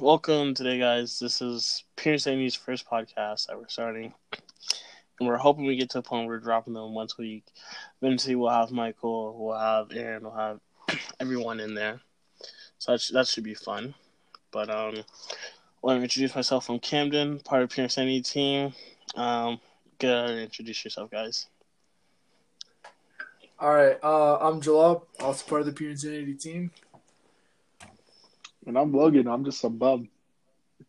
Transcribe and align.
welcome 0.00 0.54
today, 0.54 0.78
guys. 0.78 1.18
This 1.18 1.42
is 1.42 1.84
Pierce 1.94 2.26
Amy's 2.26 2.54
first 2.54 2.88
podcast 2.88 3.46
that 3.46 3.58
we're 3.58 3.68
starting, 3.68 4.14
and 5.18 5.28
we're 5.28 5.36
hoping 5.36 5.66
we 5.66 5.76
get 5.76 5.90
to 5.90 5.98
a 5.98 6.02
point 6.02 6.26
where 6.26 6.36
we're 6.36 6.42
dropping 6.42 6.72
them 6.72 6.94
once 6.94 7.14
a 7.18 7.22
week. 7.22 7.44
Eventually, 8.00 8.34
we'll 8.34 8.48
have 8.48 8.70
Michael, 8.70 9.36
we'll 9.38 9.58
have 9.58 9.92
Aaron, 9.92 10.22
we'll 10.22 10.32
have 10.32 10.60
everyone 11.20 11.60
in 11.60 11.74
there. 11.74 12.00
So 12.78 12.92
that, 12.92 13.00
sh- 13.02 13.10
that 13.10 13.26
should 13.26 13.44
be 13.44 13.54
fun. 13.54 13.94
But 14.50 14.70
um, 14.70 14.94
I 14.96 15.02
want 15.82 15.98
to 15.98 16.02
introduce 16.02 16.34
myself. 16.34 16.70
I'm 16.70 16.78
Camden, 16.78 17.38
part 17.40 17.62
of 17.62 17.68
Pierce 17.68 17.98
Amy 17.98 18.22
team. 18.22 18.72
Um, 19.16 19.60
go 19.98 20.08
ahead 20.08 20.30
and 20.30 20.40
introduce 20.40 20.82
yourself, 20.82 21.10
guys. 21.10 21.46
All 23.58 23.74
right, 23.74 23.98
uh, 24.02 24.38
I'm 24.38 24.62
Jalab, 24.62 25.02
also 25.20 25.46
part 25.46 25.60
of 25.60 25.66
the 25.66 25.72
Pure 25.74 25.90
Insanity 25.90 26.34
team. 26.34 26.70
And 28.66 28.78
I'm 28.78 28.92
Logan. 28.92 29.26
I'm 29.26 29.44
just 29.44 29.64
a 29.64 29.68
bum. 29.70 30.08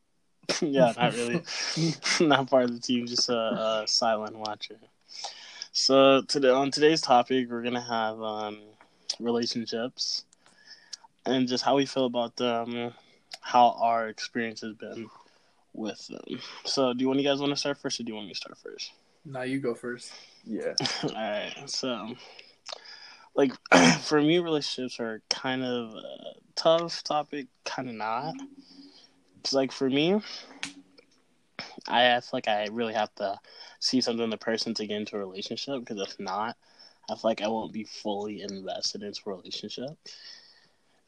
yeah, 0.61 0.93
not 0.97 1.13
really. 1.13 1.43
not 2.21 2.49
part 2.49 2.65
of 2.65 2.73
the 2.73 2.79
team, 2.79 3.07
just 3.07 3.29
a, 3.29 3.35
a 3.83 3.83
silent 3.87 4.37
watcher. 4.37 4.77
So 5.71 6.21
today 6.23 6.49
on 6.49 6.71
today's 6.71 7.01
topic, 7.01 7.49
we're 7.49 7.63
gonna 7.63 7.81
have 7.81 8.21
um, 8.21 8.59
relationships 9.19 10.25
and 11.25 11.47
just 11.47 11.63
how 11.63 11.75
we 11.75 11.85
feel 11.85 12.05
about 12.05 12.35
them, 12.35 12.93
how 13.41 13.77
our 13.79 14.09
experience 14.09 14.61
has 14.61 14.73
been 14.73 15.09
with 15.73 16.07
them. 16.07 16.39
So, 16.65 16.93
do 16.93 17.07
one 17.07 17.17
of 17.17 17.23
you 17.23 17.29
guys 17.29 17.39
want 17.39 17.51
to 17.51 17.57
start 17.57 17.77
first, 17.77 17.99
or 17.99 18.03
do 18.03 18.09
you 18.09 18.15
want 18.15 18.27
me 18.27 18.33
to 18.33 18.37
start 18.37 18.57
first? 18.57 18.91
Now 19.25 19.43
you 19.43 19.59
go 19.59 19.73
first. 19.75 20.11
Yeah. 20.43 20.73
All 21.03 21.09
right. 21.13 21.53
So, 21.65 22.15
like 23.35 23.53
for 24.01 24.21
me, 24.21 24.39
relationships 24.39 24.99
are 24.99 25.21
kind 25.29 25.63
of 25.63 25.93
a 25.95 26.33
tough 26.55 27.03
topic, 27.03 27.47
kind 27.65 27.89
of 27.89 27.95
not. 27.95 28.35
it's 29.39 29.53
like 29.53 29.71
for 29.71 29.89
me, 29.89 30.21
I 31.87 32.19
feel 32.19 32.29
like 32.33 32.47
I 32.47 32.67
really 32.71 32.93
have 32.93 33.13
to 33.15 33.39
see 33.79 34.01
something 34.01 34.23
in 34.23 34.29
the 34.29 34.37
person 34.37 34.73
to 34.75 34.87
get 34.87 34.97
into 34.97 35.15
a 35.15 35.19
relationship. 35.19 35.79
Because 35.79 36.01
if 36.01 36.19
not, 36.19 36.57
I 37.09 37.15
feel 37.15 37.21
like 37.23 37.41
I 37.41 37.47
won't 37.47 37.73
be 37.73 37.83
fully 37.83 38.41
invested 38.41 39.03
into 39.03 39.21
a 39.27 39.31
relationship. 39.31 39.97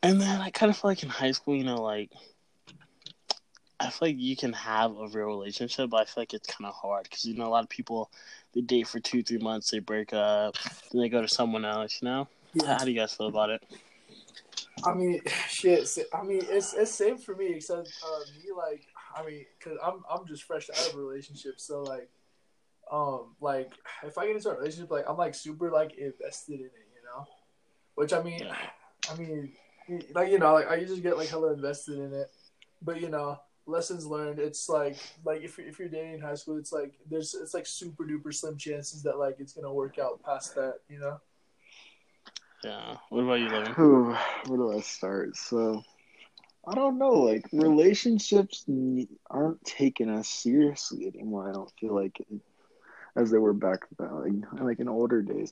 And 0.02 0.20
then 0.20 0.42
I 0.42 0.50
kind 0.50 0.70
of 0.70 0.78
feel 0.78 0.92
like 0.92 1.04
in 1.04 1.10
high 1.10 1.32
school, 1.32 1.56
you 1.56 1.64
know, 1.64 1.82
like 1.82 2.12
I 3.80 3.90
feel 3.90 4.10
like 4.10 4.20
you 4.20 4.36
can 4.36 4.54
have 4.54 4.92
a 4.92 5.08
real 5.08 5.28
relationship, 5.28 5.90
but 5.90 5.98
I 6.02 6.06
feel 6.06 6.22
like 6.22 6.34
it's 6.34 6.48
kind 6.48 6.68
of 6.68 6.74
hard 6.74 7.04
because 7.04 7.26
you 7.26 7.36
know 7.36 7.48
a 7.48 7.50
lot 7.50 7.64
of 7.64 7.70
people 7.70 8.12
they 8.54 8.62
date 8.62 8.88
for 8.88 9.00
two, 9.00 9.24
three 9.24 9.38
months, 9.40 9.72
they 9.72 9.80
break 9.80 10.14
up, 10.14 10.56
then 10.92 11.02
they 11.02 11.10
go 11.10 11.22
to 11.22 11.28
someone 11.28 11.66
else. 11.66 12.00
You 12.02 12.08
know, 12.10 12.28
Yeah. 12.54 12.78
how 12.78 12.86
do 12.86 12.92
you 12.92 13.00
guys 13.00 13.14
feel 13.14 13.28
about 13.28 13.50
it? 13.50 13.64
I 14.86 14.94
mean, 14.94 15.22
shit. 15.50 15.88
I 16.14 16.24
mean, 16.24 16.42
it's 16.44 16.74
it's 16.74 16.92
same 16.92 17.18
for 17.18 17.36
me, 17.36 17.54
except 17.54 17.92
uh, 18.06 18.20
me 18.44 18.52
like, 18.56 18.86
I 19.16 19.26
mean, 19.26 19.46
cause 19.60 19.78
I'm 19.84 20.04
I'm 20.10 20.26
just 20.28 20.44
fresh 20.44 20.70
out 20.70 20.90
of 20.90 20.96
a 20.96 20.98
relationship, 20.98 21.60
so 21.60 21.84
like, 21.84 22.10
um, 22.92 23.36
like 23.42 23.72
if 24.04 24.18
I 24.18 24.28
get 24.28 24.36
into 24.36 24.50
a 24.50 24.56
relationship, 24.58 24.92
like 24.92 25.06
I'm 25.08 25.18
like 25.18 25.36
super 25.36 25.72
like 25.72 25.94
invested 25.98 26.60
in 26.60 26.66
it, 26.66 26.88
you 26.94 27.02
know. 27.06 27.26
Which 27.96 28.14
I 28.14 28.22
mean, 28.22 28.40
Yeah. 28.40 28.56
I 29.12 29.16
mean, 29.16 29.54
like 30.14 30.32
you 30.32 30.40
know, 30.40 30.54
like 30.54 30.70
I 30.70 30.84
just 30.84 31.02
get 31.04 31.18
like 31.18 31.30
hella 31.30 31.54
invested 31.54 32.00
in 32.00 32.14
it, 32.14 32.32
but 32.82 33.00
you 33.02 33.10
know, 33.10 33.40
lessons 33.66 34.06
learned. 34.06 34.40
It's 34.40 34.70
like 34.70 34.98
like 35.24 35.42
if 35.42 35.58
you're, 35.58 35.68
if 35.68 35.80
you're 35.80 35.90
dating 35.90 36.16
in 36.16 36.22
high 36.22 36.36
school, 36.36 36.58
it's 36.58 36.72
like 36.72 36.94
there's 37.10 37.34
it's 37.34 37.54
like 37.54 37.66
super 37.66 38.06
duper 38.06 38.34
slim 38.34 38.58
chances 38.58 39.04
that 39.04 39.18
like 39.18 39.38
it's 39.40 39.54
gonna 39.54 39.74
work 39.74 40.00
out 40.00 40.22
past 40.24 40.56
that, 40.56 40.80
you 40.90 41.00
know. 41.00 41.20
Yeah. 42.64 42.98
What 43.10 43.24
about 43.24 43.40
you, 43.40 43.50
Logan? 43.50 43.74
Whew, 43.74 44.16
Where 44.48 44.58
do 44.58 44.78
I 44.78 44.82
start? 44.82 45.36
So, 45.36 45.84
I 46.66 46.76
don't 46.76 46.98
know. 46.98 47.12
Like, 47.12 47.50
relationships 47.52 48.66
aren't 49.30 49.64
taken 49.66 50.10
as 50.10 50.30
seriously 50.30 51.08
anymore. 51.08 51.50
I 51.50 51.52
don't 51.52 51.72
feel 51.80 51.94
like 51.94 52.22
it, 52.22 52.28
as 53.18 53.32
they 53.32 53.38
were 53.38 53.54
back 53.54 53.80
then, 54.00 54.46
like, 54.54 54.62
like 54.62 54.80
in 54.80 54.88
older 54.88 55.22
days. 55.22 55.52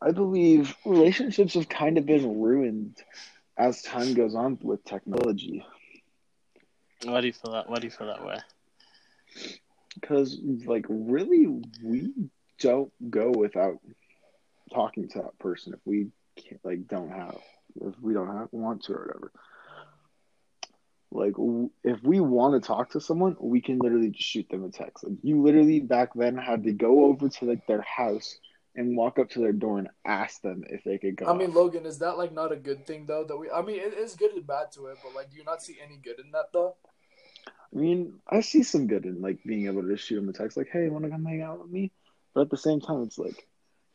I 0.00 0.10
believe 0.10 0.74
relationships 0.86 1.54
have 1.54 1.68
kind 1.68 1.98
of 1.98 2.06
been 2.06 2.40
ruined 2.40 2.96
as 3.58 3.82
time 3.82 4.14
goes 4.14 4.34
on 4.34 4.58
with 4.62 4.82
technology. 4.84 5.64
Why 7.04 7.20
do 7.20 7.26
you 7.26 7.32
feel 7.32 7.52
that? 7.52 7.68
Why 7.68 7.78
do 7.78 7.86
you 7.86 7.90
feel 7.90 8.06
that 8.06 8.24
way? 8.24 8.36
Because, 9.94 10.38
like, 10.66 10.86
really, 10.88 11.46
we 11.82 12.12
don't 12.58 12.92
go 13.10 13.30
without 13.30 13.78
talking 14.72 15.08
to 15.08 15.18
that 15.18 15.38
person 15.38 15.74
if 15.74 15.80
we 15.84 16.08
can't, 16.36 16.60
like 16.64 16.86
don't 16.88 17.10
have 17.10 17.36
if 17.80 17.94
we 18.00 18.14
don't 18.14 18.34
have 18.34 18.48
want 18.52 18.84
to 18.84 18.94
or 18.94 19.06
whatever. 19.06 19.32
Like, 21.10 21.32
w- 21.34 21.70
if 21.84 22.02
we 22.02 22.20
want 22.20 22.60
to 22.60 22.66
talk 22.66 22.90
to 22.92 23.00
someone, 23.00 23.36
we 23.38 23.60
can 23.60 23.78
literally 23.78 24.10
just 24.10 24.28
shoot 24.28 24.48
them 24.48 24.64
a 24.64 24.70
text. 24.70 25.04
Like, 25.04 25.18
you 25.22 25.42
literally 25.42 25.80
back 25.80 26.10
then 26.14 26.38
had 26.38 26.64
to 26.64 26.72
go 26.72 27.04
over 27.06 27.28
to 27.28 27.44
like 27.44 27.66
their 27.66 27.82
house 27.82 28.38
and 28.74 28.96
walk 28.96 29.18
up 29.18 29.28
to 29.30 29.40
their 29.40 29.52
door 29.52 29.78
and 29.78 29.88
ask 30.06 30.40
them 30.40 30.64
if 30.70 30.82
they 30.84 30.96
could 30.96 31.16
go. 31.16 31.26
I 31.26 31.34
mean, 31.34 31.50
out. 31.50 31.56
Logan, 31.56 31.84
is 31.84 31.98
that 31.98 32.16
like 32.16 32.32
not 32.32 32.52
a 32.52 32.56
good 32.56 32.86
thing 32.86 33.04
though? 33.06 33.24
That 33.24 33.36
we, 33.36 33.50
I 33.50 33.60
mean, 33.60 33.78
it 33.80 33.92
is 33.94 34.14
good 34.14 34.32
and 34.32 34.46
bad 34.46 34.72
to 34.72 34.86
it, 34.86 34.98
but 35.02 35.14
like, 35.14 35.30
do 35.30 35.36
you 35.36 35.44
not 35.44 35.62
see 35.62 35.76
any 35.84 35.98
good 36.02 36.18
in 36.18 36.30
that 36.32 36.46
though? 36.52 36.76
I 37.74 37.78
mean, 37.78 38.14
I 38.28 38.40
see 38.40 38.62
some 38.62 38.86
good 38.86 39.06
in 39.06 39.20
like 39.22 39.42
being 39.44 39.66
able 39.66 39.82
to 39.82 39.96
shoot 39.96 40.16
them 40.16 40.28
a 40.28 40.32
text, 40.32 40.56
like, 40.56 40.68
"Hey, 40.70 40.88
want 40.88 41.04
to 41.04 41.10
come 41.10 41.24
hang 41.24 41.42
out 41.42 41.60
with 41.60 41.70
me?" 41.70 41.90
But 42.34 42.42
at 42.42 42.50
the 42.50 42.56
same 42.56 42.80
time, 42.80 43.02
it's 43.02 43.18
like 43.18 43.46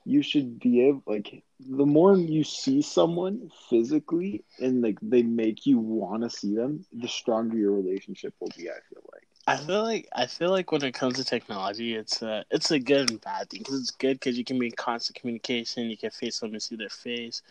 you 0.06 0.22
should 0.24 0.60
be 0.60 0.88
able, 0.88 1.04
like, 1.06 1.44
the 1.60 1.86
more 1.86 2.16
you 2.16 2.44
see 2.44 2.82
someone 2.82 3.52
physically 3.70 4.46
and 4.60 4.82
like 4.82 4.98
they 5.02 5.22
make 5.22 5.66
you 5.66 5.80
want 5.80 6.24
to 6.24 6.30
see 6.30 6.56
them, 6.56 6.86
the 6.94 7.08
stronger 7.08 7.58
your 7.58 7.74
relationship 7.74 8.34
will 8.40 8.52
be. 8.58 8.70
I 8.70 8.80
feel 8.90 9.04
like. 9.14 9.28
I 9.50 9.58
feel 9.58 9.84
like 9.84 10.10
I 10.14 10.26
feel 10.26 10.50
like 10.50 10.72
when 10.72 10.84
it 10.84 10.94
comes 10.94 11.16
to 11.16 11.24
technology, 11.24 11.96
it's 11.96 12.22
a 12.22 12.46
it's 12.52 12.72
a 12.72 12.80
good 12.80 13.10
and 13.10 13.22
bad 13.22 13.50
thing 13.50 13.60
because 13.62 13.80
it's 13.80 13.92
good 13.92 14.20
because 14.20 14.38
you 14.38 14.44
can 14.44 14.60
be 14.60 14.68
in 14.68 14.74
constant 14.74 15.20
communication, 15.20 15.90
you 15.90 15.98
can 15.98 16.10
face 16.10 16.40
them 16.40 16.52
and 16.52 16.62
see 16.62 16.76
their 16.76 16.90
face, 16.90 17.42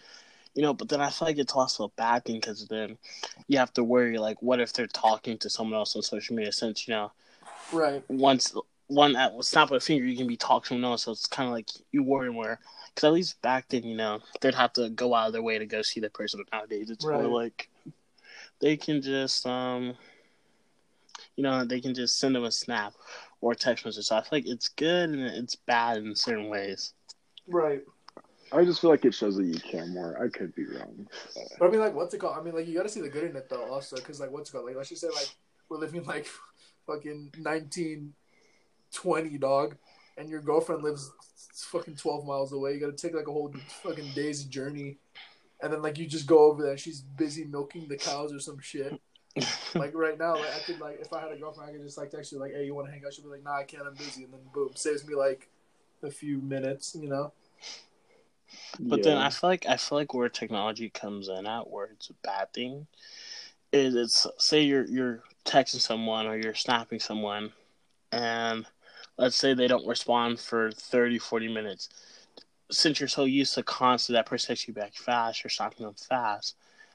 you 0.56 0.62
know. 0.62 0.74
But 0.74 0.88
then 0.88 1.00
I 1.00 1.10
feel 1.10 1.28
like 1.28 1.38
it's 1.38 1.52
also 1.52 1.84
a 1.84 1.88
bad 1.90 2.24
thing 2.24 2.40
because 2.40 2.66
then 2.66 2.98
you 3.46 3.58
have 3.58 3.72
to 3.74 3.84
worry 3.84 4.18
like, 4.18 4.42
what 4.42 4.58
if 4.60 4.72
they're 4.72 4.88
talking 4.88 5.38
to 5.38 5.50
someone 5.50 5.78
else 5.78 5.94
on 5.94 6.02
social 6.02 6.34
media? 6.34 6.50
Since 6.50 6.88
you 6.88 6.94
know, 6.94 7.12
Right. 7.72 8.02
once 8.08 8.52
one 8.88 9.14
at 9.16 9.32
snap 9.44 9.70
of 9.70 9.76
a 9.76 9.80
finger, 9.80 10.04
you 10.04 10.16
can 10.16 10.26
be 10.26 10.36
talking 10.36 10.62
to 10.62 10.68
someone 10.68 10.90
else, 10.90 11.04
so 11.04 11.12
it's 11.12 11.26
kind 11.26 11.48
of 11.48 11.52
like 11.52 11.68
you 11.92 12.02
worry 12.02 12.32
more. 12.32 12.58
Because 12.88 13.04
at 13.06 13.12
least 13.12 13.40
back 13.42 13.68
then, 13.68 13.84
you 13.84 13.96
know, 13.96 14.20
they'd 14.40 14.54
have 14.54 14.72
to 14.74 14.90
go 14.90 15.14
out 15.14 15.28
of 15.28 15.32
their 15.32 15.42
way 15.42 15.58
to 15.58 15.66
go 15.66 15.82
see 15.82 16.00
the 16.00 16.10
person. 16.10 16.40
But 16.42 16.56
nowadays, 16.56 16.90
it's 16.90 17.04
Right. 17.04 17.22
more 17.22 17.42
like 17.42 17.68
they 18.60 18.76
can 18.76 19.02
just 19.02 19.46
um 19.46 19.94
you 21.36 21.42
know, 21.42 21.64
they 21.64 21.80
can 21.80 21.94
just 21.94 22.18
send 22.18 22.34
them 22.34 22.44
a 22.44 22.50
snap 22.50 22.94
or 23.40 23.54
text 23.54 23.84
message. 23.84 24.06
So 24.06 24.16
I 24.16 24.20
feel 24.20 24.28
like 24.32 24.46
it's 24.46 24.68
good 24.68 25.10
and 25.10 25.20
it's 25.20 25.54
bad 25.54 25.98
in 25.98 26.14
certain 26.14 26.48
ways. 26.48 26.94
Right. 27.46 27.82
I 28.52 28.64
just 28.64 28.80
feel 28.80 28.90
like 28.90 29.04
it 29.04 29.14
shows 29.14 29.36
that 29.36 29.44
you 29.44 29.58
care 29.58 29.86
more. 29.86 30.22
I 30.22 30.28
could 30.28 30.54
be 30.54 30.64
wrong. 30.66 31.08
But 31.58 31.66
I 31.66 31.70
mean, 31.70 31.80
like, 31.80 31.94
what's 31.94 32.14
it 32.14 32.18
called? 32.18 32.36
I 32.38 32.42
mean, 32.42 32.54
like, 32.54 32.66
you 32.66 32.76
got 32.76 32.84
to 32.84 32.88
see 32.88 33.00
the 33.00 33.08
good 33.08 33.24
in 33.24 33.36
it 33.36 33.48
though, 33.48 33.64
also, 33.64 33.96
because 33.96 34.20
like, 34.20 34.30
what's 34.30 34.50
it 34.50 34.52
called? 34.52 34.66
Like, 34.66 34.76
let's 34.76 34.88
just 34.88 35.00
say 35.00 35.08
like 35.08 35.28
we're 35.68 35.78
living 35.78 36.04
like 36.04 36.28
fucking 36.86 37.32
nineteen 37.38 38.14
twenty, 38.92 39.38
dog, 39.38 39.76
and 40.16 40.28
your 40.28 40.40
girlfriend 40.40 40.82
lives 40.82 41.10
fucking 41.54 41.96
twelve 41.96 42.24
miles 42.24 42.52
away. 42.52 42.74
You 42.74 42.80
got 42.80 42.96
to 42.96 43.06
take 43.06 43.14
like 43.16 43.28
a 43.28 43.32
whole 43.32 43.52
fucking 43.82 44.12
day's 44.14 44.44
journey, 44.44 44.98
and 45.60 45.72
then 45.72 45.82
like 45.82 45.98
you 45.98 46.06
just 46.06 46.26
go 46.26 46.50
over 46.50 46.62
there. 46.62 46.72
and 46.72 46.80
She's 46.80 47.00
busy 47.00 47.44
milking 47.44 47.88
the 47.88 47.96
cows 47.96 48.32
or 48.32 48.40
some 48.40 48.60
shit. 48.60 49.00
like 49.74 49.94
right 49.94 50.18
now, 50.18 50.34
like 50.34 50.54
I 50.54 50.60
could 50.60 50.80
like 50.80 51.00
if 51.00 51.12
I 51.12 51.20
had 51.20 51.32
a 51.32 51.36
girlfriend, 51.36 51.70
I 51.70 51.72
could 51.72 51.82
just 51.82 51.98
like 51.98 52.10
text 52.10 52.32
her 52.32 52.38
like, 52.38 52.52
"Hey, 52.52 52.64
you 52.64 52.74
want 52.74 52.86
to 52.88 52.92
hang 52.92 53.02
out?" 53.04 53.12
She'll 53.12 53.24
be 53.24 53.30
like, 53.30 53.44
"Nah, 53.44 53.58
I 53.58 53.64
can't. 53.64 53.86
I'm 53.86 53.94
busy." 53.94 54.24
And 54.24 54.32
then 54.32 54.40
boom, 54.54 54.70
saves 54.74 55.06
me 55.06 55.14
like 55.14 55.48
a 56.02 56.10
few 56.10 56.38
minutes. 56.40 56.96
You 56.98 57.08
know? 57.08 57.32
But 58.80 59.02
then 59.02 59.16
I 59.18 59.30
feel 59.30 59.50
like 59.50 59.66
I 59.66 59.76
feel 59.76 59.98
like 59.98 60.14
where 60.14 60.28
technology 60.28 60.90
comes 60.90 61.28
in 61.28 61.46
at 61.46 61.70
where 61.70 61.86
it's 61.86 62.10
a 62.10 62.14
bad 62.22 62.52
thing 62.52 62.86
is 63.72 63.94
it's 63.94 64.26
say 64.38 64.62
you're 64.62 64.86
you're 64.86 65.22
texting 65.44 65.80
someone 65.80 66.26
or 66.26 66.36
you're 66.36 66.54
snapping 66.54 67.00
someone 67.00 67.52
and 68.12 68.66
let's 69.18 69.36
say 69.36 69.54
they 69.54 69.66
don't 69.68 69.86
respond 69.86 70.38
for 70.38 70.70
30 70.72 71.18
40 71.18 71.52
minutes 71.52 71.88
since 72.70 72.98
you're 73.00 73.08
so 73.08 73.24
used 73.24 73.54
to 73.54 73.62
constant 73.62 74.14
that 74.16 74.26
person 74.26 74.48
texts 74.48 74.66
you 74.68 74.74
back 74.74 74.94
fast 74.94 75.44
or 75.44 75.48
snapping 75.48 75.84
them 75.86 75.94
fast 75.94 76.54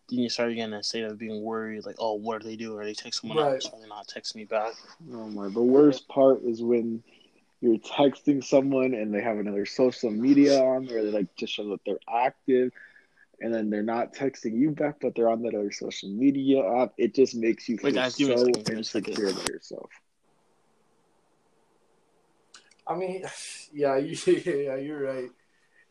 then 0.09 0.19
you 0.19 0.30
start 0.30 0.54
getting 0.56 0.74
a 0.74 0.83
state 0.83 1.04
of 1.04 1.18
being 1.18 1.42
worried 1.44 1.86
like 1.86 1.95
oh 2.00 2.13
what 2.13 2.42
are 2.42 2.45
they 2.45 2.56
doing 2.56 2.80
are 2.80 2.86
they 2.86 2.94
texting 2.94 3.13
someone 3.21 3.38
Right. 3.38 3.54
else 3.54 3.69
are 3.74 3.80
they 3.80 3.88
not 3.88 4.07
texting 4.07 4.36
me 4.36 4.45
back 4.45 4.74
Oh 5.13 5.27
my! 5.27 5.50
The 5.50 5.62
worst 5.62 6.07
part 6.07 6.44
is 6.44 6.62
when 6.62 7.04
you're 7.62 7.78
texting 7.80 8.44
someone 8.44 8.94
and 8.94 9.13
they 9.13 9.22
have 9.22 9.38
another 9.38 9.66
social 9.66 10.12
media 10.12 10.60
on, 10.62 10.88
where 10.88 11.04
they 11.06 11.12
like 11.12 11.36
to 11.38 11.48
show 11.48 11.69
that 11.69 11.81
they're 11.86 12.00
active, 12.13 12.72
and 13.40 13.54
then 13.54 13.69
they're 13.69 13.84
not 13.84 14.13
texting 14.13 14.60
you 14.60 14.72
back, 14.72 14.98
but 15.02 15.16
they're 15.16 15.30
on 15.30 15.44
that 15.44 15.56
other 15.56 15.72
social 15.72 16.10
media 16.10 16.63
app. 16.81 16.94
It 16.98 17.16
just 17.16 17.36
makes 17.36 17.69
you 17.69 17.78
Wait, 17.84 17.94
feel 17.94 17.94
guys, 17.94 18.16
give 18.16 18.30
me 18.30 18.36
a 18.36 18.38
so 18.38 18.46
give 18.46 18.68
me 18.68 18.75
a 18.80 18.84
second. 18.84 19.18
insecure 19.18 19.30
about 19.30 19.48
yourself. 19.50 19.90
I 22.88 22.96
mean, 22.96 23.24
yeah, 23.74 23.98
you, 23.98 24.16
yeah, 24.28 24.75
you're 24.75 25.04
right. 25.04 25.30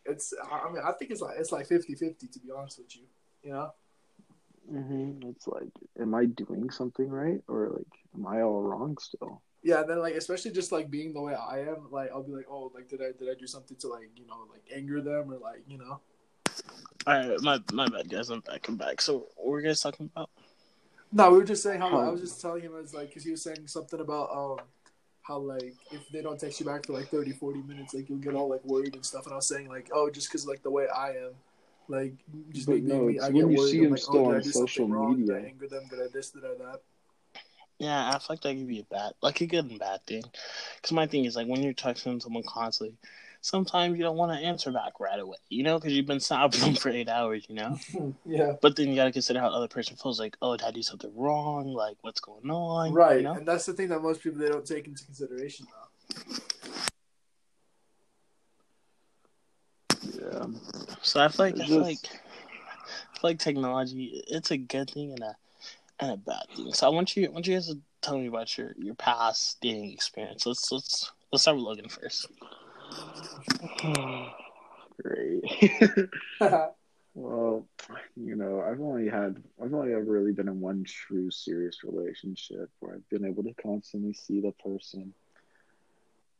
It's, 0.07 0.33
I 0.51 0.71
mean, 0.73 0.83
I 0.85 0.93
think 0.93 1.11
it's 1.11 1.21
like 1.21 1.37
it's 1.39 1.53
like 1.53 1.69
50-50, 1.69 2.31
to 2.33 2.39
be 2.41 2.51
honest 2.57 2.79
with 2.79 2.97
you. 2.97 3.03
You 3.43 3.53
know, 3.53 3.73
Mm-hmm. 4.73 5.29
It's 5.31 5.47
like, 5.49 5.71
am 6.01 6.15
I 6.15 6.27
doing 6.27 6.71
something 6.71 7.09
right, 7.09 7.43
or 7.49 7.71
like, 7.71 7.87
am 8.15 8.27
I 8.27 8.43
all 8.43 8.63
wrong 8.63 8.97
still? 9.01 9.43
Yeah, 9.63 9.81
and 9.81 9.91
then 9.91 9.99
like 9.99 10.15
especially 10.15 10.53
just 10.53 10.73
like 10.73 10.91
being 10.91 11.13
the 11.13 11.21
way 11.21 11.35
I 11.35 11.61
am, 11.61 11.89
like 11.91 12.11
I'll 12.13 12.23
be 12.23 12.33
like, 12.33 12.47
oh, 12.51 12.73
like 12.75 12.89
did 12.89 13.01
I 13.03 13.13
did 13.19 13.29
I 13.29 13.35
do 13.39 13.47
something 13.47 13.77
to 13.79 13.89
like 13.89 14.09
you 14.17 14.27
know 14.27 14.47
like 14.51 14.63
anger 14.75 15.01
them 15.03 15.31
or 15.33 15.39
like 15.39 15.63
you 15.69 15.79
know? 15.79 16.01
All 17.07 17.15
right, 17.15 17.41
my 17.43 17.59
my 17.73 17.89
bad, 17.89 18.09
guys. 18.09 18.31
I'm 18.31 18.41
back. 18.41 18.69
I'm 18.69 18.77
back. 18.77 19.01
So, 19.01 19.29
what 19.37 19.49
were 19.49 19.61
you 19.61 19.67
guys 19.67 19.81
talking 19.81 20.11
about? 20.15 20.31
No, 21.13 21.31
we 21.31 21.39
were 21.39 21.45
just 21.45 21.63
saying 21.63 21.81
how 21.81 21.99
I 21.99 22.09
was 22.09 22.21
just 22.21 22.41
telling 22.41 22.63
him 22.63 22.73
as 22.83 22.95
like 22.95 23.09
because 23.09 23.25
he 23.25 23.31
was 23.33 23.43
saying 23.43 23.67
something 23.67 24.01
about 24.01 24.31
um 24.31 24.65
how 25.23 25.39
like 25.39 25.75
if 25.93 26.09
they 26.11 26.23
don't 26.23 26.39
text 26.39 26.61
you 26.61 26.67
back 26.67 26.87
for 26.87 26.93
like 26.95 27.09
30, 27.09 27.33
40 27.33 27.63
minutes, 27.63 27.95
like 27.95 28.09
you'll 28.09 28.19
get 28.19 28.35
all 28.35 28.49
like 28.49 28.65
worried 28.65 28.95
and 28.95 29.05
stuff. 29.05 29.25
And 29.27 29.33
I 29.33 29.37
was 29.37 29.49
saying 29.49 29.69
like, 29.69 29.91
oh, 29.93 30.11
just 30.11 30.29
because 30.29 30.47
like 30.47 30.63
the 30.63 30.71
way 30.71 30.87
I 30.89 31.11
am, 31.11 31.33
like 31.89 32.15
just 32.53 32.67
But 32.67 32.77
me 32.77 32.81
being 32.83 32.89
no, 32.89 33.03
me, 33.07 33.19
I 33.19 33.31
when 33.31 33.49
get 33.49 33.49
you 33.49 33.57
worried. 33.59 33.71
see 33.71 33.79
I'm 33.79 33.85
him 33.85 33.91
like, 33.91 34.01
still 34.01 34.21
oh, 34.21 34.25
did 34.27 34.35
I 34.35 34.37
on 34.37 34.43
do 34.43 34.53
social 34.53 34.87
something 34.87 34.91
wrong? 34.91 35.17
Did 35.19 35.31
I 35.31 35.41
media. 35.41 35.49
anger 35.49 35.69
them? 35.69 35.85
Did 35.91 36.01
I 36.01 36.07
this? 36.13 36.31
Did 36.31 36.45
I 36.45 36.55
that? 36.59 36.81
Yeah, 37.81 38.09
I 38.11 38.13
feel 38.19 38.27
like 38.29 38.41
that 38.43 38.55
could 38.57 38.69
be 38.69 38.81
a 38.81 38.85
bad, 38.85 39.15
like 39.23 39.41
a 39.41 39.47
good 39.47 39.65
and 39.71 39.79
bad 39.79 40.05
thing. 40.07 40.23
Because 40.77 40.93
my 40.93 41.07
thing 41.07 41.25
is 41.25 41.35
like 41.35 41.47
when 41.49 41.63
you're 41.63 41.73
texting 41.73 42.21
someone 42.21 42.43
constantly, 42.47 42.95
sometimes 43.41 43.97
you 43.97 44.05
don't 44.05 44.19
want 44.19 44.39
to 44.39 44.47
answer 44.47 44.71
back 44.71 45.01
right 45.01 45.19
away, 45.19 45.39
you 45.49 45.63
know, 45.63 45.79
because 45.79 45.95
you've 45.95 46.05
been 46.05 46.21
sat 46.21 46.45
with 46.51 46.61
them 46.61 46.75
for 46.75 46.91
eight 46.91 47.09
hours, 47.09 47.47
you 47.49 47.55
know. 47.55 47.79
yeah. 48.27 48.57
But 48.61 48.77
then 48.77 48.89
you 48.91 48.97
gotta 48.97 49.13
consider 49.13 49.41
how 49.41 49.49
the 49.49 49.57
other 49.57 49.67
person 49.67 49.97
feels. 49.97 50.21
Like, 50.21 50.37
oh, 50.43 50.59
did 50.59 50.67
I 50.67 50.73
do 50.73 50.83
something 50.83 51.11
wrong? 51.17 51.73
Like, 51.73 51.97
what's 52.03 52.21
going 52.21 52.51
on? 52.51 52.93
Right, 52.93 53.17
You 53.17 53.23
know? 53.23 53.33
and 53.33 53.49
that's 53.49 53.65
the 53.65 53.73
thing 53.73 53.89
that 53.89 54.03
most 54.03 54.21
people 54.23 54.39
they 54.39 54.49
don't 54.51 54.67
take 54.67 54.87
into 54.87 55.03
consideration 55.03 55.67
though. 55.73 56.35
Yeah. 60.21 60.47
So 61.01 61.21
I 61.21 61.29
feel 61.29 61.47
like 61.47 61.55
I 61.57 61.61
It's 61.61 61.69
feel 61.69 61.83
just- 61.83 62.05
like 62.05 62.21
I 63.15 63.19
feel 63.21 63.31
like 63.31 63.39
technology. 63.39 64.23
It's 64.29 64.51
a 64.51 64.59
good 64.59 64.91
thing 64.91 65.13
and 65.13 65.23
a 65.23 65.37
and 66.01 66.13
a 66.13 66.17
bad 66.17 66.47
thing. 66.55 66.73
So 66.73 66.87
I 66.87 66.91
want 66.91 67.17
you 67.17 67.27
I 67.27 67.31
want 67.31 67.47
you 67.47 67.55
guys 67.55 67.69
to 67.69 67.79
tell 68.01 68.19
me 68.19 68.27
about 68.27 68.57
your 68.57 68.75
your 68.79 68.95
past 68.95 69.61
dating 69.61 69.93
experience. 69.93 70.47
Let's 70.47 70.71
let's 70.73 71.13
let's 71.33 71.43
start 71.43 71.57
with 71.57 71.67
Logan 71.67 71.89
first. 71.89 72.27
Great. 75.03 75.45
well, 77.15 77.67
you 78.17 78.37
know, 78.37 78.61
I've 78.61 78.81
only 78.81 79.09
had, 79.09 79.43
I've 79.63 79.73
only 79.73 79.93
ever 79.93 80.05
really 80.05 80.33
been 80.33 80.49
in 80.49 80.61
one 80.61 80.85
true 80.85 81.31
serious 81.31 81.83
relationship 81.83 82.71
where 82.81 82.95
I've 82.95 83.09
been 83.09 83.25
able 83.25 83.43
to 83.45 83.55
constantly 83.63 84.13
see 84.13 84.41
the 84.41 84.53
person. 84.53 85.15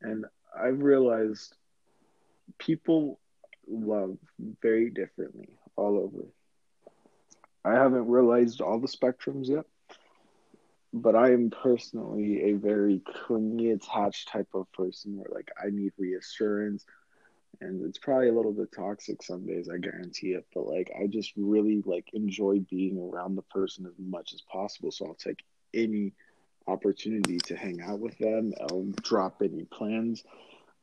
And 0.03 0.27
I've 0.59 0.83
realized 0.83 1.55
people 2.59 3.19
love 3.69 4.17
very 4.61 4.91
differently 4.91 5.49
all 5.77 5.99
over. 5.99 6.27
I 7.65 7.73
haven't 7.75 8.09
realized 8.09 8.61
all 8.61 8.79
the 8.79 8.89
spectrums 8.89 9.49
yet, 9.49 9.65
but 10.93 11.15
I 11.15 11.33
am 11.33 11.51
personally 11.51 12.51
a 12.51 12.53
very 12.55 13.01
clingy, 13.27 13.71
attached 13.71 14.29
type 14.29 14.49
of 14.55 14.71
person 14.73 15.17
where, 15.17 15.29
like, 15.33 15.51
I 15.63 15.71
need 15.71 15.93
reassurance 15.99 16.85
and 17.61 17.85
it's 17.85 17.99
probably 17.99 18.29
a 18.29 18.33
little 18.33 18.53
bit 18.53 18.71
toxic 18.73 19.23
some 19.23 19.45
days 19.45 19.69
i 19.69 19.77
guarantee 19.77 20.29
it 20.29 20.47
but 20.55 20.67
like 20.69 20.91
i 20.99 21.07
just 21.07 21.33
really 21.37 21.83
like 21.85 22.09
enjoy 22.15 22.61
being 22.71 22.97
around 22.97 23.35
the 23.35 23.43
person 23.43 23.85
as 23.87 23.93
much 23.99 24.33
as 24.33 24.41
possible 24.43 24.91
so 24.93 25.05
i'll 25.05 25.15
take 25.15 25.43
any 25.75 26.13
opportunity 26.69 27.39
to 27.39 27.57
hang 27.57 27.81
out 27.83 27.99
with 27.99 28.17
them 28.19 28.53
i'll 28.63 28.87
drop 29.03 29.43
any 29.43 29.65
plans 29.65 30.23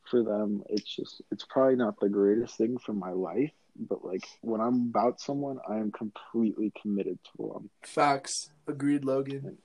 for 0.08 0.22
them. 0.22 0.62
It's 0.68 0.94
just 0.96 1.22
it's 1.30 1.44
probably 1.44 1.76
not 1.76 2.00
the 2.00 2.08
greatest 2.08 2.56
thing 2.56 2.78
for 2.78 2.92
my 2.92 3.10
life 3.10 3.52
but 3.78 4.04
like 4.04 4.26
when 4.40 4.60
i'm 4.60 4.88
about 4.90 5.20
someone 5.20 5.58
i 5.68 5.76
am 5.76 5.90
completely 5.92 6.72
committed 6.80 7.18
to 7.24 7.52
them 7.52 7.70
Facts. 7.82 8.50
Agreed, 8.66 9.04
Logan. 9.04 9.56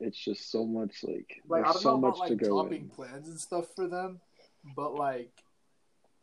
it's 0.00 0.18
just 0.22 0.50
so 0.50 0.64
much 0.66 1.02
like 1.04 1.40
Like 1.48 1.64
I 1.66 1.72
there's 1.72 1.74
don't 1.74 1.82
so 1.82 1.90
know 1.92 1.98
much 2.08 2.16
about 2.16 2.26
to 2.28 2.32
like 2.34 2.42
go 2.42 2.48
dropping 2.48 2.82
in. 2.82 2.88
plans 2.90 3.28
and 3.28 3.38
stuff 3.40 3.66
for 3.74 3.86
them, 3.88 4.20
but 4.76 4.94
like, 4.94 5.32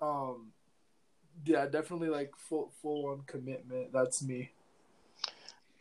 um, 0.02 0.52
yeah, 1.46 1.66
definitely 1.66 2.10
like 2.10 2.32
full 2.38 2.72
full 2.82 3.08
on 3.08 3.22
commitment. 3.26 3.92
That's 3.92 4.22
me. 4.24 4.52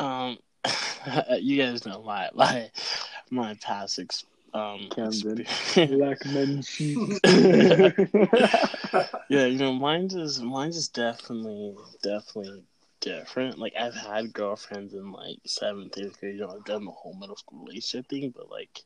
Um, 0.01 0.39
you 1.39 1.57
guys 1.63 1.85
know 1.87 2.03
my 2.03 2.31
my 2.35 2.71
my 3.31 3.55
past 3.61 3.99
ex, 3.99 4.25
um. 4.55 4.89
Camden. 4.91 5.45
black 5.75 6.25
men 6.27 6.63
cheat 6.67 6.99
yeah, 9.29 9.47
you 9.47 9.59
know, 9.59 9.73
mine's 9.73 10.15
is 10.15 10.41
mine's 10.41 10.77
is 10.77 10.89
definitely 10.89 11.75
definitely 12.03 12.63
different. 13.01 13.59
Like 13.59 13.75
I've 13.79 13.95
had 13.95 14.33
girlfriends 14.33 14.95
in 14.95 15.13
like 15.13 15.39
seventh, 15.47 15.99
eighth 15.99 16.21
grade. 16.21 16.37
You 16.37 16.43
know, 16.43 16.55
I've 16.57 16.65
done 16.65 16.85
the 16.85 16.91
whole 16.91 17.15
middle 17.15 17.37
school 17.37 17.65
relationship 17.65 18.09
thing, 18.09 18.33
but 18.35 18.51
like, 18.51 18.83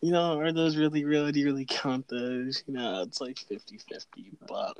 you 0.00 0.10
know, 0.10 0.38
are 0.38 0.52
those 0.52 0.76
really, 0.76 1.04
really, 1.04 1.44
really 1.44 1.64
count 1.64 2.08
those? 2.08 2.64
You 2.66 2.74
know, 2.74 3.02
it's 3.02 3.20
like 3.20 3.36
50-50. 3.36 4.32
But 4.48 4.78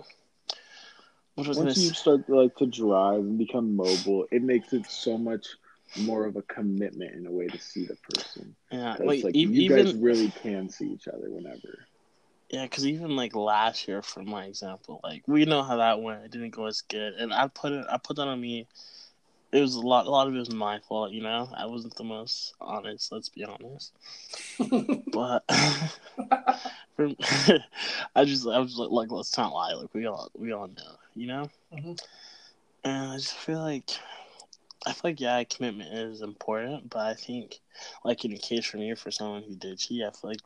what 1.35 1.49
was 1.49 1.59
I 1.59 1.61
gonna 1.61 1.67
once 1.67 1.77
you 1.79 1.91
start 1.91 2.29
like 2.29 2.57
to 2.57 2.67
drive 2.67 3.21
and 3.21 3.39
become 3.39 3.77
mobile, 3.77 4.27
it 4.31 4.43
makes 4.43 4.73
it 4.73 4.87
so 4.87 5.17
much 5.17 5.47
more 5.97 6.27
of 6.27 6.37
a 6.37 6.43
commitment 6.43 7.15
in 7.15 7.27
a 7.27 7.33
way 7.33 7.49
to 7.49 7.59
see 7.59 7.85
the 7.85 7.97
person. 7.97 8.55
Yeah, 8.71 8.97
like 9.05 9.25
like 9.25 9.35
e- 9.35 9.41
you 9.43 9.65
even 9.65 9.77
guys 9.77 9.95
really 9.95 10.31
can 10.31 10.69
see 10.69 10.87
each 10.91 11.09
other 11.09 11.31
whenever. 11.31 11.89
Yeah, 12.51 12.65
because 12.65 12.87
even 12.87 13.17
like 13.17 13.35
last 13.35 13.89
year, 13.89 14.03
for 14.03 14.23
my 14.23 14.45
example, 14.45 15.01
like 15.03 15.23
we 15.27 15.45
know 15.45 15.63
how 15.63 15.77
that 15.77 16.01
went. 16.01 16.25
It 16.25 16.31
didn't 16.31 16.51
go 16.51 16.67
as 16.67 16.83
good, 16.83 17.15
and 17.15 17.33
I 17.33 17.49
put 17.49 17.73
it. 17.73 17.87
I 17.91 17.99
put 17.99 18.17
that 18.17 18.29
on 18.29 18.41
me. 18.41 18.67
It 19.53 19.61
was 19.61 19.75
a 19.75 19.81
lot. 19.81 20.07
A 20.07 20.11
lot 20.11 20.29
of 20.29 20.35
it 20.35 20.39
was 20.39 20.53
my 20.53 20.79
fault. 20.81 21.13
You 21.13 21.23
know, 21.23 21.49
I 21.57 21.67
wasn't 21.67 21.97
the 21.97 22.05
most 22.05 22.55
honest. 22.61 23.13
Let's 23.13 23.29
be 23.29 23.45
honest. 23.45 23.93
But 25.13 25.45
for, 26.97 27.09
I 28.15 28.25
just, 28.25 28.47
I 28.47 28.59
was 28.59 28.77
like, 28.77 28.91
like, 28.91 29.11
let's 29.11 29.37
not 29.37 29.53
lie. 29.53 29.73
Like 29.75 29.93
we 29.95 30.07
all, 30.07 30.31
we 30.37 30.53
all 30.53 30.69
know. 30.69 30.97
You 31.15 31.27
know. 31.27 31.51
Mhm. 31.73 31.99
And 32.85 33.13
I 33.13 33.17
just 33.17 33.35
feel 33.35 33.61
like, 33.61 33.91
I 34.87 34.93
feel 34.93 35.11
like 35.11 35.21
yeah, 35.21 35.43
commitment 35.45 35.93
is 35.95 36.21
important, 36.21 36.91
but 36.91 37.07
I 37.07 37.15
think, 37.15 37.61
like 38.05 38.25
in 38.25 38.33
the 38.33 38.39
case 38.39 38.67
for 38.67 38.77
me, 38.77 38.95
for 38.95 39.11
someone 39.11 39.43
who 39.43 39.55
did 39.55 39.79
cheat, 39.79 40.03
I 40.03 40.11
feel 40.11 40.31
like 40.31 40.43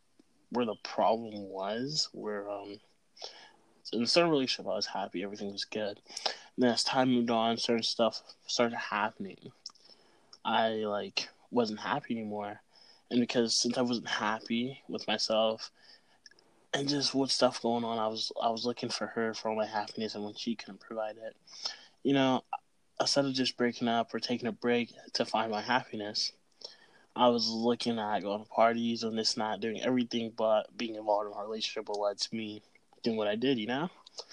where 0.51 0.67
the 0.67 0.77
problem 0.85 1.49
was, 1.49 2.09
where 2.13 2.49
um, 2.49 2.79
in 3.93 4.07
certain 4.07 4.31
relationship, 4.31 4.71
I 4.71 4.77
was 4.77 4.87
happy, 4.87 5.23
everything 5.23 5.53
was 5.53 5.65
good. 5.65 6.01
And 6.25 6.65
then 6.65 6.71
as 6.71 6.85
time 6.85 7.11
moved 7.11 7.31
on, 7.31 7.57
certain 7.57 7.83
stuff 7.83 8.23
started 8.47 8.77
happening. 8.77 9.53
I 10.45 10.69
like 10.69 11.29
wasn't 11.51 11.81
happy 11.81 12.15
anymore, 12.15 12.61
and 13.11 13.21
because 13.21 13.57
since 13.57 13.77
I 13.77 13.83
wasn't 13.83 14.09
happy 14.09 14.83
with 14.89 15.07
myself, 15.09 15.71
and 16.73 16.89
just 16.89 17.15
with 17.15 17.31
stuff 17.31 17.61
going 17.61 17.85
on, 17.85 17.99
I 17.99 18.07
was 18.07 18.31
I 18.41 18.51
was 18.51 18.65
looking 18.65 18.89
for 18.89 19.09
her 19.09 19.35
for 19.35 19.49
all 19.49 19.57
my 19.57 19.67
happiness, 19.67 20.15
and 20.15 20.25
when 20.25 20.35
she 20.35 20.55
couldn't 20.55 20.81
provide 20.81 21.17
it, 21.17 21.37
you 22.03 22.13
know, 22.13 22.45
instead 23.01 23.25
of 23.25 23.33
just 23.35 23.57
breaking 23.57 23.89
up 23.89 24.13
or 24.13 24.21
taking 24.21 24.49
a 24.49 24.53
break 24.53 24.93
to 25.15 25.25
find 25.25 25.51
my 25.51 25.63
happiness, 25.63 26.33
I 27.15 27.29
was 27.29 27.49
looking 27.49 27.99
at 27.99 28.23
going 28.23 28.45
to 28.45 28.49
parties 28.49 29.03
and 29.03 29.19
this, 29.19 29.37
not 29.37 29.61
doing 29.61 29.81
everything 29.83 30.33
but 30.37 30.77
being 30.77 30.95
involved 30.95 31.27
in 31.27 31.39
a 31.39 31.43
relationship 31.43 31.89
led 31.89 32.19
to 32.19 32.35
me 32.35 32.63
doing 33.03 33.17
what 33.17 33.29
I 33.29 33.35
did, 33.35 33.59
you 33.59 33.67
know? 33.67 33.91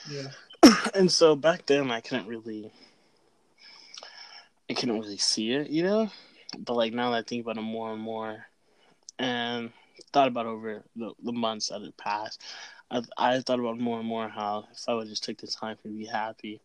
yeah. 0.10 0.28
And 0.94 1.12
so 1.12 1.36
back 1.36 1.66
then 1.66 1.92
I 1.92 2.02
couldn't 2.02 2.28
really 2.28 2.72
I 4.70 4.74
couldn't 4.74 5.00
really 5.00 5.18
see 5.18 5.52
it, 5.52 5.70
you 5.70 5.84
know? 5.84 6.10
But 6.58 6.76
like 6.76 6.94
now 6.94 7.12
that 7.12 7.18
I 7.18 7.22
think 7.24 7.44
about 7.44 7.58
it 7.58 7.62
more 7.62 7.92
and 7.92 8.02
more 8.02 8.46
and 9.20 9.72
thought 10.12 10.28
about 10.28 10.46
over 10.46 10.84
the, 10.96 11.14
the 11.24 11.32
months 11.32 11.70
that 11.70 11.82
had 11.82 11.98
passed, 11.98 12.42
I 12.90 13.02
I 13.18 13.40
thought 13.40 13.60
about 13.60 13.80
more 13.80 14.00
and 14.00 14.08
more 14.08 14.28
how 14.28 14.68
if 14.72 14.88
I 14.88 14.94
would 14.94 15.08
just 15.08 15.24
take 15.24 15.40
the 15.40 15.48
time 15.48 15.78
to 15.84 15.90
be 15.90 16.06
happy 16.06 16.62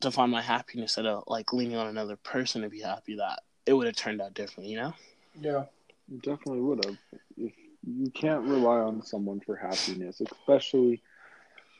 to 0.00 0.10
find 0.10 0.32
my 0.32 0.42
happiness 0.42 0.96
instead 0.96 1.06
of 1.06 1.24
like 1.26 1.52
leaning 1.52 1.76
on 1.76 1.86
another 1.86 2.16
person 2.16 2.62
to 2.62 2.68
be 2.68 2.80
happy 2.80 3.16
that 3.16 3.40
it 3.66 3.74
would 3.74 3.86
have 3.86 3.96
turned 3.96 4.20
out 4.20 4.34
differently, 4.34 4.72
you 4.72 4.78
know? 4.78 4.94
Yeah. 5.40 5.64
You 6.08 6.18
definitely 6.18 6.60
would 6.60 6.84
have. 6.84 6.96
If 7.36 7.52
you 7.86 8.10
can't 8.10 8.42
rely 8.42 8.78
on 8.78 9.02
someone 9.02 9.40
for 9.40 9.56
happiness, 9.56 10.20
especially 10.20 11.02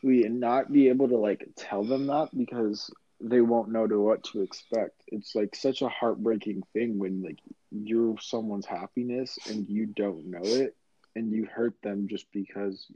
we 0.02 0.24
and 0.24 0.40
not 0.40 0.72
be 0.72 0.88
able 0.88 1.08
to 1.08 1.16
like 1.16 1.46
tell 1.56 1.84
them 1.84 2.06
that 2.06 2.28
because 2.36 2.90
they 3.20 3.40
won't 3.40 3.70
know 3.70 3.86
to 3.86 4.00
what 4.00 4.24
to 4.24 4.42
expect. 4.42 5.02
It's 5.08 5.34
like 5.34 5.54
such 5.54 5.82
a 5.82 5.88
heartbreaking 5.88 6.62
thing 6.72 6.98
when 6.98 7.22
like 7.22 7.38
you're 7.70 8.16
someone's 8.18 8.66
happiness 8.66 9.38
and 9.48 9.68
you 9.68 9.86
don't 9.86 10.26
know 10.26 10.42
it 10.42 10.76
and 11.16 11.32
you 11.32 11.46
hurt 11.46 11.74
them 11.82 12.08
just 12.08 12.26
because 12.32 12.86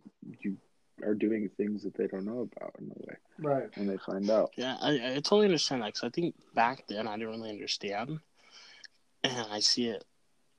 you 0.40 0.56
are 1.02 1.14
doing 1.14 1.48
things 1.56 1.82
that 1.82 1.94
they 1.94 2.06
don't 2.06 2.24
know 2.24 2.48
about 2.52 2.74
in 2.78 2.86
a 2.86 2.94
way 3.06 3.16
Right. 3.38 3.68
and 3.76 3.88
they 3.88 3.96
find 3.96 4.30
out. 4.30 4.52
Yeah, 4.56 4.76
I, 4.80 4.92
I 4.92 5.14
totally 5.14 5.46
understand 5.46 5.82
that 5.82 5.86
because 5.94 6.04
I 6.04 6.10
think 6.10 6.34
back 6.54 6.84
then 6.88 7.08
I 7.08 7.16
didn't 7.16 7.30
really 7.30 7.50
understand, 7.50 8.20
and 9.24 9.46
I 9.50 9.58
see 9.60 9.88
it 9.88 10.04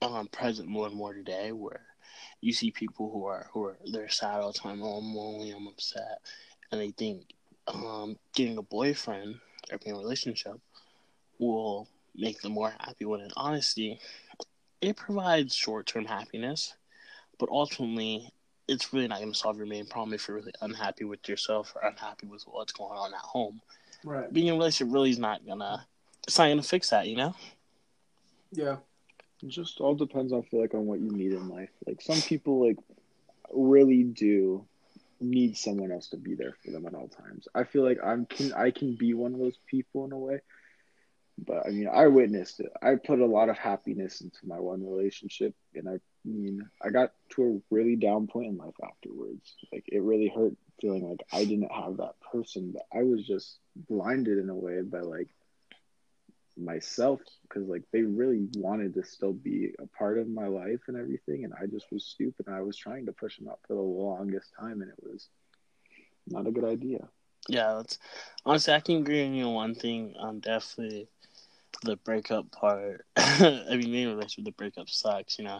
um, 0.01 0.27
present 0.27 0.67
more 0.67 0.87
and 0.87 0.95
more 0.95 1.13
today, 1.13 1.51
where 1.51 1.81
you 2.41 2.51
see 2.53 2.71
people 2.71 3.09
who 3.11 3.25
are 3.25 3.47
who 3.53 3.63
are 3.63 3.77
they're 3.91 4.09
sad 4.09 4.41
all 4.41 4.51
the 4.51 4.59
time. 4.59 4.81
Oh, 4.83 4.97
I'm 4.97 5.15
lonely, 5.15 5.51
I'm 5.51 5.67
upset, 5.67 6.19
and 6.71 6.81
they 6.81 6.91
think 6.91 7.33
um, 7.67 8.17
getting 8.33 8.57
a 8.57 8.61
boyfriend 8.61 9.35
or 9.71 9.77
being 9.77 9.95
in 9.95 10.01
a 10.01 10.03
relationship 10.03 10.59
will 11.39 11.87
make 12.15 12.41
them 12.41 12.51
more 12.53 12.73
happy. 12.79 13.05
When 13.05 13.21
in 13.21 13.31
honesty, 13.37 13.99
it 14.81 14.97
provides 14.97 15.55
short 15.55 15.85
term 15.87 16.05
happiness, 16.05 16.75
but 17.39 17.49
ultimately, 17.49 18.31
it's 18.67 18.93
really 18.93 19.07
not 19.07 19.19
going 19.19 19.31
to 19.31 19.37
solve 19.37 19.57
your 19.57 19.67
main 19.67 19.85
problem 19.85 20.13
if 20.13 20.27
you're 20.27 20.37
really 20.37 20.53
unhappy 20.61 21.03
with 21.03 21.27
yourself 21.29 21.73
or 21.75 21.87
unhappy 21.87 22.27
with 22.27 22.43
what's 22.43 22.73
going 22.73 22.97
on 22.97 23.13
at 23.13 23.19
home. 23.19 23.61
Right. 24.03 24.31
Being 24.31 24.47
in 24.47 24.53
a 24.53 24.57
relationship 24.57 24.93
really 24.93 25.09
is 25.09 25.19
not 25.19 25.45
gonna. 25.45 25.85
It's 26.27 26.37
not 26.37 26.49
gonna 26.49 26.63
fix 26.63 26.89
that, 26.89 27.07
you 27.07 27.15
know. 27.15 27.35
Yeah. 28.51 28.77
It 29.43 29.49
just 29.49 29.79
all 29.79 29.95
depends. 29.95 30.33
I 30.33 30.41
feel 30.41 30.61
like 30.61 30.73
on 30.73 30.85
what 30.85 30.99
you 30.99 31.11
need 31.11 31.33
in 31.33 31.49
life. 31.49 31.69
Like 31.85 32.01
some 32.01 32.21
people 32.21 32.65
like 32.65 32.77
really 33.51 34.03
do 34.03 34.65
need 35.19 35.57
someone 35.57 35.91
else 35.91 36.09
to 36.09 36.17
be 36.17 36.35
there 36.35 36.55
for 36.63 36.71
them 36.71 36.85
at 36.85 36.93
all 36.93 37.07
times. 37.07 37.47
I 37.53 37.63
feel 37.63 37.83
like 37.83 37.99
I'm 38.03 38.25
can 38.25 38.53
I 38.53 38.71
can 38.71 38.95
be 38.95 39.13
one 39.13 39.33
of 39.33 39.39
those 39.39 39.57
people 39.67 40.05
in 40.05 40.11
a 40.11 40.17
way. 40.17 40.41
But 41.37 41.65
I 41.65 41.69
mean, 41.69 41.89
I 41.91 42.07
witnessed 42.07 42.61
it. 42.61 42.71
I 42.81 42.95
put 42.95 43.19
a 43.19 43.25
lot 43.25 43.49
of 43.49 43.57
happiness 43.57 44.21
into 44.21 44.39
my 44.45 44.59
one 44.59 44.85
relationship, 44.85 45.53
and 45.73 45.89
I 45.89 45.99
mean, 46.25 46.69
I 46.83 46.89
got 46.89 47.11
to 47.31 47.43
a 47.43 47.75
really 47.75 47.95
down 47.95 48.27
point 48.27 48.47
in 48.47 48.57
life 48.57 48.75
afterwards. 48.83 49.55
Like 49.71 49.85
it 49.87 50.01
really 50.01 50.27
hurt 50.27 50.53
feeling 50.81 51.09
like 51.09 51.23
I 51.33 51.45
didn't 51.45 51.71
have 51.71 51.97
that 51.97 52.15
person, 52.31 52.73
but 52.73 52.83
I 52.97 53.03
was 53.03 53.25
just 53.27 53.59
blinded 53.75 54.37
in 54.39 54.49
a 54.49 54.55
way 54.55 54.81
by 54.81 55.01
like 55.01 55.29
myself 56.57 57.21
because 57.43 57.67
like 57.67 57.83
they 57.91 58.01
really 58.03 58.47
wanted 58.57 58.93
to 58.93 59.03
still 59.03 59.33
be 59.33 59.71
a 59.79 59.87
part 59.97 60.17
of 60.17 60.27
my 60.27 60.47
life 60.47 60.81
and 60.87 60.97
everything 60.97 61.43
and 61.43 61.53
i 61.61 61.65
just 61.65 61.91
was 61.91 62.05
stupid 62.05 62.47
i 62.49 62.61
was 62.61 62.77
trying 62.77 63.05
to 63.05 63.11
push 63.13 63.37
them 63.37 63.47
out 63.49 63.59
for 63.67 63.73
the 63.73 63.81
longest 63.81 64.51
time 64.59 64.81
and 64.81 64.89
it 64.89 65.03
was 65.03 65.29
not 66.27 66.47
a 66.47 66.51
good 66.51 66.63
idea 66.65 67.09
Yeah, 67.49 67.73
that's 67.75 67.97
honestly 68.45 68.73
I 68.73 68.79
can 68.81 68.97
agree 68.97 69.25
on 69.25 69.33
you 69.33 69.45
on 69.47 69.53
one 69.53 69.75
thing. 69.75 70.15
Um, 70.19 70.39
definitely 70.39 71.09
the 71.83 71.97
breakup 71.97 72.51
part. 72.51 73.05
I 73.17 73.63
mean, 73.69 73.91
being 73.91 74.03
in 74.03 74.09
a 74.09 74.15
relationship, 74.15 74.45
the 74.45 74.51
breakup 74.51 74.89
sucks. 74.89 75.37
You 75.39 75.45
know. 75.45 75.59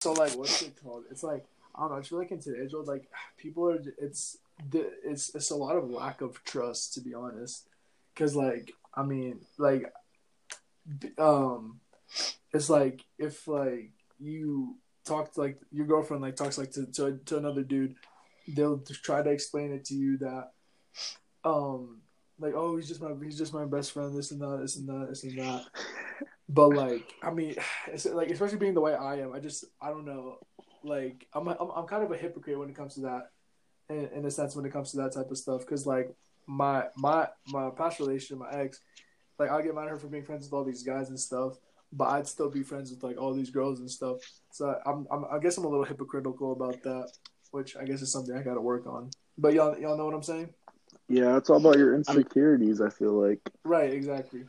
So 0.00 0.12
like, 0.12 0.32
what's 0.32 0.62
it 0.62 0.74
called? 0.82 1.04
It's 1.10 1.22
like 1.22 1.44
I 1.74 1.82
don't 1.82 1.92
know. 1.92 1.96
It's 1.98 2.10
really 2.10 2.24
like 2.24 2.32
in 2.32 2.40
today's 2.40 2.72
world, 2.72 2.88
like 2.88 3.08
people 3.36 3.68
are. 3.68 3.80
It's 3.98 4.38
the 4.70 4.90
it's 5.04 5.34
it's 5.34 5.50
a 5.50 5.56
lot 5.56 5.76
of 5.76 5.90
lack 5.90 6.20
of 6.20 6.42
trust 6.44 6.94
to 6.94 7.00
be 7.00 7.14
honest. 7.14 7.68
Because 8.12 8.34
like 8.34 8.72
I 8.94 9.04
mean 9.04 9.40
like, 9.58 9.92
um, 11.18 11.80
it's 12.52 12.68
like 12.68 13.04
if 13.18 13.46
like 13.46 13.90
you 14.18 14.76
talk 15.04 15.32
to 15.34 15.40
like 15.40 15.58
your 15.70 15.86
girlfriend 15.86 16.22
like 16.22 16.36
talks 16.36 16.58
like 16.58 16.72
to 16.72 16.86
to, 16.86 17.18
to 17.26 17.36
another 17.36 17.62
dude, 17.62 17.94
they'll 18.48 18.78
try 18.78 19.22
to 19.22 19.30
explain 19.30 19.72
it 19.72 19.84
to 19.86 19.94
you 19.94 20.18
that, 20.18 20.52
um, 21.44 21.98
like 22.38 22.54
oh 22.54 22.76
he's 22.76 22.88
just 22.88 23.02
my 23.02 23.12
he's 23.22 23.38
just 23.38 23.54
my 23.54 23.64
best 23.64 23.92
friend 23.92 24.16
this 24.16 24.30
and 24.30 24.40
that 24.40 24.58
this 24.60 24.76
and 24.76 24.88
that 24.88 25.08
this 25.08 25.24
and 25.24 25.38
that. 25.38 25.64
But 26.48 26.68
like, 26.70 27.14
I 27.22 27.30
mean, 27.30 27.56
it's 27.88 28.06
like 28.06 28.30
especially 28.30 28.58
being 28.58 28.74
the 28.74 28.80
way 28.80 28.94
I 28.94 29.16
am, 29.16 29.32
I 29.32 29.40
just 29.40 29.64
I 29.80 29.88
don't 29.88 30.06
know. 30.06 30.38
Like, 30.82 31.26
I'm 31.34 31.48
I'm, 31.48 31.70
I'm 31.74 31.86
kind 31.86 32.02
of 32.02 32.10
a 32.10 32.16
hypocrite 32.16 32.58
when 32.58 32.70
it 32.70 32.76
comes 32.76 32.94
to 32.94 33.00
that, 33.02 33.30
in, 33.90 34.08
in 34.14 34.24
a 34.24 34.30
sense 34.30 34.56
when 34.56 34.64
it 34.64 34.72
comes 34.72 34.90
to 34.92 34.98
that 34.98 35.12
type 35.12 35.30
of 35.30 35.38
stuff. 35.38 35.60
Because 35.60 35.86
like 35.86 36.14
my 36.46 36.84
my 36.96 37.28
my 37.48 37.70
past 37.70 38.00
relationship, 38.00 38.38
my 38.38 38.50
ex, 38.50 38.80
like 39.38 39.50
I 39.50 39.60
get 39.62 39.74
mad 39.74 39.84
at 39.84 39.90
her 39.90 39.98
for 39.98 40.08
being 40.08 40.24
friends 40.24 40.46
with 40.46 40.52
all 40.52 40.64
these 40.64 40.82
guys 40.82 41.10
and 41.10 41.20
stuff, 41.20 41.58
but 41.92 42.08
I'd 42.08 42.26
still 42.26 42.50
be 42.50 42.62
friends 42.62 42.90
with 42.90 43.02
like 43.02 43.18
all 43.18 43.34
these 43.34 43.50
girls 43.50 43.80
and 43.80 43.90
stuff. 43.90 44.18
So 44.50 44.74
I'm, 44.86 45.06
I'm 45.10 45.26
I 45.30 45.38
guess 45.38 45.58
I'm 45.58 45.64
a 45.64 45.68
little 45.68 45.84
hypocritical 45.84 46.52
about 46.52 46.82
that, 46.84 47.10
which 47.50 47.76
I 47.76 47.84
guess 47.84 48.00
is 48.00 48.12
something 48.12 48.34
I 48.34 48.42
got 48.42 48.54
to 48.54 48.60
work 48.60 48.86
on. 48.86 49.10
But 49.36 49.52
y'all 49.52 49.78
y'all 49.78 49.98
know 49.98 50.06
what 50.06 50.14
I'm 50.14 50.22
saying? 50.22 50.54
Yeah 51.08 51.36
it's 51.36 51.50
all 51.50 51.56
about 51.56 51.78
your 51.78 51.94
insecurities 51.94 52.80
i 52.80 52.88
feel 52.90 53.12
like 53.12 53.40
Right, 53.64 53.92
exactly. 53.92 54.44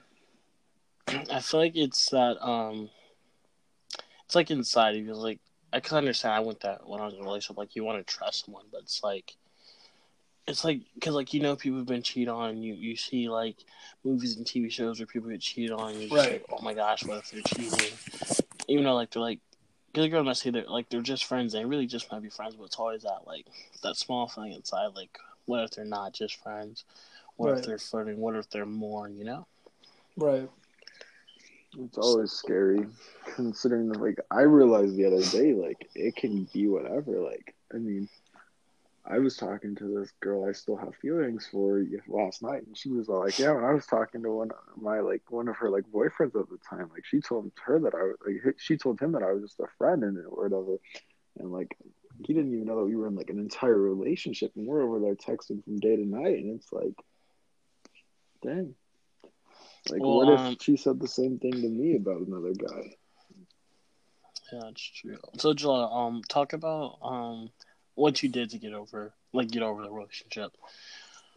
I 1.31 1.39
feel 1.41 1.59
like 1.59 1.75
it's 1.75 2.09
that 2.11 2.37
um, 2.45 2.89
it's 4.25 4.35
like 4.35 4.51
inside 4.51 4.95
of 4.95 5.03
you. 5.05 5.13
Like 5.13 5.39
I 5.73 5.79
can 5.79 5.97
understand. 5.97 6.35
I 6.35 6.39
went 6.39 6.61
that 6.61 6.87
when 6.87 7.01
I 7.01 7.05
was 7.05 7.15
in 7.15 7.21
a 7.21 7.23
relationship. 7.23 7.57
Like 7.57 7.75
you 7.75 7.83
want 7.83 8.05
to 8.05 8.13
trust 8.13 8.45
someone, 8.45 8.65
but 8.71 8.81
it's 8.81 9.03
like, 9.03 9.35
it's 10.47 10.63
like 10.63 10.81
because 10.93 11.15
like 11.15 11.33
you 11.33 11.41
know 11.41 11.55
people 11.55 11.79
have 11.79 11.87
been 11.87 12.03
cheated 12.03 12.29
on. 12.29 12.61
You 12.61 12.75
you 12.75 12.95
see 12.95 13.27
like 13.27 13.57
movies 14.05 14.37
and 14.37 14.45
TV 14.45 14.71
shows 14.71 14.99
where 14.99 15.07
people 15.07 15.29
get 15.29 15.41
cheated 15.41 15.71
on. 15.71 15.91
And 15.91 15.99
you're 16.01 16.09
just 16.09 16.29
Right. 16.29 16.33
like, 16.33 16.45
oh 16.51 16.61
my 16.63 16.73
gosh, 16.75 17.03
what 17.05 17.17
if 17.17 17.31
they're 17.31 17.41
cheating? 17.41 17.91
Even 18.67 18.83
though 18.85 18.95
like 18.95 19.11
they're 19.11 19.21
like. 19.21 19.39
Because 19.91 20.03
the 20.05 20.09
girl 20.09 20.23
might 20.23 20.37
say 20.37 20.51
they're 20.51 20.65
like 20.67 20.87
they're 20.89 21.01
just 21.01 21.25
friends. 21.25 21.51
They 21.53 21.65
really 21.65 21.87
just 21.87 22.11
might 22.11 22.21
be 22.21 22.29
friends, 22.29 22.55
but 22.55 22.65
it's 22.65 22.75
always 22.77 23.01
that 23.01 23.21
like 23.25 23.47
that 23.81 23.97
small 23.97 24.27
thing 24.27 24.53
inside. 24.53 24.89
Like, 24.95 25.17
what 25.49 25.63
if 25.63 25.71
they're 25.71 25.83
not 25.83 26.13
just 26.13 26.35
friends? 26.35 26.85
What 27.35 27.49
Right. 27.49 27.59
if 27.59 27.65
they're 27.65 27.77
flirting? 27.79 28.19
What 28.19 28.35
if 28.35 28.49
they're 28.49 28.65
more? 28.65 29.09
You 29.09 29.23
know? 29.23 29.47
Right. 30.15 30.49
It's 31.77 31.97
always 31.97 32.31
scary 32.31 32.87
considering 33.35 33.89
that, 33.89 34.01
like, 34.01 34.19
I 34.31 34.41
realized 34.41 34.95
the 34.95 35.05
other 35.05 35.23
day, 35.23 35.53
like, 35.53 35.89
it 35.95 36.15
can 36.15 36.45
be 36.53 36.67
whatever. 36.67 37.19
Like, 37.19 37.55
I 37.73 37.77
mean, 37.77 38.09
I 39.05 39.17
was 39.17 39.37
talking 39.37 39.75
to 39.75 39.99
this 39.99 40.11
girl 40.19 40.47
I 40.47 40.51
still 40.51 40.75
have 40.75 40.95
feelings 40.95 41.47
for 41.51 41.83
last 42.07 42.43
night, 42.43 42.65
and 42.67 42.77
she 42.77 42.89
was 42.89 43.09
all 43.09 43.23
like, 43.23 43.39
"Yeah." 43.39 43.53
When 43.53 43.63
I 43.63 43.73
was 43.73 43.87
talking 43.87 44.21
to 44.21 44.31
one 44.31 44.51
of 44.51 44.81
my 44.81 44.99
like 44.99 45.31
one 45.31 45.47
of 45.47 45.55
her 45.57 45.69
like 45.69 45.85
boyfriends 45.85 46.39
at 46.39 46.49
the 46.49 46.59
time, 46.69 46.89
like 46.93 47.05
she 47.05 47.19
told 47.19 47.51
her 47.65 47.79
that 47.79 47.95
I 47.95 48.03
was 48.03 48.17
like 48.25 48.59
she 48.59 48.77
told 48.77 48.99
him 48.99 49.13
that 49.13 49.23
I 49.23 49.31
was 49.31 49.43
just 49.43 49.59
a 49.59 49.67
friend 49.79 50.03
and 50.03 50.17
or 50.17 50.43
whatever, 50.43 50.77
and 51.39 51.51
like 51.51 51.75
he 52.25 52.33
didn't 52.33 52.53
even 52.53 52.65
know 52.65 52.77
that 52.77 52.85
we 52.85 52.95
were 52.95 53.07
in 53.07 53.15
like 53.15 53.29
an 53.29 53.39
entire 53.39 53.77
relationship, 53.77 54.51
and 54.55 54.67
we're 54.67 54.83
over 54.83 54.99
there 54.99 55.15
texting 55.15 55.63
from 55.63 55.77
day 55.77 55.95
to 55.95 56.05
night, 56.05 56.39
and 56.39 56.55
it's 56.55 56.71
like, 56.71 56.93
dang. 58.43 58.75
Like, 59.89 60.01
Well, 60.01 60.17
what 60.17 60.27
um, 60.27 60.53
if 60.53 60.61
she 60.61 60.77
said 60.77 60.99
the 60.99 61.07
same 61.07 61.39
thing 61.39 61.53
to 61.53 61.69
me 61.69 61.95
about 61.95 62.21
another 62.27 62.53
guy? 62.53 62.95
Yeah, 64.51 64.59
that's 64.63 64.81
true. 64.81 65.17
So, 65.37 65.53
Joel, 65.53 65.93
um, 65.93 66.21
talk 66.27 66.53
about 66.53 66.97
um 67.01 67.49
what 67.95 68.21
you 68.23 68.29
did 68.29 68.49
to 68.51 68.57
get 68.57 68.73
over, 68.73 69.13
like, 69.33 69.49
get 69.49 69.63
over 69.63 69.81
the 69.83 69.91
relationship. 69.91 70.51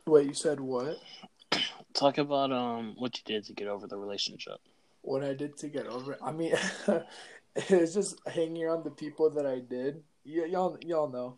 Wait, 0.07 0.27
you 0.27 0.35
said 0.35 0.61
what? 0.61 0.99
Talk 1.95 2.19
about 2.19 2.51
um 2.53 2.95
what 2.97 3.17
you 3.17 3.23
did 3.25 3.45
to 3.45 3.53
get 3.53 3.69
over 3.69 3.87
the 3.87 3.97
relationship. 3.97 4.59
what 5.03 5.23
I 5.23 5.35
did 5.35 5.57
to 5.59 5.69
get 5.69 5.87
over 5.87 6.13
it. 6.15 6.19
I 6.23 6.33
mean, 6.33 6.55
it's 7.57 7.95
just 7.95 8.17
hanging 8.27 8.65
around 8.65 8.85
the 8.85 8.91
people 8.91 9.31
that 9.31 9.47
I 9.47 9.59
did. 9.61 10.03
Y- 10.25 10.47
y'all, 10.51 10.79
y'all 10.85 11.09
know. 11.09 11.37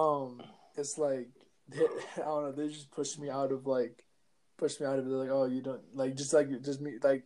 Um, 0.00 0.42
it's 0.76 0.98
like 0.98 1.28
they, 1.68 1.78
I 2.16 2.20
don't 2.20 2.44
know. 2.44 2.52
They 2.52 2.68
just 2.68 2.90
pushed 2.90 3.18
me 3.18 3.30
out 3.30 3.52
of 3.52 3.66
like, 3.66 4.04
pushed 4.56 4.80
me 4.80 4.86
out 4.86 4.98
of 4.98 5.06
it. 5.06 5.08
They're 5.08 5.18
like, 5.18 5.30
oh, 5.30 5.46
you 5.46 5.62
don't 5.62 5.80
like 5.94 6.16
just 6.16 6.32
like 6.32 6.48
just 6.62 6.80
me 6.80 6.92
like. 7.02 7.24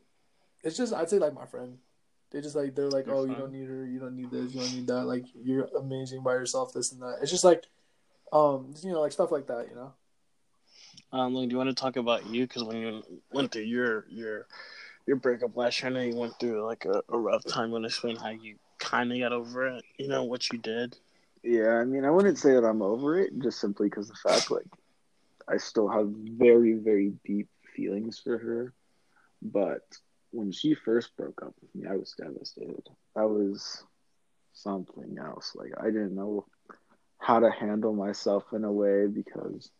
It's 0.64 0.76
just 0.76 0.94
I'd 0.94 1.10
say 1.10 1.18
like 1.18 1.34
my 1.34 1.46
friend. 1.46 1.78
They 2.30 2.40
just 2.40 2.56
like 2.56 2.74
they're 2.74 2.88
like, 2.88 3.06
Your 3.06 3.16
oh, 3.16 3.24
you 3.24 3.34
don't 3.34 3.52
need 3.52 3.68
her. 3.68 3.84
You 3.84 3.98
don't 3.98 4.16
need 4.16 4.30
this. 4.30 4.54
You 4.54 4.60
don't 4.60 4.72
need 4.72 4.86
that. 4.86 5.04
Like 5.04 5.24
you're 5.34 5.68
amazing 5.78 6.22
by 6.22 6.32
yourself. 6.32 6.72
This 6.72 6.92
and 6.92 7.02
that. 7.02 7.18
It's 7.20 7.30
just 7.30 7.44
like, 7.44 7.64
um, 8.32 8.72
you 8.82 8.92
know, 8.92 9.00
like 9.00 9.12
stuff 9.12 9.30
like 9.30 9.48
that. 9.48 9.66
You 9.68 9.76
know. 9.76 9.92
Um, 11.12 11.34
Lou, 11.34 11.46
do 11.46 11.52
you 11.52 11.58
want 11.58 11.68
to 11.68 11.74
talk 11.74 11.96
about 11.96 12.26
you? 12.26 12.46
Because 12.46 12.64
when 12.64 12.78
you 12.78 13.02
went 13.32 13.52
through 13.52 13.62
your 13.62 14.06
your 14.08 14.46
your 15.06 15.16
breakup 15.16 15.56
last 15.56 15.82
year, 15.82 15.90
I 15.90 15.94
know 15.94 16.00
you 16.00 16.16
went 16.16 16.38
through 16.40 16.64
like 16.64 16.86
a, 16.86 17.02
a 17.10 17.18
rough 17.18 17.44
time. 17.44 17.70
Want 17.70 17.84
to 17.84 17.88
explain 17.88 18.16
how 18.16 18.30
you 18.30 18.56
kind 18.82 19.12
of 19.12 19.18
got 19.18 19.32
over 19.32 19.66
it? 19.66 19.84
You 19.98 20.08
know 20.08 20.24
what 20.24 20.52
you 20.52 20.58
did. 20.58 20.96
Yeah, 21.42 21.76
I 21.76 21.84
mean, 21.84 22.04
I 22.04 22.10
wouldn't 22.10 22.38
say 22.38 22.52
that 22.52 22.64
I'm 22.64 22.82
over 22.82 23.18
it, 23.18 23.38
just 23.40 23.60
simply 23.60 23.88
because 23.88 24.08
the 24.08 24.14
fact, 24.14 24.50
like, 24.50 24.66
I 25.48 25.56
still 25.56 25.88
have 25.88 26.08
very, 26.08 26.74
very 26.74 27.12
deep 27.24 27.48
feelings 27.74 28.20
for 28.22 28.38
her. 28.38 28.72
But 29.40 29.82
when 30.30 30.52
she 30.52 30.74
first 30.74 31.16
broke 31.16 31.42
up 31.42 31.54
with 31.60 31.74
me, 31.74 31.88
I 31.88 31.96
was 31.96 32.14
devastated. 32.16 32.88
That 33.16 33.28
was 33.28 33.82
something 34.52 35.16
else. 35.18 35.52
Like, 35.54 35.72
I 35.80 35.86
didn't 35.86 36.14
know 36.14 36.46
how 37.18 37.40
to 37.40 37.50
handle 37.50 37.92
myself 37.92 38.44
in 38.52 38.64
a 38.64 38.72
way 38.72 39.06
because 39.06 39.70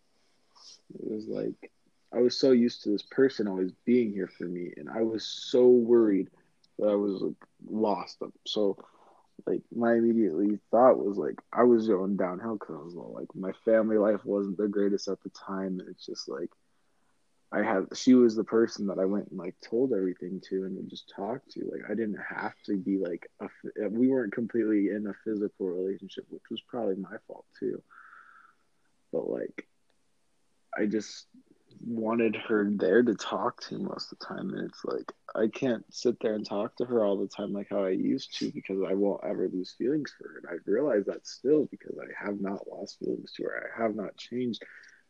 it 0.95 1.11
was 1.11 1.27
like 1.27 1.73
I 2.15 2.21
was 2.21 2.39
so 2.39 2.51
used 2.51 2.83
to 2.83 2.91
this 2.91 3.03
person 3.03 3.49
always 3.49 3.73
being 3.85 4.13
here 4.13 4.29
for 4.29 4.45
me, 4.45 4.73
and 4.77 4.89
I 4.89 5.03
was 5.03 5.25
so 5.25 5.67
worried 5.67 6.29
that 6.79 6.89
I 6.89 6.95
was 6.95 7.23
lost. 7.67 8.19
So 8.47 8.77
like 9.47 9.63
my 9.75 9.95
immediately 9.95 10.59
thought 10.71 11.05
was 11.05 11.17
like 11.17 11.37
I 11.53 11.65
was 11.65 11.89
going 11.89 12.17
downhill 12.17 12.55
because 12.55 12.77
I 12.77 12.85
was 12.85 12.95
like 12.95 13.35
my 13.35 13.53
family 13.65 13.99
life 13.99 14.25
wasn't 14.25 14.57
the 14.57 14.69
greatest 14.69 15.09
at 15.09 15.23
the 15.23 15.31
time, 15.31 15.81
and 15.81 15.89
it's 15.89 16.07
just 16.07 16.29
like 16.29 16.51
I 17.53 17.63
had 17.63 17.87
she 17.95 18.15
was 18.15 18.35
the 18.35 18.45
person 18.45 18.87
that 18.87 18.99
I 18.99 19.05
went 19.05 19.29
and 19.29 19.39
like 19.39 19.55
told 19.61 19.93
everything 19.93 20.41
to 20.49 20.65
and 20.65 20.89
just 20.89 21.13
talked 21.15 21.51
to. 21.53 21.71
Like 21.71 21.91
I 21.91 21.95
didn't 21.95 22.19
have 22.29 22.55
to 22.67 22.77
be 22.77 22.99
like 22.99 23.29
a, 23.41 23.45
uh, 23.45 23.89
we 23.91 24.09
weren't 24.09 24.33
completely 24.33 24.89
in 24.89 25.07
a 25.07 25.15
physical 25.25 25.69
relationship, 25.69 26.25
which 26.31 26.45
was 26.51 26.63
probably 26.63 26.97
my 26.97 27.17
fault 27.27 27.45
too. 27.59 27.83
But 29.13 29.29
like 29.29 29.67
I 30.77 30.87
just 30.87 31.27
wanted 31.85 32.37
her 32.37 32.69
there 32.71 33.03
to 33.03 33.15
talk 33.15 33.61
to 33.61 33.79
most 33.79 34.13
of 34.13 34.19
the 34.19 34.27
time 34.27 34.51
and 34.51 34.71
it's 34.71 34.85
like 34.85 35.13
I 35.35 35.49
can't 35.49 35.85
sit 35.93 36.17
there 36.21 36.35
and 36.35 36.47
talk 36.47 36.77
to 36.77 36.85
her 36.85 37.05
all 37.05 37.17
the 37.17 37.29
time 37.29 37.53
like 37.53 37.69
how 37.71 37.85
I 37.85 37.91
used 37.91 38.39
to 38.39 38.51
because 38.53 38.83
I 38.89 38.95
won't 38.95 39.25
ever 39.25 39.49
lose 39.49 39.75
feelings 39.77 40.13
for 40.17 40.29
her 40.29 40.39
and 40.39 40.47
I 40.49 40.71
realize 40.71 41.07
that 41.07 41.27
still 41.27 41.67
because 41.71 41.97
I 41.99 42.25
have 42.25 42.41
not 42.41 42.69
lost 42.71 42.99
feelings 42.99 43.33
to 43.37 43.45
her. 43.45 43.73
I 43.77 43.83
have 43.83 43.97
not 43.97 44.17
changed 44.17 44.63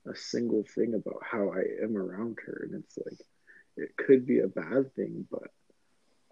a 0.06 0.16
single 0.16 0.64
thing 0.74 0.94
about 0.94 1.22
how 1.22 1.50
I 1.50 1.84
am 1.84 1.96
around 1.96 2.38
her 2.46 2.62
and 2.64 2.82
it's 2.82 2.98
like 2.98 3.18
it 3.76 3.96
could 3.96 4.26
be 4.26 4.40
a 4.40 4.48
bad 4.48 4.94
thing 4.94 5.26
but 5.30 5.50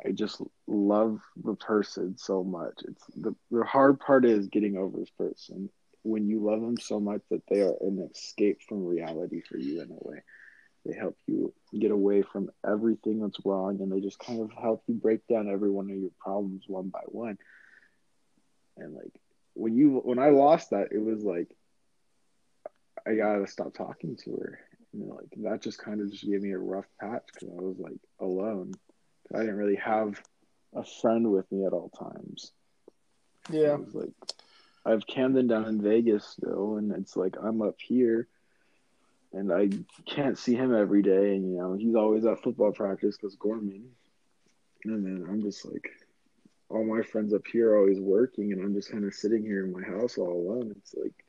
I 0.05 0.13
just 0.13 0.41
love 0.67 1.21
the 1.37 1.55
person 1.55 2.17
so 2.17 2.43
much. 2.43 2.81
It's 2.85 3.05
the 3.17 3.35
the 3.51 3.65
hard 3.65 4.01
part 4.01 4.25
is 4.25 4.49
getting 4.49 4.77
over 4.77 4.97
this 4.99 5.11
person 5.11 5.69
when 6.03 6.29
you 6.29 6.41
love 6.41 6.61
them 6.61 6.79
so 6.79 7.01
much 7.01 7.21
that 7.31 7.43
they 7.49 7.61
are 7.61 7.75
an 7.81 8.09
escape 8.13 8.61
from 8.69 8.85
reality 8.85 9.43
for 9.43 9.59
you 9.59 9.83
in 9.83 9.91
a 9.91 10.09
way. 10.09 10.23
They 10.87 10.97
help 10.97 11.17
you 11.27 11.53
get 11.79 11.91
away 11.91 12.23
from 12.23 12.51
everything 12.67 13.21
that's 13.21 13.45
wrong 13.45 13.81
and 13.81 13.93
they 13.93 14.01
just 14.01 14.19
kind 14.19 14.41
of 14.41 14.51
help 14.51 14.83
you 14.87 14.95
break 14.95 15.27
down 15.27 15.49
every 15.49 15.71
one 15.71 15.91
of 15.91 15.97
your 15.97 16.11
problems 16.19 16.65
one 16.67 16.89
by 16.89 17.03
one. 17.07 17.37
And 18.79 18.95
like 18.95 19.13
when 19.55 19.77
you 19.77 20.01
when 20.03 20.19
I 20.19 20.31
lost 20.31 20.71
that, 20.71 20.89
it 20.93 21.03
was 21.03 21.23
like 21.23 21.55
I 23.07 23.15
gotta 23.15 23.47
stop 23.47 23.75
talking 23.75 24.17
to 24.25 24.31
her. 24.37 24.59
You 24.93 25.07
know, 25.07 25.15
like 25.15 25.31
that 25.43 25.63
just 25.63 25.79
kind 25.79 26.01
of 26.01 26.11
just 26.11 26.25
gave 26.25 26.43
me 26.43 26.53
a 26.53 26.59
rough 26.59 26.87
patch 26.99 27.23
because 27.33 27.51
I 27.51 27.61
was 27.61 27.79
like 27.79 28.01
alone. 28.19 28.73
I 29.35 29.41
didn't 29.41 29.57
really 29.57 29.77
have 29.77 30.21
a 30.75 30.83
friend 30.83 31.31
with 31.31 31.51
me 31.53 31.65
at 31.65 31.73
all 31.73 31.91
times. 31.91 32.53
Yeah. 33.51 33.77
Like 33.93 34.11
I 34.85 34.91
have 34.91 35.07
Camden 35.07 35.47
down 35.47 35.67
in 35.67 35.83
Vegas 35.83 36.25
still, 36.25 36.77
and 36.77 36.93
it's 36.93 37.17
like 37.17 37.37
I'm 37.43 37.61
up 37.61 37.77
here, 37.81 38.29
and 39.33 39.53
I 39.53 39.69
can't 40.07 40.39
see 40.39 40.55
him 40.55 40.75
every 40.75 41.03
day, 41.03 41.35
and 41.37 41.51
you 41.51 41.59
know 41.59 41.75
he's 41.75 41.95
always 41.95 42.25
at 42.25 42.43
football 42.43 42.73
practice 42.73 43.17
because 43.17 43.37
Gorman, 43.37 43.91
and 44.85 45.05
then 45.05 45.27
I'm 45.29 45.43
just 45.43 45.67
like, 45.67 45.91
all 46.71 46.85
my 46.85 47.03
friends 47.03 47.35
up 47.35 47.47
here 47.47 47.73
are 47.73 47.79
always 47.79 48.01
working, 48.01 48.53
and 48.53 48.63
I'm 48.63 48.75
just 48.75 48.91
kind 48.91 49.05
of 49.05 49.15
sitting 49.15 49.43
here 49.43 49.65
in 49.65 49.73
my 49.73 49.83
house 49.83 50.17
all 50.17 50.33
alone. 50.33 50.75
It's 50.79 50.95
like 50.95 51.25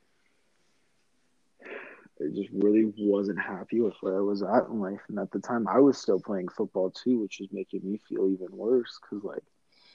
I 2.20 2.34
just 2.34 2.50
really 2.52 2.92
wasn't 2.96 3.40
happy 3.40 3.80
with 3.80 3.94
where 4.00 4.16
I 4.16 4.20
was 4.20 4.42
at 4.42 4.68
in 4.68 4.80
life, 4.80 5.00
and 5.08 5.18
at 5.18 5.30
the 5.30 5.40
time 5.40 5.66
I 5.68 5.78
was 5.78 5.98
still 5.98 6.20
playing 6.20 6.48
football 6.48 6.90
too, 6.90 7.18
which 7.20 7.38
was 7.40 7.52
making 7.52 7.80
me 7.84 7.98
feel 8.08 8.28
even 8.28 8.56
worse 8.56 8.98
because 9.00 9.24
like 9.24 9.44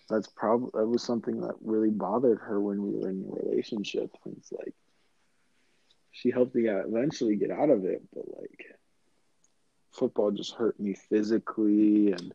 that's 0.10 0.28
probably 0.28 0.70
that 0.74 0.88
was 0.88 1.04
something 1.04 1.42
that 1.42 1.56
really 1.62 1.90
bothered 1.90 2.40
her 2.40 2.60
when 2.60 2.82
we 2.82 2.98
were 2.98 3.10
in 3.10 3.26
a 3.26 3.46
relationship. 3.46 4.10
It's 4.38 4.52
like 4.52 4.74
she 6.12 6.32
helped 6.32 6.56
me 6.56 6.68
eventually 6.68 7.36
get 7.36 7.52
out 7.52 7.70
of 7.70 7.86
it, 7.86 8.02
but 8.14 8.26
like 8.40 8.66
football 9.92 10.32
just 10.32 10.56
hurt 10.56 10.80
me 10.80 10.96
physically 11.10 12.12
and 12.12 12.34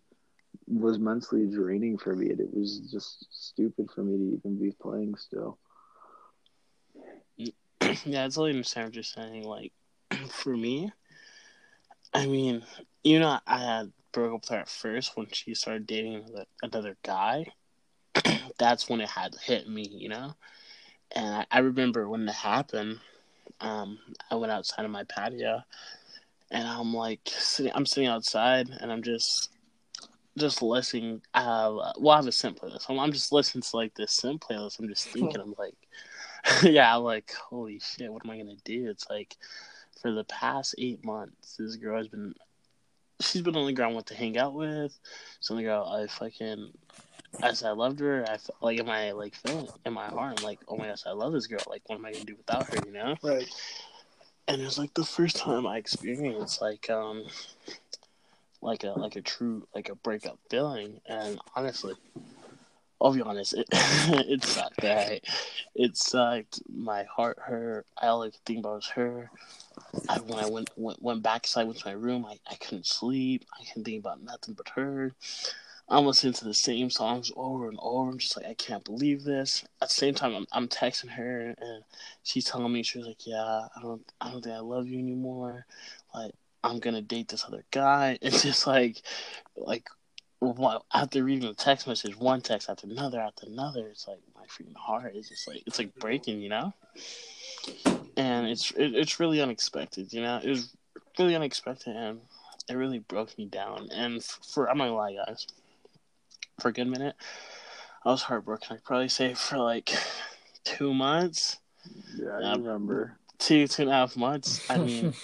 was 0.67 0.99
mentally 0.99 1.47
draining 1.47 1.99
for 1.99 2.15
me. 2.15 2.31
And 2.31 2.41
it 2.41 2.53
was 2.53 2.79
just 2.91 3.27
stupid 3.31 3.91
for 3.95 4.03
me 4.03 4.17
to 4.19 4.37
even 4.37 4.59
be 4.61 4.73
playing 4.81 5.17
still. 5.17 5.59
yeah, 7.37 8.25
I 8.25 8.29
totally 8.29 8.51
understand 8.51 8.95
what 8.95 9.05
saying. 9.05 9.45
Like, 9.45 9.73
for 10.29 10.57
me, 10.57 10.93
I 12.15 12.27
mean, 12.27 12.65
you 13.03 13.19
know, 13.19 13.39
I 13.47 13.59
had 13.59 13.93
broke 14.13 14.35
up 14.35 14.41
with 14.43 14.51
her 14.51 14.57
at 14.59 14.69
first 14.69 15.17
when 15.17 15.27
she 15.33 15.55
started 15.55 15.87
dating 15.87 16.27
another 16.63 16.97
guy. 17.03 17.47
That's 18.59 18.89
when 18.89 19.01
it 19.01 19.09
had 19.09 19.35
hit 19.43 19.69
me, 19.69 19.87
you 19.91 20.09
know. 20.09 20.35
And 21.15 21.35
I, 21.35 21.47
I 21.51 21.59
remember 21.59 22.09
when 22.09 22.29
it 22.29 22.35
happened. 22.35 23.01
Um, 23.61 23.99
I 24.31 24.35
went 24.37 24.53
outside 24.53 24.85
of 24.85 24.91
my 24.91 25.05
patio, 25.05 25.63
and 26.51 26.67
I'm 26.67 26.95
like 26.95 27.21
sitting. 27.25 27.73
I'm 27.75 27.87
sitting 27.87 28.09
outside, 28.09 28.69
and 28.81 28.91
I'm 28.91 29.03
just 29.03 29.51
just 30.39 30.63
listening. 30.63 31.23
Uh, 31.35 31.93
well, 31.99 32.11
I 32.11 32.17
have 32.17 32.27
a 32.27 32.31
synth 32.31 32.59
playlist. 32.59 32.87
I'm, 32.89 32.99
I'm 32.99 33.13
just 33.13 33.33
listening 33.33 33.63
to 33.63 33.77
like 33.77 33.95
this 33.95 34.19
synth 34.21 34.41
playlist. 34.41 34.79
I'm 34.79 34.89
just 34.89 35.09
thinking. 35.09 35.41
I'm 35.41 35.55
like, 35.59 35.75
yeah, 36.63 36.97
I'm 36.97 37.03
like, 37.03 37.33
holy 37.33 37.79
shit, 37.81 38.13
what 38.13 38.25
am 38.25 38.31
I 38.31 38.39
gonna 38.39 38.57
do? 38.65 38.89
It's 38.89 39.09
like 39.11 39.37
for 40.01 40.13
the 40.13 40.25
past 40.25 40.75
eight 40.79 41.05
months, 41.05 41.57
this 41.57 41.77
girl 41.77 41.97
has 41.97 42.09
been 42.09 42.35
she's 43.21 43.43
been 43.43 43.55
the 43.55 43.61
only 43.61 43.73
girl 43.73 43.91
I 43.91 43.93
want 43.93 44.07
to 44.07 44.15
hang 44.15 44.37
out 44.37 44.55
with. 44.55 44.99
She's 45.41 45.57
the 45.57 45.63
girl 45.63 45.85
I 45.85 46.07
fucking 46.07 46.73
as 47.41 47.63
I 47.63 47.71
loved 47.71 48.01
her, 48.01 48.25
I 48.25 48.37
felt 48.37 48.59
like 48.61 48.79
in 48.79 48.87
my 48.87 49.13
like 49.13 49.35
feeling 49.35 49.69
in 49.87 49.93
my 49.93 50.07
heart, 50.07 50.39
I'm 50.39 50.45
like, 50.45 50.61
oh 50.69 50.77
my 50.77 50.89
gosh, 50.89 51.03
I 51.07 51.13
love 51.13 51.33
this 51.33 51.47
girl. 51.47 51.61
Like, 51.69 51.83
what 51.87 51.97
am 51.97 52.05
I 52.05 52.13
gonna 52.13 52.25
do 52.25 52.37
without 52.37 52.69
her? 52.69 52.87
You 52.87 52.93
know? 52.93 53.17
Right. 53.23 53.49
And 54.49 54.61
it 54.61 54.65
was 54.65 54.79
like 54.79 54.95
the 54.95 55.05
first 55.05 55.37
time 55.37 55.67
I 55.67 55.79
experienced 55.79 56.61
like 56.61 56.91
um 56.91 57.25
like 58.61 58.85
a 58.85 58.91
like 58.91 59.17
a 59.17 59.23
true 59.23 59.67
like 59.75 59.89
a 59.89 59.95
breakup 59.95 60.39
feeling, 60.51 61.01
and 61.07 61.39
honestly, 61.57 61.95
I'll 63.01 63.13
be 63.13 63.23
honest, 63.23 63.55
it 63.55 63.67
it 63.73 64.45
sucked. 64.45 64.85
It 65.75 65.97
sucked. 65.97 66.63
My 66.73 67.05
heart 67.05 67.39
hurt. 67.41 67.87
I 68.01 68.09
all 68.09 68.23
I 68.23 68.31
could 68.31 68.45
think 68.45 68.61
about 68.61 68.77
was 68.77 68.89
her. 68.89 69.31
I 70.09 70.19
when 70.21 70.39
I 70.39 70.49
went 70.49 70.71
went, 70.77 71.03
went 71.03 71.23
back 71.23 71.45
inside 71.45 71.65
went 71.65 71.79
to 71.81 71.89
my 71.89 71.95
room, 71.95 72.25
I, 72.25 72.39
I 72.51 72.55
couldn't 72.57 72.87
sleep. 72.87 73.45
I 73.59 73.65
couldn't 73.65 73.85
think 73.85 74.01
about 74.01 74.23
nothing 74.23 74.55
but 74.55 74.69
her. 74.71 75.13
I'm 75.89 76.07
listening 76.07 76.33
to 76.35 76.45
the 76.45 76.55
same 76.55 76.91
songs 76.91 77.31
over 77.37 77.69
and 77.69 77.79
over. 77.81 78.11
I'm 78.11 78.19
just 78.19 78.37
like, 78.37 78.47
I 78.47 78.55
can't 78.55 78.85
believe 78.85 79.25
this. 79.25 79.65
At 79.81 79.89
the 79.89 79.95
same 79.95 80.15
time, 80.15 80.35
I'm, 80.35 80.47
I'm 80.53 80.69
texting 80.69 81.11
her 81.11 81.55
and 81.59 81.85
she's 82.23 82.45
telling 82.45 82.73
me 82.73 82.83
she 82.83 82.99
was 82.99 83.07
like, 83.07 83.27
yeah, 83.27 83.43
I 83.77 83.81
don't 83.83 84.03
I 84.21 84.31
don't 84.31 84.43
think 84.43 84.57
I 84.57 84.61
love 84.61 84.87
you 84.87 84.99
anymore. 84.99 85.67
Like 86.15 86.33
I'm 86.65 86.79
gonna 86.79 87.03
date 87.03 87.29
this 87.29 87.45
other 87.45 87.65
guy. 87.71 88.19
It's 88.23 88.43
just 88.43 88.67
like 88.67 89.03
like 89.57 89.87
after 90.93 91.23
reading 91.23 91.49
the 91.49 91.55
text 91.55 91.87
message, 91.87 92.17
one 92.17 92.41
text 92.41 92.69
after 92.69 92.87
another 92.87 93.21
after 93.21 93.47
another, 93.47 93.89
it's 93.89 94.09
like 94.09 94.19
my 94.35 94.43
freaking 94.47 94.77
heart 94.77 95.15
is 95.15 95.29
just 95.29 95.47
like 95.47 95.63
it's 95.67 95.79
like 95.79 95.95
breaking, 95.97 96.41
you 96.41 96.49
know. 96.49 96.73
And 98.17 98.47
it's 98.47 98.71
it, 98.73 98.95
it's 98.95 99.21
really 99.21 99.41
unexpected, 99.41 100.13
you 100.13 100.23
know. 100.23 100.41
It 100.43 100.49
was 100.49 100.75
really 101.19 101.37
unexpected, 101.37 101.95
and 101.97 102.21
it 102.69 102.75
really 102.75 102.99
broke 102.99 103.37
me 103.39 103.47
down. 103.47 103.89
And 103.93 104.23
for 104.23 104.69
I'm 104.69 104.79
not 104.79 104.87
gonna 104.87 104.97
lie, 104.97 105.15
guys, 105.15 105.47
for 106.63 106.69
a 106.69 106.73
good 106.73 106.87
minute, 106.87 107.17
I 108.05 108.11
was 108.11 108.23
heartbroken. 108.23 108.77
I'd 108.77 108.85
probably 108.85 109.09
say 109.09 109.35
for 109.35 109.59
like 109.59 109.91
two 110.65 110.95
months. 110.95 111.59
Yeah, 112.17 112.39
I 112.39 112.53
um, 112.53 112.63
remember 112.63 113.19
two 113.39 113.67
two 113.67 113.83
and 113.83 113.91
a 113.91 113.95
half 113.95 114.17
months. 114.17 114.71
I 114.71 114.79
mean. 114.79 115.13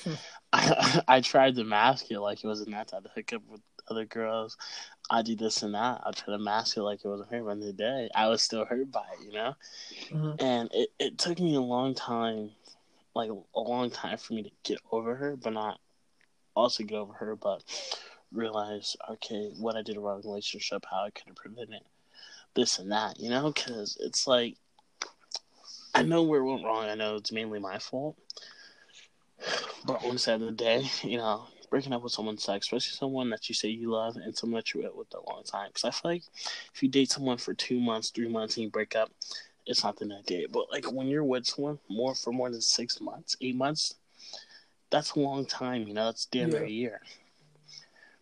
I, 0.53 1.03
I 1.09 1.20
tried 1.20 1.57
to 1.57 1.64
mask 1.64 2.11
it 2.11 2.18
like 2.20 2.42
it 2.42 2.46
wasn't 2.46 2.70
that 2.70 2.88
time 2.88 3.03
to 3.03 3.11
hook 3.14 3.35
up 3.35 3.42
with 3.51 3.61
other 3.90 4.07
girls. 4.07 4.57
I 5.11 5.20
do 5.20 5.37
this 5.37 5.62
and 5.62 5.74
that. 5.74 6.03
I 6.05 6.11
try 6.12 6.35
to 6.35 6.38
mask 6.38 6.77
it 6.77 6.83
like 6.83 7.05
it 7.05 7.09
wasn't 7.09 7.31
hurt. 7.31 7.44
But 7.44 7.51
in 7.51 7.61
the 7.61 7.72
day, 7.72 8.09
I 8.14 8.29
was 8.29 8.42
still 8.42 8.64
hurt 8.64 8.90
by 8.90 9.05
it, 9.18 9.27
you 9.27 9.33
know. 9.33 9.55
Mm-hmm. 10.11 10.44
And 10.44 10.70
it, 10.72 10.88
it 10.98 11.18
took 11.18 11.38
me 11.38 11.55
a 11.55 11.61
long 11.61 11.94
time, 11.94 12.51
like 13.14 13.31
a 13.31 13.61
long 13.61 13.90
time 13.90 14.16
for 14.16 14.35
me 14.35 14.42
to 14.42 14.51
get 14.64 14.79
over 14.90 15.14
her, 15.14 15.37
but 15.37 15.53
not 15.53 15.81
also 16.55 16.83
get 16.83 16.96
over 16.96 17.12
her, 17.14 17.37
but 17.37 17.62
realize 18.32 18.96
okay 19.10 19.50
what 19.58 19.76
I 19.76 19.82
did 19.82 19.96
wrong 19.96 20.16
in 20.16 20.22
the 20.22 20.28
relationship, 20.28 20.84
how 20.90 21.04
I 21.04 21.10
could 21.10 21.28
have 21.28 21.36
prevented 21.36 21.82
this 22.54 22.78
and 22.78 22.92
that, 22.92 23.18
you 23.20 23.30
know. 23.30 23.52
Because 23.52 23.96
it's 24.00 24.26
like 24.26 24.56
I 25.94 26.02
know 26.02 26.22
where 26.22 26.40
it 26.40 26.44
went 26.44 26.64
wrong. 26.64 26.84
I 26.84 26.94
know 26.94 27.16
it's 27.16 27.32
mainly 27.32 27.58
my 27.58 27.78
fault. 27.78 28.16
But 29.84 30.04
on 30.04 30.16
the 30.16 30.32
end 30.32 30.42
of 30.42 30.48
the 30.48 30.54
day, 30.54 30.90
you 31.02 31.16
know, 31.16 31.46
breaking 31.70 31.92
up 31.92 32.02
with 32.02 32.12
someone 32.12 32.38
sucks, 32.38 32.66
especially 32.66 32.96
someone 32.96 33.30
that 33.30 33.48
you 33.48 33.54
say 33.54 33.68
you 33.68 33.90
love 33.90 34.16
and 34.16 34.36
someone 34.36 34.58
that 34.58 34.74
you're 34.74 34.90
with 34.94 35.14
a 35.14 35.30
long 35.30 35.42
time. 35.44 35.68
Because 35.68 35.84
I 35.84 35.90
feel 35.90 36.10
like 36.12 36.22
if 36.74 36.82
you 36.82 36.88
date 36.88 37.10
someone 37.10 37.38
for 37.38 37.54
two 37.54 37.80
months, 37.80 38.10
three 38.10 38.28
months, 38.28 38.56
and 38.56 38.64
you 38.64 38.70
break 38.70 38.96
up, 38.96 39.10
it's 39.66 39.84
not 39.84 39.96
the 39.96 40.06
night 40.06 40.26
date. 40.26 40.52
But 40.52 40.70
like 40.70 40.90
when 40.90 41.08
you're 41.08 41.24
with 41.24 41.46
someone 41.46 41.78
more 41.88 42.14
for 42.14 42.32
more 42.32 42.50
than 42.50 42.60
six 42.60 43.00
months, 43.00 43.36
eight 43.40 43.56
months, 43.56 43.94
that's 44.90 45.12
a 45.12 45.20
long 45.20 45.46
time. 45.46 45.86
You 45.86 45.94
know, 45.94 46.06
that's 46.06 46.26
damn 46.26 46.50
near 46.50 46.60
yeah. 46.60 46.66
a 46.66 46.70
year. 46.70 47.00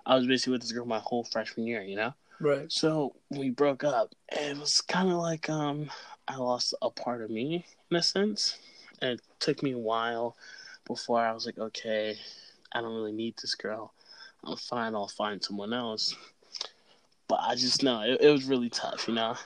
I 0.06 0.14
was 0.14 0.26
basically 0.26 0.52
with 0.52 0.62
this 0.62 0.72
girl 0.72 0.86
my 0.86 1.00
whole 1.00 1.24
freshman 1.24 1.66
year. 1.66 1.82
You 1.82 1.96
know. 1.96 2.14
Right. 2.40 2.70
So 2.70 3.14
we 3.30 3.50
broke 3.50 3.84
up. 3.84 4.14
It 4.30 4.56
was 4.56 4.80
kind 4.80 5.10
of 5.10 5.16
like 5.16 5.50
um 5.50 5.90
I 6.28 6.36
lost 6.36 6.74
a 6.82 6.90
part 6.90 7.22
of 7.22 7.30
me 7.30 7.64
in 7.90 7.96
a 7.96 8.02
sense, 8.02 8.58
and 9.00 9.12
it 9.12 9.20
took 9.38 9.62
me 9.62 9.72
a 9.72 9.78
while 9.78 10.36
before 10.86 11.20
I 11.20 11.32
was 11.32 11.46
like, 11.46 11.58
okay, 11.58 12.16
I 12.72 12.80
don't 12.80 12.94
really 12.94 13.12
need 13.12 13.34
this 13.36 13.54
girl. 13.54 13.92
I'm 14.44 14.56
fine. 14.56 14.94
I'll 14.94 15.08
find 15.08 15.42
someone 15.42 15.72
else. 15.72 16.14
But 17.28 17.40
I 17.42 17.54
just 17.56 17.82
know 17.82 18.02
it, 18.02 18.20
it 18.20 18.30
was 18.30 18.44
really 18.44 18.70
tough, 18.70 19.08
you 19.08 19.14
know, 19.14 19.36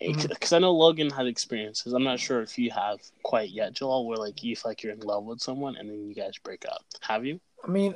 because 0.00 0.24
mm-hmm. 0.24 0.54
I 0.54 0.58
know 0.58 0.72
Logan 0.72 1.10
had 1.10 1.26
experiences. 1.26 1.92
I'm 1.92 2.02
not 2.02 2.18
sure 2.18 2.42
if 2.42 2.58
you 2.58 2.70
have 2.72 2.98
quite 3.22 3.50
yet, 3.50 3.72
Joel, 3.72 4.06
where 4.06 4.18
like 4.18 4.42
you 4.42 4.56
feel 4.56 4.70
like 4.70 4.82
you're 4.82 4.92
in 4.92 5.00
love 5.00 5.24
with 5.24 5.40
someone 5.40 5.76
and 5.76 5.88
then 5.88 6.08
you 6.08 6.14
guys 6.14 6.38
break 6.42 6.64
up. 6.66 6.84
Have 7.02 7.24
you? 7.24 7.40
I 7.64 7.68
mean, 7.68 7.94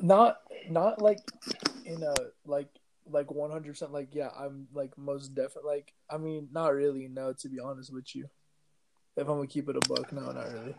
not 0.00 0.38
not 0.68 1.00
like 1.00 1.20
in 1.84 2.02
a 2.02 2.14
like 2.46 2.68
like 3.10 3.30
100 3.30 3.70
percent 3.70 3.92
like 3.92 4.14
yeah 4.14 4.30
I'm 4.38 4.68
like 4.74 4.96
most 4.98 5.34
definitely 5.34 5.70
like 5.70 5.92
I 6.10 6.18
mean 6.18 6.48
not 6.52 6.74
really 6.74 7.08
no 7.08 7.32
to 7.32 7.48
be 7.48 7.60
honest 7.60 7.92
with 7.92 8.14
you. 8.14 8.28
If 9.16 9.28
I'm 9.28 9.36
gonna 9.36 9.46
keep 9.46 9.68
it 9.68 9.76
a 9.76 9.88
buck, 9.88 10.12
no, 10.12 10.30
not 10.30 10.52
really. 10.52 10.74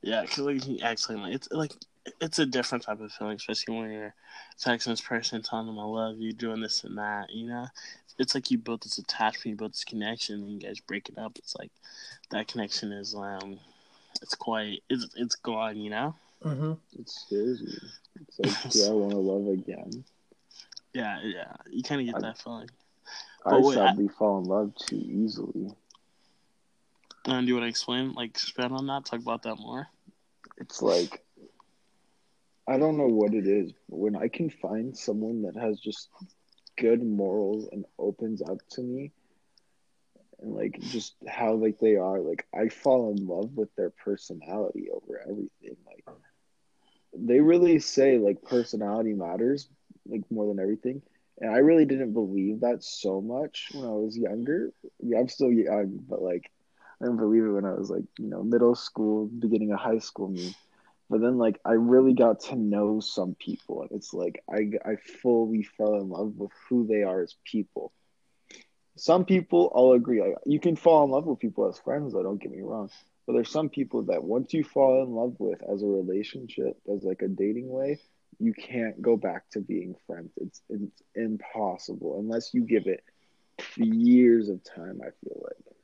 Yeah, 0.00 0.22
because 0.22 0.38
like 0.38 0.62
he 0.62 0.80
acts 0.82 1.08
like 1.10 1.34
it's 1.34 1.48
like 1.50 1.72
it's 2.20 2.38
a 2.38 2.46
different 2.46 2.84
type 2.84 3.00
of 3.00 3.12
feeling, 3.12 3.36
especially 3.36 3.76
when 3.76 3.90
you're 3.90 4.14
texting 4.58 4.86
this 4.86 5.00
person, 5.00 5.42
telling 5.42 5.66
them 5.66 5.78
I 5.78 5.84
love 5.84 6.18
you, 6.18 6.32
doing 6.32 6.60
this 6.60 6.84
and 6.84 6.96
that. 6.96 7.30
You 7.30 7.48
know, 7.48 7.66
it's 8.18 8.34
like 8.34 8.50
you 8.50 8.58
built 8.58 8.82
this 8.82 8.98
attachment, 8.98 9.46
you 9.46 9.56
built 9.56 9.72
this 9.72 9.84
connection, 9.84 10.36
and 10.36 10.50
you 10.50 10.58
guys 10.58 10.80
break 10.80 11.08
it 11.08 11.18
up. 11.18 11.32
It's 11.36 11.54
like 11.56 11.70
that 12.30 12.48
connection 12.48 12.92
is 12.92 13.14
um, 13.14 13.58
it's 14.22 14.34
quite 14.34 14.82
it's 14.88 15.08
it's 15.16 15.36
gone. 15.36 15.76
You 15.76 15.90
know. 15.90 16.14
Mm-hmm. 16.44 16.72
It 16.98 17.08
scares 17.08 17.60
you. 17.60 17.78
It's 18.20 18.38
like, 18.38 18.72
do 18.72 18.84
I 18.86 18.90
want 18.90 19.12
to 19.12 19.18
love 19.18 19.52
again? 19.52 20.04
Yeah, 20.94 21.20
yeah. 21.22 21.54
You 21.70 21.82
kind 21.82 22.00
of 22.00 22.06
get 22.06 22.16
I- 22.16 22.28
that 22.28 22.38
feeling. 22.38 22.68
I 23.46 23.50
But 23.50 23.62
wait, 23.62 23.78
I- 23.78 23.86
sadly 23.88 24.08
fall 24.08 24.38
in 24.38 24.44
love 24.44 24.74
too 24.76 24.96
easily. 24.96 25.72
And 27.24 27.46
do 27.46 27.48
you 27.48 27.54
want 27.54 27.64
to 27.64 27.68
explain, 27.68 28.12
like, 28.12 28.30
expand 28.30 28.72
on 28.72 28.86
that? 28.86 29.04
Talk 29.04 29.20
about 29.20 29.42
that 29.42 29.56
more. 29.56 29.88
It's 30.58 30.82
like 30.82 31.24
I 32.66 32.76
don't 32.78 32.98
know 32.98 33.06
what 33.06 33.32
it 33.32 33.46
is, 33.46 33.72
but 33.88 33.96
when 33.98 34.16
I 34.16 34.28
can 34.28 34.50
find 34.50 34.96
someone 34.96 35.42
that 35.42 35.56
has 35.56 35.80
just 35.80 36.08
good 36.76 37.02
morals 37.02 37.68
and 37.72 37.84
opens 37.98 38.42
up 38.42 38.58
to 38.72 38.82
me 38.82 39.10
and 40.40 40.54
like 40.54 40.78
just 40.80 41.14
how 41.26 41.54
like 41.54 41.78
they 41.80 41.96
are, 41.96 42.20
like 42.20 42.46
I 42.54 42.68
fall 42.68 43.10
in 43.12 43.26
love 43.26 43.56
with 43.56 43.74
their 43.76 43.90
personality 43.90 44.88
over 44.90 45.20
everything. 45.20 45.76
Like 45.86 46.04
they 47.26 47.40
really 47.40 47.78
say 47.78 48.18
like 48.18 48.42
personality 48.42 49.14
matters 49.14 49.68
like 50.06 50.22
more 50.30 50.46
than 50.46 50.60
everything. 50.60 51.02
And 51.40 51.50
I 51.50 51.58
really 51.58 51.84
didn't 51.86 52.12
believe 52.14 52.60
that 52.60 52.82
so 52.82 53.20
much 53.20 53.68
when 53.72 53.86
I 53.86 53.92
was 53.92 54.16
younger. 54.16 54.72
Yeah, 55.00 55.18
I'm 55.18 55.28
still 55.28 55.50
young, 55.52 55.98
but 56.08 56.22
like 56.22 56.50
I 57.00 57.04
didn't 57.06 57.18
believe 57.18 57.44
it 57.44 57.50
when 57.50 57.64
I 57.64 57.74
was 57.74 57.90
like, 57.90 58.04
you 58.18 58.28
know, 58.28 58.42
middle 58.42 58.74
school, 58.74 59.26
beginning 59.26 59.72
of 59.72 59.78
high 59.80 59.98
school 59.98 60.28
me. 60.28 60.54
But 61.10 61.20
then 61.20 61.38
like 61.38 61.60
I 61.64 61.72
really 61.72 62.14
got 62.14 62.40
to 62.40 62.56
know 62.56 63.00
some 63.00 63.34
people 63.34 63.82
and 63.82 63.90
it's 63.92 64.12
like 64.14 64.42
I 64.50 64.70
I 64.84 64.96
fully 65.22 65.62
fell 65.62 65.94
in 65.96 66.08
love 66.10 66.34
with 66.36 66.52
who 66.68 66.86
they 66.86 67.02
are 67.02 67.22
as 67.22 67.36
people. 67.44 67.92
Some 68.96 69.24
people 69.24 69.72
I'll 69.74 69.92
agree. 69.92 70.20
Like, 70.20 70.36
you 70.46 70.60
can 70.60 70.76
fall 70.76 71.04
in 71.04 71.10
love 71.10 71.26
with 71.26 71.38
people 71.38 71.68
as 71.68 71.78
friends, 71.78 72.12
though, 72.12 72.22
don't 72.22 72.40
get 72.40 72.50
me 72.52 72.60
wrong. 72.62 72.90
But 73.28 73.34
there's 73.34 73.50
some 73.50 73.68
people 73.68 74.04
that 74.04 74.24
once 74.24 74.54
you 74.54 74.64
fall 74.64 75.02
in 75.02 75.14
love 75.14 75.34
with 75.38 75.62
as 75.70 75.82
a 75.82 75.86
relationship, 75.86 76.78
as 76.90 77.04
like 77.04 77.20
a 77.20 77.28
dating 77.28 77.68
way, 77.68 78.00
you 78.38 78.54
can't 78.54 79.02
go 79.02 79.18
back 79.18 79.50
to 79.50 79.60
being 79.60 79.94
friends. 80.06 80.30
It's 80.38 80.62
it's 80.70 81.02
impossible 81.14 82.18
unless 82.18 82.54
you 82.54 82.62
give 82.62 82.86
it 82.86 83.04
years 83.76 84.48
of 84.48 84.64
time, 84.64 85.02
I 85.02 85.10
feel 85.22 85.42
like. 85.44 85.76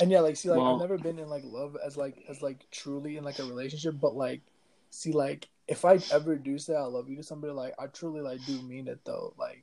And 0.00 0.10
yeah, 0.10 0.18
like 0.18 0.34
see, 0.34 0.48
like 0.50 0.58
Well- 0.58 0.74
I've 0.74 0.80
never 0.80 0.98
been 0.98 1.20
in 1.20 1.28
like 1.28 1.44
love 1.46 1.76
as 1.76 1.96
like 1.96 2.24
as 2.28 2.42
like 2.42 2.68
truly 2.72 3.16
in 3.16 3.22
like 3.22 3.38
a 3.38 3.44
relationship, 3.44 3.94
but 4.00 4.16
like 4.16 4.40
see, 4.90 5.12
like 5.12 5.48
if 5.68 5.84
I 5.84 6.00
ever 6.10 6.34
do 6.34 6.58
say 6.58 6.74
I 6.74 6.82
love 6.82 7.08
you 7.08 7.14
to 7.18 7.22
somebody, 7.22 7.52
like 7.52 7.74
I 7.78 7.86
truly 7.86 8.22
like 8.22 8.44
do 8.44 8.60
mean 8.62 8.88
it 8.88 9.04
though. 9.04 9.34
Like, 9.38 9.62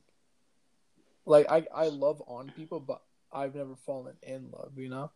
like 1.26 1.50
I 1.50 1.66
I 1.70 1.88
love 1.88 2.22
on 2.26 2.50
people, 2.56 2.80
but 2.80 3.02
I've 3.30 3.54
never 3.54 3.76
fallen 3.76 4.16
in 4.22 4.48
love. 4.50 4.78
You 4.78 4.88
know, 4.88 5.10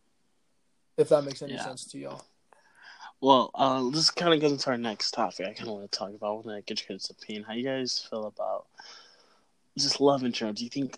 if 0.99 1.09
that 1.09 1.23
makes 1.23 1.41
any 1.41 1.53
Yeah. 1.53 1.63
sense 1.63 1.85
to 1.85 1.97
y'all. 1.97 2.23
Well, 3.21 3.51
uh, 3.55 3.89
this 3.89 4.09
kind 4.11 4.33
of 4.33 4.39
goes 4.39 4.51
into 4.51 4.69
our 4.69 4.77
next 4.77 5.11
topic. 5.11 5.47
I 5.47 5.53
kind 5.53 5.67
of 5.67 5.75
want 5.75 5.91
to 5.91 5.97
talk 5.97 6.13
about. 6.13 6.27
I 6.27 6.33
want 6.33 6.45
to 6.47 6.61
get 6.61 6.87
your 6.87 6.95
guys' 6.97 7.09
opinion. 7.09 7.43
How 7.43 7.53
you 7.53 7.63
guys 7.65 8.05
feel 8.09 8.25
about 8.25 8.67
just 9.77 9.99
love 10.01 10.23
in 10.23 10.31
general? 10.31 10.53
Do 10.53 10.63
you 10.63 10.69
think 10.69 10.97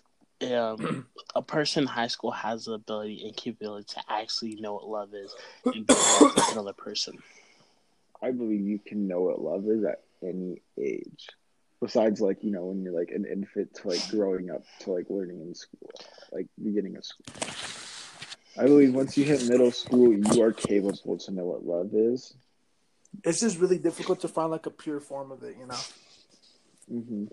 um, 0.52 1.06
a 1.34 1.42
person 1.42 1.82
in 1.84 1.88
high 1.88 2.06
school 2.08 2.30
has 2.30 2.64
the 2.66 2.72
ability 2.72 3.24
and 3.24 3.36
capability 3.36 3.86
to 3.94 4.02
actually 4.08 4.56
know 4.56 4.74
what 4.74 4.88
love 4.88 5.14
is 5.14 5.34
and 5.64 5.86
be 5.86 5.94
love 5.94 6.34
with 6.34 6.52
another 6.52 6.72
person? 6.72 7.18
I 8.22 8.30
believe 8.30 8.60
you 8.66 8.78
can 8.78 9.08
know 9.08 9.22
what 9.22 9.40
love 9.40 9.66
is 9.68 9.84
at 9.84 10.02
any 10.22 10.62
age. 10.78 11.26
Besides, 11.80 12.20
like 12.20 12.44
you 12.44 12.52
know, 12.52 12.66
when 12.66 12.82
you're 12.82 12.92
like 12.96 13.10
an 13.10 13.24
infant 13.24 13.74
to 13.74 13.88
like 13.88 14.08
growing 14.08 14.50
up 14.50 14.62
to 14.80 14.92
like 14.92 15.06
learning 15.08 15.40
in 15.40 15.54
school, 15.56 15.90
like 16.30 16.46
beginning 16.62 16.96
of 16.96 17.04
school. 17.04 17.24
I 18.58 18.64
believe 18.64 18.94
once 18.94 19.16
you 19.16 19.24
hit 19.24 19.46
middle 19.48 19.70
school, 19.70 20.12
you 20.12 20.42
are 20.42 20.52
capable 20.52 21.16
to 21.18 21.30
know 21.30 21.44
what 21.44 21.64
love 21.64 21.90
is. 21.94 22.34
It's 23.24 23.40
just 23.40 23.58
really 23.58 23.78
difficult 23.78 24.20
to 24.20 24.28
find 24.28 24.50
like 24.50 24.66
a 24.66 24.70
pure 24.70 25.00
form 25.00 25.32
of 25.32 25.42
it. 25.42 25.56
You 25.58 25.66
know, 25.66 25.76
hmm 26.88 27.24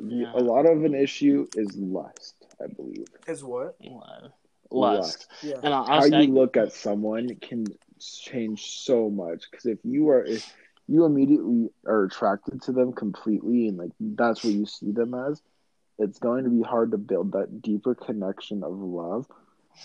Yeah. 0.00 0.32
A 0.34 0.40
lot 0.40 0.66
of 0.66 0.84
an 0.84 0.94
issue 0.94 1.46
is 1.54 1.76
lust. 1.76 2.34
I 2.62 2.66
believe 2.66 3.06
is 3.26 3.44
what? 3.44 3.76
Love. 3.80 4.32
Lust. 4.70 5.26
Yeah. 5.42 5.56
And 5.56 5.72
how 5.74 5.84
honestly, 5.84 6.26
you 6.26 6.32
look 6.32 6.56
at 6.56 6.72
someone 6.72 7.34
can 7.36 7.66
change 7.98 8.66
so 8.66 9.10
much. 9.10 9.44
Because 9.50 9.66
if 9.66 9.78
you 9.84 10.08
are, 10.10 10.24
if 10.24 10.50
you 10.86 11.04
immediately 11.04 11.70
are 11.86 12.04
attracted 12.04 12.62
to 12.62 12.72
them 12.72 12.92
completely, 12.92 13.68
and 13.68 13.78
like 13.78 13.90
that's 14.00 14.42
what 14.44 14.54
you 14.54 14.66
see 14.66 14.90
them 14.90 15.14
as, 15.14 15.42
it's 15.98 16.18
going 16.18 16.44
to 16.44 16.50
be 16.50 16.62
hard 16.62 16.92
to 16.92 16.98
build 16.98 17.32
that 17.32 17.60
deeper 17.62 17.94
connection 17.94 18.62
of 18.62 18.72
love. 18.72 19.26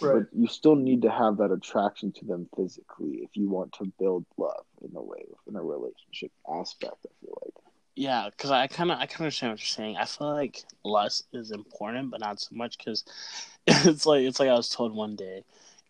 Right. 0.02 0.24
But 0.32 0.38
you 0.38 0.48
still 0.48 0.76
need 0.76 1.02
to 1.04 1.12
have 1.12 1.38
that 1.38 1.52
attraction 1.52 2.12
to 2.14 2.26
them 2.26 2.48
physically 2.56 3.20
if 3.24 3.36
you 3.36 3.50
want 3.50 3.74
to 3.74 3.92
build 4.00 4.26
love 4.38 4.66
in 4.82 4.96
a 4.96 5.02
way, 5.02 5.26
in 5.48 5.56
a 5.56 5.62
relationship 5.62 6.32
aspect. 6.50 7.06
I 7.06 7.14
feel 7.22 7.38
like. 7.44 7.54
Yeah, 7.96 8.30
because 8.30 8.50
I 8.50 8.68
kind 8.68 8.92
of 8.92 8.98
I 8.98 9.06
kind 9.06 9.16
of 9.16 9.22
understand 9.22 9.54
what 9.54 9.60
you're 9.60 9.68
saying. 9.68 9.98
I 9.98 10.06
feel 10.06 10.34
like 10.34 10.64
lust 10.84 11.28
is 11.32 11.52
important, 11.52 12.10
but 12.10 12.22
not 12.22 12.40
so 12.40 12.56
much 12.56 12.78
because 12.78 13.04
it's 13.68 14.06
like 14.06 14.24
it's 14.24 14.40
like 14.40 14.50
I 14.50 14.54
was 14.54 14.70
told 14.70 14.96
one 14.96 15.16
day, 15.16 15.44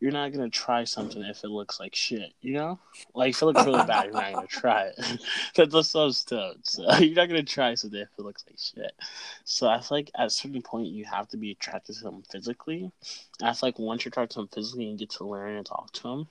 you're 0.04 0.12
not 0.12 0.34
gonna 0.34 0.50
try 0.50 0.84
something 0.84 1.24
if 1.24 1.46
it 1.46 1.50
looks 1.50 1.80
like 1.80 1.96
shit. 1.96 2.34
You 2.42 2.56
know, 2.56 2.80
like 3.16 3.30
if 3.30 3.42
it 3.42 3.46
looks 3.46 3.63
really 3.63 3.86
bad, 3.86 4.08
you're 4.08 4.13
not 4.13 4.34
gonna 4.34 4.48
try 4.50 4.88
it. 4.88 4.96
That's 5.56 5.72
the 5.72 5.82
so 5.82 6.12
stoked. 6.12 6.68
So 6.68 6.94
you're 6.98 7.16
not 7.16 7.30
gonna 7.30 7.42
try 7.42 7.74
something 7.76 8.02
if 8.02 8.10
it 8.20 8.22
looks 8.22 8.44
like 8.46 8.60
shit. 8.60 8.92
So 9.46 9.70
I 9.70 9.80
feel 9.80 10.00
like 10.00 10.12
at 10.20 10.26
a 10.26 10.30
certain 10.30 10.62
point 10.62 10.88
you 10.88 11.06
have 11.06 11.30
to 11.30 11.38
be 11.38 11.52
attracted 11.52 11.96
to 11.96 12.04
them 12.04 12.22
physically. 12.30 12.92
And 13.39 13.50
I 13.50 13.54
feel 13.54 13.70
like 13.70 13.80
once 13.80 14.04
you're 14.04 14.10
attracted 14.10 14.34
to 14.34 14.39
them 14.42 14.50
physically, 14.50 14.89
and 14.89 15.00
you 15.00 15.08
get 15.08 15.16
to 15.16 15.24
learn 15.24 15.56
and 15.56 15.66
talk 15.66 15.94
to 15.94 16.04
them, 16.04 16.28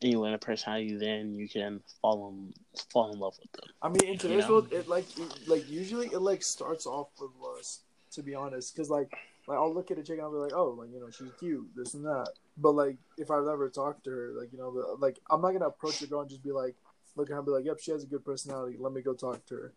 and 0.00 0.12
you 0.12 0.20
learn 0.20 0.34
a 0.34 0.38
personality, 0.38 0.94
then 0.94 1.34
you 1.34 1.48
can 1.48 1.80
fall 2.00 2.28
in 2.28 2.54
fall 2.92 3.12
in 3.12 3.18
love 3.18 3.36
with 3.42 3.50
them. 3.50 3.70
I 3.82 3.88
mean, 3.88 4.04
in 4.04 4.18
today's 4.18 4.46
world, 4.46 4.72
it 4.72 4.86
like 4.86 5.06
it, 5.18 5.48
like 5.48 5.68
usually 5.68 6.06
it 6.06 6.20
like 6.20 6.44
starts 6.44 6.86
off 6.86 7.08
with 7.20 7.32
lust. 7.42 7.80
To 8.12 8.22
be 8.22 8.34
honest, 8.36 8.74
because 8.74 8.88
like 8.88 9.16
like 9.50 9.58
I'll 9.58 9.74
look 9.74 9.90
at 9.90 9.98
a 9.98 10.02
chick 10.02 10.18
and 10.18 10.22
I'll 10.22 10.30
be 10.30 10.38
like, 10.38 10.52
oh, 10.54 10.76
like 10.78 10.90
you 10.92 11.00
know 11.00 11.10
she's 11.10 11.32
cute, 11.40 11.68
this 11.74 11.94
and 11.94 12.04
that. 12.04 12.28
But 12.62 12.72
like 12.72 12.96
if 13.16 13.30
I've 13.30 13.46
ever 13.46 13.70
talked 13.70 14.04
to 14.04 14.10
her, 14.10 14.32
like 14.38 14.52
you 14.52 14.58
know, 14.58 14.70
the, 14.72 14.96
like 14.98 15.18
I'm 15.30 15.40
not 15.40 15.52
gonna 15.52 15.68
approach 15.68 16.02
a 16.02 16.06
girl 16.06 16.20
and 16.20 16.28
just 16.28 16.42
be 16.42 16.52
like, 16.52 16.74
look 17.16 17.28
at 17.30 17.32
her 17.32 17.38
and 17.38 17.46
be 17.46 17.52
like, 17.52 17.64
yep, 17.64 17.78
she 17.80 17.90
has 17.90 18.04
a 18.04 18.06
good 18.06 18.24
personality. 18.24 18.76
Let 18.78 18.92
me 18.92 19.00
go 19.00 19.14
talk 19.14 19.44
to 19.46 19.54
her. 19.54 19.72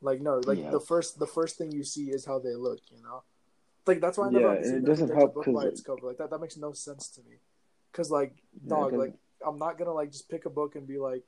Like 0.00 0.20
no, 0.20 0.40
like 0.44 0.58
Yeah. 0.58 0.70
the 0.70 0.78
first 0.80 1.18
the 1.18 1.26
first 1.26 1.58
thing 1.58 1.72
you 1.72 1.82
see 1.82 2.10
is 2.10 2.24
how 2.24 2.38
they 2.38 2.54
look. 2.54 2.78
You 2.94 3.02
know, 3.02 3.24
like 3.86 4.00
that's 4.00 4.16
why 4.18 4.28
I 4.28 4.30
never 4.30 4.54
Yeah, 4.54 4.76
it 4.76 4.84
doesn't 4.84 5.12
help 5.12 5.34
book 5.34 5.46
by 5.46 5.52
like- 5.52 5.68
its 5.68 5.80
cover. 5.80 6.06
Like 6.06 6.18
that 6.18 6.30
that 6.30 6.38
makes 6.40 6.56
no 6.56 6.72
sense 6.72 7.08
to 7.10 7.22
me. 7.22 7.36
Cause 7.92 8.10
like 8.10 8.34
Yeah, 8.62 8.68
dog, 8.70 8.84
doesn't- 8.92 8.98
like 9.00 9.14
I'm 9.44 9.58
not 9.58 9.76
gonna 9.78 9.92
like 9.92 10.12
just 10.12 10.28
pick 10.28 10.44
a 10.46 10.50
book 10.50 10.76
and 10.76 10.86
be 10.86 10.98
like, 10.98 11.24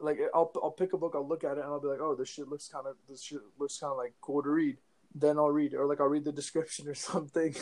like 0.00 0.18
I'll 0.34 0.50
I'll 0.60 0.72
pick 0.72 0.92
a 0.94 0.98
book, 0.98 1.12
I'll 1.14 1.28
look 1.28 1.44
at 1.44 1.52
it, 1.58 1.60
and 1.64 1.68
I'll 1.72 1.80
be 1.80 1.86
like, 1.88 2.00
oh, 2.00 2.16
this 2.16 2.28
shit 2.28 2.48
looks 2.48 2.66
kind 2.68 2.86
of 2.88 2.96
this 3.08 3.22
shit 3.22 3.40
looks 3.58 3.78
kind 3.78 3.92
of 3.92 3.96
like 3.98 4.14
cool 4.20 4.42
to 4.42 4.48
read. 4.50 4.78
Then 5.14 5.38
I'll 5.38 5.50
read, 5.50 5.74
or 5.74 5.86
like 5.86 6.00
I'll 6.00 6.06
read 6.06 6.24
the 6.24 6.32
description 6.32 6.88
or 6.88 6.94
something. 7.10 7.54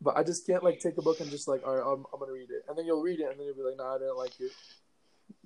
But 0.00 0.16
I 0.16 0.22
just 0.22 0.46
can't 0.46 0.64
like 0.64 0.80
take 0.80 0.96
a 0.98 1.02
book 1.02 1.20
and 1.20 1.30
just 1.30 1.48
like, 1.48 1.66
all 1.66 1.74
right, 1.74 1.86
I'm, 1.86 2.04
I'm 2.12 2.20
gonna 2.20 2.32
read 2.32 2.50
it, 2.50 2.64
and 2.68 2.76
then 2.76 2.86
you'll 2.86 3.02
read 3.02 3.20
it, 3.20 3.30
and 3.30 3.38
then 3.38 3.46
you'll 3.46 3.56
be 3.56 3.62
like, 3.62 3.76
nah, 3.76 3.94
I 3.94 3.98
didn't 3.98 4.16
like 4.16 4.38
it. 4.40 4.52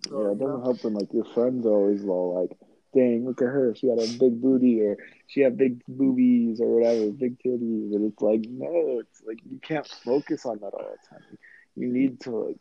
So, 0.09 0.23
yeah, 0.23 0.33
it 0.33 0.39
doesn't 0.39 0.63
help 0.63 0.85
when 0.85 0.95
like 0.95 1.13
your 1.13 1.25
friends 1.25 1.67
are 1.67 1.71
always 1.71 2.05
all 2.05 2.41
like, 2.41 2.57
"Dang, 2.95 3.27
look 3.27 3.41
at 3.41 3.49
her! 3.49 3.75
She 3.75 3.89
got 3.89 4.03
a 4.03 4.19
big 4.19 4.41
booty, 4.41 4.81
or 4.83 4.97
she 5.27 5.41
had 5.41 5.57
big 5.57 5.83
boobies, 5.87 6.61
or 6.61 6.77
whatever, 6.77 7.11
big 7.11 7.39
titties." 7.39 7.95
And 7.95 8.13
it's 8.13 8.23
like, 8.23 8.45
no, 8.49 9.01
it's 9.01 9.23
like 9.27 9.41
you 9.49 9.59
can't 9.61 9.87
focus 10.05 10.47
on 10.47 10.59
that 10.61 10.75
all 10.75 10.91
the 10.91 11.17
time. 11.17 11.39
You 11.77 11.89
need 11.89 12.21
to 12.21 12.31
like 12.31 12.57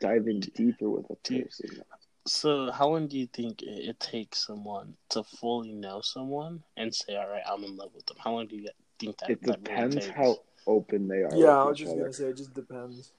dive 0.00 0.26
in 0.26 0.40
deeper 0.40 0.90
with 0.90 1.06
a 1.10 1.16
person. 1.16 1.82
So, 2.26 2.70
how 2.70 2.88
long 2.88 3.08
do 3.08 3.18
you 3.18 3.26
think 3.26 3.62
it, 3.62 3.88
it 3.88 4.00
takes 4.00 4.46
someone 4.46 4.94
to 5.10 5.24
fully 5.24 5.72
know 5.72 6.00
someone 6.00 6.62
and 6.76 6.94
say, 6.94 7.16
"All 7.16 7.28
right, 7.28 7.42
I'm 7.48 7.64
in 7.64 7.76
love 7.76 7.90
with 7.94 8.06
them"? 8.06 8.16
How 8.18 8.32
long 8.32 8.46
do 8.46 8.56
you 8.56 8.68
think 8.98 9.18
that? 9.18 9.30
It 9.30 9.42
that 9.42 9.48
really 9.48 9.62
depends 9.62 9.96
takes? 9.96 10.08
how 10.08 10.38
open 10.66 11.08
they 11.08 11.22
are. 11.22 11.34
Yeah, 11.34 11.62
I 11.62 11.64
was 11.64 11.78
just 11.78 11.92
other. 11.92 12.00
gonna 12.02 12.12
say 12.12 12.24
it 12.26 12.36
just 12.36 12.54
depends. 12.54 13.12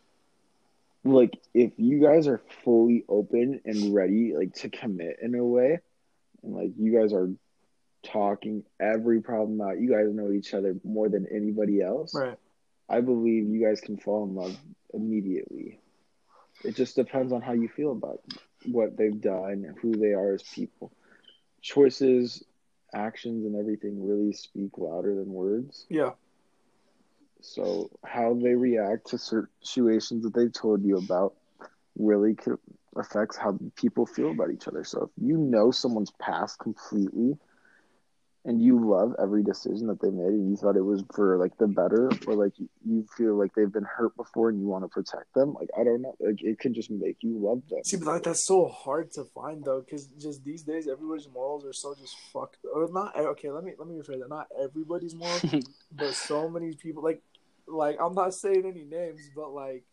like 1.03 1.39
if 1.53 1.71
you 1.77 1.99
guys 2.01 2.27
are 2.27 2.41
fully 2.63 3.03
open 3.09 3.59
and 3.65 3.93
ready 3.93 4.33
like 4.35 4.53
to 4.55 4.69
commit 4.69 5.17
in 5.21 5.35
a 5.35 5.43
way 5.43 5.79
and 6.43 6.53
like 6.55 6.71
you 6.77 6.97
guys 6.97 7.11
are 7.13 7.29
talking 8.03 8.63
every 8.79 9.21
problem 9.21 9.59
out 9.61 9.79
you 9.79 9.89
guys 9.89 10.13
know 10.13 10.31
each 10.31 10.53
other 10.53 10.75
more 10.83 11.07
than 11.09 11.25
anybody 11.31 11.81
else 11.81 12.13
Right. 12.13 12.37
i 12.89 12.99
believe 13.01 13.47
you 13.47 13.65
guys 13.65 13.79
can 13.81 13.97
fall 13.97 14.23
in 14.25 14.35
love 14.35 14.57
immediately 14.93 15.79
it 16.65 16.75
just 16.75 16.95
depends 16.95 17.31
on 17.33 17.41
how 17.41 17.53
you 17.53 17.67
feel 17.69 17.91
about 17.93 18.21
what 18.65 18.95
they've 18.97 19.19
done 19.21 19.73
who 19.81 19.95
they 19.95 20.13
are 20.13 20.33
as 20.33 20.43
people 20.43 20.91
choices 21.61 22.43
actions 22.93 23.45
and 23.45 23.55
everything 23.55 24.05
really 24.05 24.33
speak 24.33 24.77
louder 24.77 25.15
than 25.15 25.31
words 25.33 25.85
Yeah. 25.89 26.11
So 27.43 27.91
how 28.05 28.33
they 28.33 28.55
react 28.55 29.07
to 29.07 29.17
certain 29.17 29.49
situations 29.61 30.23
that 30.23 30.33
they've 30.33 30.53
told 30.53 30.83
you 30.83 30.97
about 30.97 31.33
really 31.97 32.33
could 32.35 32.57
affects 32.95 33.35
how 33.35 33.57
people 33.75 34.05
feel 34.05 34.31
about 34.31 34.51
each 34.51 34.67
other. 34.67 34.83
So 34.83 35.03
if 35.03 35.09
you 35.17 35.37
know 35.37 35.71
someone's 35.71 36.11
past 36.21 36.59
completely, 36.59 37.37
and 38.45 38.61
you 38.61 38.89
love 38.89 39.15
every 39.21 39.43
decision 39.43 39.87
that 39.87 40.01
they 40.01 40.09
made 40.09 40.27
and 40.27 40.49
you 40.49 40.57
thought 40.57 40.75
it 40.75 40.81
was 40.81 41.03
for 41.13 41.37
like 41.37 41.57
the 41.57 41.67
better 41.67 42.11
or 42.27 42.35
like 42.35 42.53
you 42.85 43.05
feel 43.17 43.35
like 43.35 43.53
they've 43.55 43.71
been 43.71 43.85
hurt 43.85 44.15
before 44.17 44.49
and 44.49 44.59
you 44.59 44.67
want 44.67 44.83
to 44.83 44.89
protect 44.89 45.33
them 45.33 45.53
like 45.53 45.69
i 45.79 45.83
don't 45.83 46.01
know 46.01 46.13
like 46.19 46.43
it 46.43 46.59
can 46.59 46.73
just 46.73 46.91
make 46.91 47.15
you 47.21 47.37
love 47.37 47.61
them 47.69 47.79
See, 47.85 47.97
but 47.97 48.07
like, 48.07 48.23
that's 48.23 48.45
so 48.45 48.67
hard 48.67 49.11
to 49.13 49.25
find 49.25 49.63
though, 49.63 49.81
because 49.81 50.07
just 50.19 50.43
these 50.43 50.63
days 50.63 50.87
everybody's 50.87 51.27
morals 51.27 51.65
are 51.65 51.73
so 51.73 51.93
just 51.95 52.15
fucked. 52.31 52.57
Or 52.73 52.87
not. 52.91 53.15
Okay, 53.15 53.51
let 53.51 53.63
me 53.63 53.73
let 53.77 53.87
me 53.87 53.95
rephrase 53.95 54.19
that. 54.19 54.29
Not 54.29 54.47
everybody's 54.61 55.13
morals, 55.13 55.43
but 55.91 56.13
so 56.13 56.49
many 56.49 56.73
people 56.73 57.03
like 57.03 57.21
like 57.73 57.97
I'm 57.99 58.13
not 58.13 58.33
saying 58.33 58.65
any 58.65 58.83
names, 58.83 59.29
but 59.35 59.51
like 59.53 59.83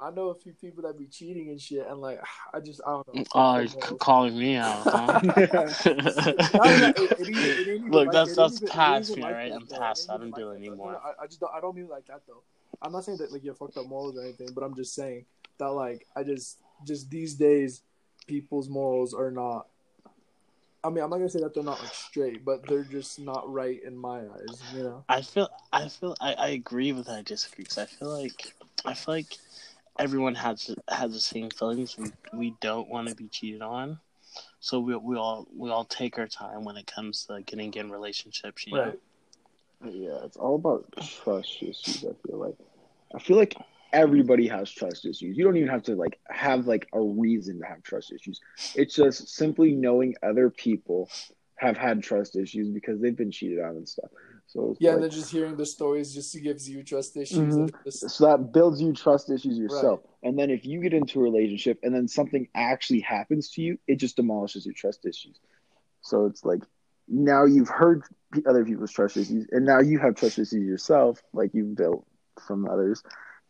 I 0.00 0.10
know 0.10 0.28
a 0.28 0.34
few 0.34 0.52
people 0.52 0.82
that 0.82 0.98
be 0.98 1.06
cheating 1.06 1.48
and 1.50 1.60
shit, 1.60 1.86
and 1.86 2.00
like 2.00 2.20
I 2.54 2.60
just 2.60 2.80
I 2.86 2.90
don't 2.90 3.14
know. 3.14 3.24
Oh, 3.34 3.58
he's 3.60 3.72
c- 3.72 3.78
calling 3.98 4.38
me 4.38 4.56
out. 4.56 4.82
Huh? 4.86 5.20
No, 5.22 5.32
no, 5.34 6.92
it- 6.96 7.18
it 7.20 7.28
it 7.68 7.82
Look, 7.84 8.06
like- 8.06 8.12
that's- 8.12 8.36
that's 8.36 8.56
even- 8.56 8.68
it 8.68 8.70
ain't 8.70 8.70
past 8.72 9.16
me, 9.16 9.22
like 9.22 9.48
that, 9.48 9.54
I'm 9.54 9.66
past. 9.66 10.10
I 10.10 10.16
don't 10.18 10.34
do 10.34 10.50
it 10.50 10.56
anymore. 10.56 10.92
No, 10.92 10.98
I, 10.98 11.24
I 11.24 11.26
just 11.26 11.40
don't, 11.40 11.52
I 11.54 11.60
don't 11.60 11.74
mean 11.76 11.88
like 11.88 12.06
that 12.06 12.22
though. 12.26 12.42
I'm 12.82 12.92
not 12.92 13.04
saying 13.04 13.18
that 13.18 13.32
like 13.32 13.42
you 13.44 13.50
have 13.50 13.58
fucked 13.58 13.76
up 13.78 13.86
morals 13.86 14.16
or 14.18 14.22
anything, 14.22 14.48
but 14.54 14.62
I'm 14.64 14.74
just 14.74 14.94
saying 14.94 15.24
that 15.58 15.70
like 15.70 16.06
I 16.14 16.22
just 16.24 16.58
just 16.86 17.08
these 17.10 17.34
days 17.34 17.82
people's 18.26 18.68
morals 18.68 19.14
are 19.14 19.30
not. 19.30 19.66
I 20.86 20.90
mean, 20.90 21.02
I'm 21.02 21.10
not 21.10 21.16
gonna 21.16 21.28
say 21.28 21.40
that 21.40 21.52
they're 21.52 21.64
not 21.64 21.80
like 21.82 21.94
straight, 21.94 22.44
but 22.44 22.66
they're 22.68 22.84
just 22.84 23.18
not 23.18 23.52
right 23.52 23.82
in 23.82 23.96
my 23.96 24.20
eyes. 24.20 24.62
You 24.72 24.84
know. 24.84 25.04
I 25.08 25.22
feel, 25.22 25.48
I 25.72 25.88
feel, 25.88 26.14
I, 26.20 26.34
I 26.34 26.48
agree 26.48 26.92
with 26.92 27.06
that. 27.06 27.18
I 27.18 27.22
disagree 27.22 27.64
because 27.64 27.78
I 27.78 27.86
feel 27.86 28.08
like, 28.08 28.52
I 28.84 28.94
feel 28.94 29.14
like 29.14 29.36
everyone 29.98 30.36
has 30.36 30.74
has 30.88 31.12
the 31.12 31.20
same 31.20 31.50
feelings. 31.50 31.96
We 31.98 32.12
we 32.32 32.54
don't 32.60 32.88
want 32.88 33.08
to 33.08 33.16
be 33.16 33.26
cheated 33.26 33.62
on, 33.62 33.98
so 34.60 34.78
we 34.78 34.94
we 34.94 35.16
all 35.16 35.48
we 35.56 35.70
all 35.70 35.84
take 35.84 36.18
our 36.18 36.28
time 36.28 36.64
when 36.64 36.76
it 36.76 36.86
comes 36.86 37.26
to 37.26 37.42
getting 37.42 37.74
in 37.74 37.90
relationships. 37.90 38.64
You 38.66 38.74
know? 38.74 38.94
Yeah 39.84 40.24
it's 40.24 40.36
all 40.36 40.54
about 40.54 40.86
trust 41.00 41.62
issues 41.62 42.04
i 42.04 42.14
feel 42.26 42.38
like 42.38 42.56
i 43.14 43.18
feel 43.18 43.36
like 43.36 43.54
everybody 43.96 44.46
has 44.46 44.70
trust 44.70 45.06
issues. 45.06 45.36
You 45.36 45.44
don't 45.44 45.56
even 45.56 45.70
have 45.70 45.82
to 45.84 45.96
like 45.96 46.20
have 46.28 46.66
like 46.66 46.86
a 46.92 47.00
reason 47.00 47.58
to 47.60 47.66
have 47.66 47.82
trust 47.82 48.12
issues. 48.12 48.40
It's 48.74 48.94
just 48.94 49.28
simply 49.28 49.72
knowing 49.74 50.14
other 50.22 50.50
people 50.50 51.10
have 51.56 51.78
had 51.78 52.02
trust 52.02 52.36
issues 52.36 52.68
because 52.68 53.00
they've 53.00 53.16
been 53.16 53.30
cheated 53.30 53.58
on 53.60 53.70
and 53.76 53.88
stuff. 53.88 54.10
So 54.46 54.76
Yeah, 54.78 54.90
like, 54.90 54.94
and 54.96 55.04
then 55.04 55.10
just 55.10 55.30
hearing 55.30 55.56
the 55.56 55.64
stories 55.64 56.12
just 56.12 56.36
gives 56.42 56.68
you 56.68 56.82
trust 56.82 57.16
issues. 57.16 57.56
Mhm. 57.56 57.72
just- 57.84 58.10
so 58.10 58.26
that 58.26 58.52
builds 58.52 58.80
you 58.82 58.92
trust 58.92 59.30
issues 59.30 59.58
yourself. 59.58 60.00
And 60.22 60.38
then 60.38 60.50
if 60.50 60.66
you 60.66 60.80
get 60.82 60.92
into 60.92 61.18
a 61.20 61.22
relationship 61.22 61.78
and 61.82 61.94
then 61.94 62.06
something 62.06 62.46
actually 62.54 63.00
happens 63.00 63.50
to 63.52 63.62
you 63.62 63.78
it 63.88 63.96
just 63.96 64.16
demolishes 64.16 64.66
your 64.66 64.74
trust 64.74 65.06
issues. 65.06 65.40
So 66.02 66.26
it's 66.26 66.44
like 66.44 66.62
now 67.08 67.46
you've 67.46 67.68
heard 67.70 68.02
other 68.44 68.64
people's 68.64 68.92
trust 68.92 69.16
issues 69.16 69.46
and 69.50 69.64
now 69.64 69.80
you 69.80 69.98
have 69.98 70.16
trust 70.16 70.38
issues 70.38 70.52
yourself 70.52 71.22
like 71.32 71.54
you've 71.54 71.74
built 71.74 72.04
from 72.46 72.68
others 72.68 73.02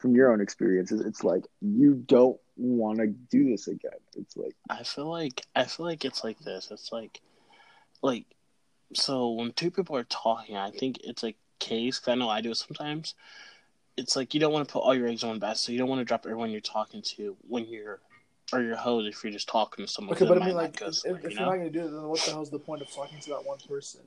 from 0.07 0.15
your 0.15 0.33
own 0.33 0.41
experiences 0.41 1.01
it's 1.01 1.25
like 1.25 1.45
you 1.61 1.95
don't 2.07 2.39
want 2.57 2.99
to 2.99 3.09
do 3.09 3.51
this 3.51 3.67
again 3.67 3.91
it's 4.17 4.37
like 4.37 4.55
I 4.71 4.85
feel 4.85 5.11
like 5.11 5.45
I 5.57 5.65
feel 5.65 5.85
like 5.85 6.05
it's 6.05 6.23
like 6.23 6.39
this. 6.41 6.71
It's 6.71 6.93
like, 6.93 7.21
like, 8.03 8.25
so 8.95 9.33
when 9.33 9.53
two 9.53 9.71
people 9.71 9.97
are 9.97 10.05
talking, 10.05 10.57
I 10.57 10.71
think 10.71 10.99
it's 11.05 11.23
a 11.23 11.35
case. 11.59 11.99
Cause 11.99 12.13
I 12.13 12.15
know 12.15 12.29
I 12.29 12.41
do 12.41 12.51
it 12.51 12.57
sometimes. 12.57 13.15
It's 13.97 14.17
like 14.17 14.33
you 14.35 14.41
don't 14.41 14.53
want 14.53 14.67
to 14.67 14.73
put 14.73 14.81
all 14.81 14.95
your 14.95 15.07
eggs 15.09 15.23
in 15.23 15.29
one 15.29 15.39
basket. 15.39 15.67
So 15.67 15.73
you 15.73 15.79
don't 15.79 15.89
want 15.89 16.01
to 16.01 16.05
drop 16.05 16.25
everyone 16.25 16.51
you're 16.51 16.61
talking 16.61 17.03
to 17.17 17.37
when 17.47 17.67
you're, 17.69 18.01
or 18.53 18.63
your 18.63 18.77
host 18.77 19.09
if 19.09 19.23
you're 19.23 19.33
just 19.33 19.49
talking 19.49 19.87
to 19.87 19.91
someone. 19.91 20.15
Okay, 20.15 20.25
'cause 20.25 20.29
but 20.29 20.43
I 20.43 20.47
mean, 20.47 20.55
like, 20.55 20.81
if, 20.81 20.95
somewhere, 20.95 21.21
if 21.21 21.31
you 21.31 21.37
you're 21.37 21.41
know? 21.41 21.51
not 21.51 21.57
gonna 21.59 21.71
do 21.71 21.87
it, 21.87 21.91
then 21.91 22.03
what 22.09 22.21
the 22.25 22.31
hell's 22.31 22.51
the 22.51 22.59
point 22.59 22.83
of 22.83 22.91
talking 22.91 23.21
to 23.21 23.31
that 23.31 23.45
one 23.45 23.59
person? 23.69 24.01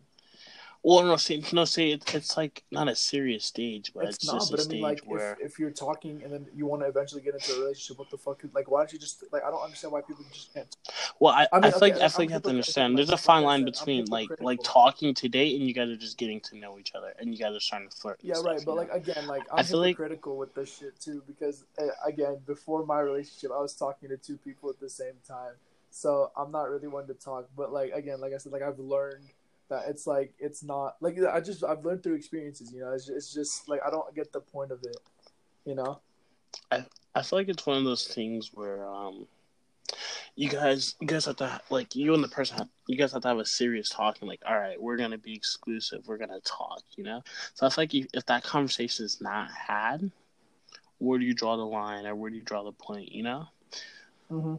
Well, 0.81 1.03
no, 1.03 1.17
see, 1.17 1.43
no, 1.51 1.65
see, 1.65 1.91
it, 1.91 2.13
it's 2.15 2.37
like 2.37 2.63
not 2.71 2.87
a 2.87 2.95
serious 2.95 3.43
stage, 3.43 3.91
but 3.93 4.05
it's, 4.05 4.17
It's, 4.17 4.27
not, 4.27 4.39
just 4.39 4.51
but 4.51 4.59
a 4.61 4.63
I 4.63 4.65
mean, 4.67 4.69
stage 4.69 4.81
like, 4.81 5.01
where. 5.03 5.33
if, 5.33 5.51
if 5.53 5.59
you're 5.59 5.71
talking 5.71 6.21
and 6.23 6.31
then 6.31 6.47
you 6.55 6.65
want 6.65 6.83
to 6.83 6.87
eventually 6.87 7.21
get 7.21 7.33
into 7.33 7.53
a 7.53 7.59
relationship, 7.59 7.99
what 7.99 8.09
the 8.09 8.17
fuck? 8.17 8.41
Like, 8.53 8.71
why 8.71 8.79
don't 8.79 8.93
you 8.93 8.99
just 8.99 9.23
like? 9.33 9.43
I 9.43 9.49
don't 9.49 9.61
understand 9.61 9.91
why 9.91 10.01
people 10.01 10.23
just 10.31 10.53
can't. 10.53 10.73
Well, 11.19 11.33
I, 11.33 11.43
I 11.43 11.47
I, 11.57 11.59
mean, 11.59 11.71
feel 11.71 11.79
like 11.81 11.93
I 11.95 12.07
feel 12.07 12.19
like 12.19 12.29
you 12.29 12.33
have 12.33 12.43
to 12.43 12.49
understand. 12.49 12.97
There's 12.97 13.09
a 13.09 13.17
fine 13.17 13.43
I 13.43 13.47
line 13.47 13.65
between 13.65 14.05
like 14.05 14.29
like 14.39 14.59
talking 14.63 15.13
to 15.15 15.27
date 15.27 15.59
and 15.59 15.67
you 15.67 15.73
guys 15.73 15.89
are 15.89 15.97
just 15.97 16.17
getting 16.17 16.39
to 16.41 16.57
know 16.57 16.79
each 16.79 16.95
other 16.95 17.13
and 17.19 17.33
you 17.33 17.37
guys 17.37 17.53
are 17.53 17.59
starting 17.59 17.89
to 17.89 17.95
flirt. 17.97 18.19
Yeah, 18.21 18.35
stuff, 18.35 18.45
right. 18.45 18.63
But 18.65 18.71
know? 18.71 18.77
like 18.77 18.93
again, 18.93 19.27
like 19.27 19.43
I 19.51 19.59
I'm 19.59 19.65
feel 19.65 19.79
like- 19.79 19.97
with 19.99 20.55
this 20.55 20.77
shit 20.77 20.99
too 20.99 21.21
because 21.27 21.65
uh, 21.77 21.87
again, 22.05 22.37
before 22.47 22.85
my 22.85 23.01
relationship, 23.01 23.51
I 23.51 23.59
was 23.59 23.73
talking 23.73 24.09
to 24.09 24.17
two 24.17 24.37
people 24.37 24.69
at 24.69 24.79
the 24.79 24.89
same 24.89 25.15
time, 25.27 25.53
so 25.91 26.31
I'm 26.37 26.51
not 26.51 26.69
really 26.69 26.87
one 26.87 27.07
to 27.07 27.13
talk. 27.13 27.49
But 27.57 27.73
like 27.73 27.91
again, 27.91 28.21
like 28.21 28.33
I 28.33 28.37
said, 28.37 28.53
like 28.53 28.61
I've 28.61 28.79
learned 28.79 29.25
that 29.69 29.83
it's 29.87 30.05
like 30.07 30.33
it's 30.39 30.63
not 30.63 30.95
like 30.99 31.17
I 31.31 31.39
just 31.39 31.63
I've 31.63 31.85
learned 31.85 32.03
through 32.03 32.15
experiences. 32.15 32.71
You 32.73 32.81
know, 32.81 32.91
it's 32.91 33.05
just, 33.05 33.17
it's 33.17 33.33
just 33.33 33.69
like 33.69 33.81
I 33.85 33.89
don't 33.89 34.13
get 34.15 34.31
the 34.33 34.41
point 34.41 34.71
of 34.71 34.79
it. 34.83 34.97
You 35.65 35.75
know. 35.75 35.99
I 36.71 36.85
I 37.15 37.21
feel 37.21 37.39
like 37.39 37.49
it's 37.49 37.65
one 37.65 37.77
of 37.77 37.83
those 37.83 38.07
things 38.07 38.51
where 38.53 38.87
um, 38.87 39.27
you 40.35 40.49
guys, 40.49 40.95
you 40.99 41.07
guys 41.07 41.25
have 41.25 41.37
to 41.37 41.61
like 41.69 41.95
you 41.95 42.13
and 42.13 42.23
the 42.23 42.27
person, 42.27 42.57
have, 42.57 42.67
you 42.87 42.97
guys 42.97 43.11
have 43.13 43.21
to 43.23 43.27
have 43.27 43.39
a 43.39 43.45
serious 43.45 43.89
talking. 43.89 44.27
Like, 44.27 44.41
all 44.47 44.57
right, 44.57 44.81
we're 44.81 44.97
gonna 44.97 45.17
be 45.17 45.33
exclusive. 45.33 46.07
We're 46.07 46.17
gonna 46.17 46.39
talk. 46.41 46.81
You 46.95 47.03
know. 47.03 47.23
So 47.53 47.65
I 47.65 47.69
feel 47.69 47.83
like 47.83 47.93
if, 47.93 48.07
if 48.13 48.25
that 48.27 48.43
conversation 48.43 49.05
is 49.05 49.21
not 49.21 49.49
had, 49.51 50.11
where 50.99 51.19
do 51.19 51.25
you 51.25 51.33
draw 51.33 51.57
the 51.57 51.65
line, 51.65 52.05
or 52.05 52.15
where 52.15 52.29
do 52.29 52.35
you 52.35 52.43
draw 52.43 52.63
the 52.63 52.71
point? 52.71 53.11
You 53.11 53.23
know. 53.23 53.45
Mm-hmm. 54.31 54.55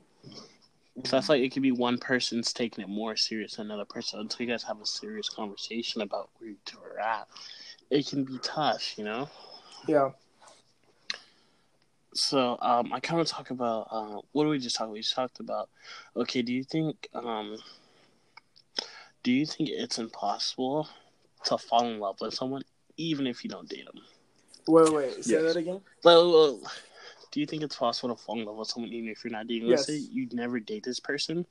So 1.04 1.16
I 1.16 1.20
feel 1.20 1.36
like 1.36 1.44
it 1.44 1.52
could 1.52 1.62
be 1.62 1.72
one 1.72 1.98
person's 1.98 2.52
taking 2.52 2.84
it 2.84 2.88
more 2.88 3.16
serious 3.16 3.56
than 3.56 3.66
another 3.66 3.84
person 3.84 4.20
until 4.20 4.44
you 4.44 4.52
guys 4.52 4.64
have 4.64 4.80
a 4.80 4.86
serious 4.86 5.28
conversation 5.28 6.02
about 6.02 6.30
where 6.38 6.50
you 6.50 6.56
two 6.64 6.78
are 6.78 6.98
at. 6.98 7.28
It 7.90 8.06
can 8.06 8.24
be 8.24 8.38
tough, 8.42 8.98
you 8.98 9.04
know. 9.04 9.28
Yeah. 9.86 10.10
So 12.12 12.58
um, 12.60 12.92
I 12.92 13.00
kind 13.00 13.20
of 13.20 13.26
talk 13.28 13.50
about 13.50 13.88
uh, 13.90 14.20
what 14.32 14.44
do 14.44 14.50
we 14.50 14.58
just 14.58 14.76
talk 14.76 14.86
about? 14.86 14.94
We 14.94 15.00
just 15.00 15.14
talked 15.14 15.40
about. 15.40 15.68
Okay, 16.16 16.42
do 16.42 16.52
you 16.52 16.64
think 16.64 17.08
um, 17.14 17.56
do 19.22 19.32
you 19.32 19.46
think 19.46 19.70
it's 19.70 19.98
impossible 19.98 20.88
to 21.44 21.56
fall 21.56 21.86
in 21.86 22.00
love 22.00 22.16
with 22.20 22.34
someone 22.34 22.62
even 22.96 23.26
if 23.26 23.44
you 23.44 23.50
don't 23.50 23.68
date 23.68 23.86
them? 23.86 24.02
Wait, 24.66 24.92
wait. 24.92 25.24
Say 25.24 25.34
Yes. 25.34 25.54
that 25.54 25.56
again. 25.56 25.80
Well, 26.04 26.30
well, 26.32 26.60
do 27.30 27.40
you 27.40 27.46
think 27.46 27.62
it's 27.62 27.76
possible 27.76 28.14
to 28.14 28.20
fall 28.22 28.38
in 28.38 28.44
love 28.44 28.56
with 28.56 28.68
someone 28.68 28.92
even 28.92 29.08
if 29.08 29.24
you're 29.24 29.30
not 29.30 29.46
dating? 29.46 29.68
Let's 29.68 29.88
Yes. 29.88 29.98
say 29.98 30.08
you 30.12 30.28
never 30.32 30.60
date 30.60 30.84
this 30.84 31.00
person, 31.00 31.38
and 31.38 31.46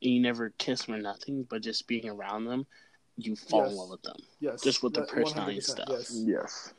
you 0.00 0.20
never 0.20 0.50
kiss 0.58 0.84
them 0.84 0.94
or 0.94 0.98
nothing, 0.98 1.44
but 1.44 1.62
just 1.62 1.86
being 1.86 2.08
around 2.08 2.44
them, 2.44 2.66
you 3.16 3.34
fall 3.34 3.64
in 3.64 3.74
love 3.74 3.90
with 3.90 4.02
them. 4.02 4.16
Yes. 4.40 4.62
Just 4.62 4.82
with 4.82 4.94
the 4.94 5.00
That- 5.00 5.08
personality 5.08 5.58
100%, 5.60 5.64
stuff. 5.64 5.88
Yes. 5.90 6.22
yes 6.26 6.74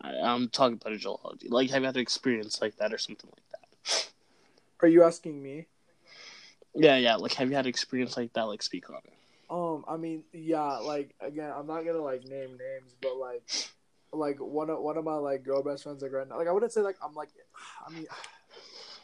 I, 0.00 0.16
I'm 0.16 0.48
talking 0.48 0.74
about 0.74 0.92
a 0.92 0.98
Joel. 0.98 1.36
Like, 1.48 1.70
have 1.70 1.82
you 1.82 1.86
had 1.86 1.96
an 1.96 2.02
experience 2.02 2.60
like 2.60 2.76
that 2.76 2.92
or 2.92 2.98
something 2.98 3.30
like 3.30 3.48
that? 3.50 4.10
Are 4.80 4.88
you 4.88 5.04
asking 5.04 5.40
me? 5.42 5.66
Yeah, 6.74 6.96
yeah. 6.96 7.14
Like, 7.16 7.34
have 7.34 7.48
you 7.48 7.54
had 7.54 7.66
experience 7.66 8.16
like 8.16 8.32
that? 8.32 8.42
Like, 8.42 8.62
speak 8.62 8.90
on 8.90 8.96
it. 9.04 9.12
Um, 9.48 9.84
I 9.86 9.96
mean, 9.96 10.24
yeah, 10.32 10.78
like 10.78 11.14
again, 11.20 11.52
I'm 11.54 11.66
not 11.66 11.84
gonna 11.84 12.00
like 12.02 12.24
name 12.24 12.56
names, 12.58 12.94
but 13.00 13.16
like, 13.16 13.42
like 14.12 14.38
one 14.38 14.70
of 14.70 14.80
one 14.80 14.96
of 14.96 15.04
my 15.04 15.14
like 15.14 15.42
girl 15.42 15.62
best 15.62 15.84
friends 15.84 16.02
like 16.02 16.12
right 16.12 16.28
now, 16.28 16.36
like 16.36 16.48
I 16.48 16.52
wouldn't 16.52 16.72
say 16.72 16.82
like 16.82 16.96
I'm 17.02 17.14
like, 17.14 17.30
I 17.86 17.90
mean, 17.90 18.06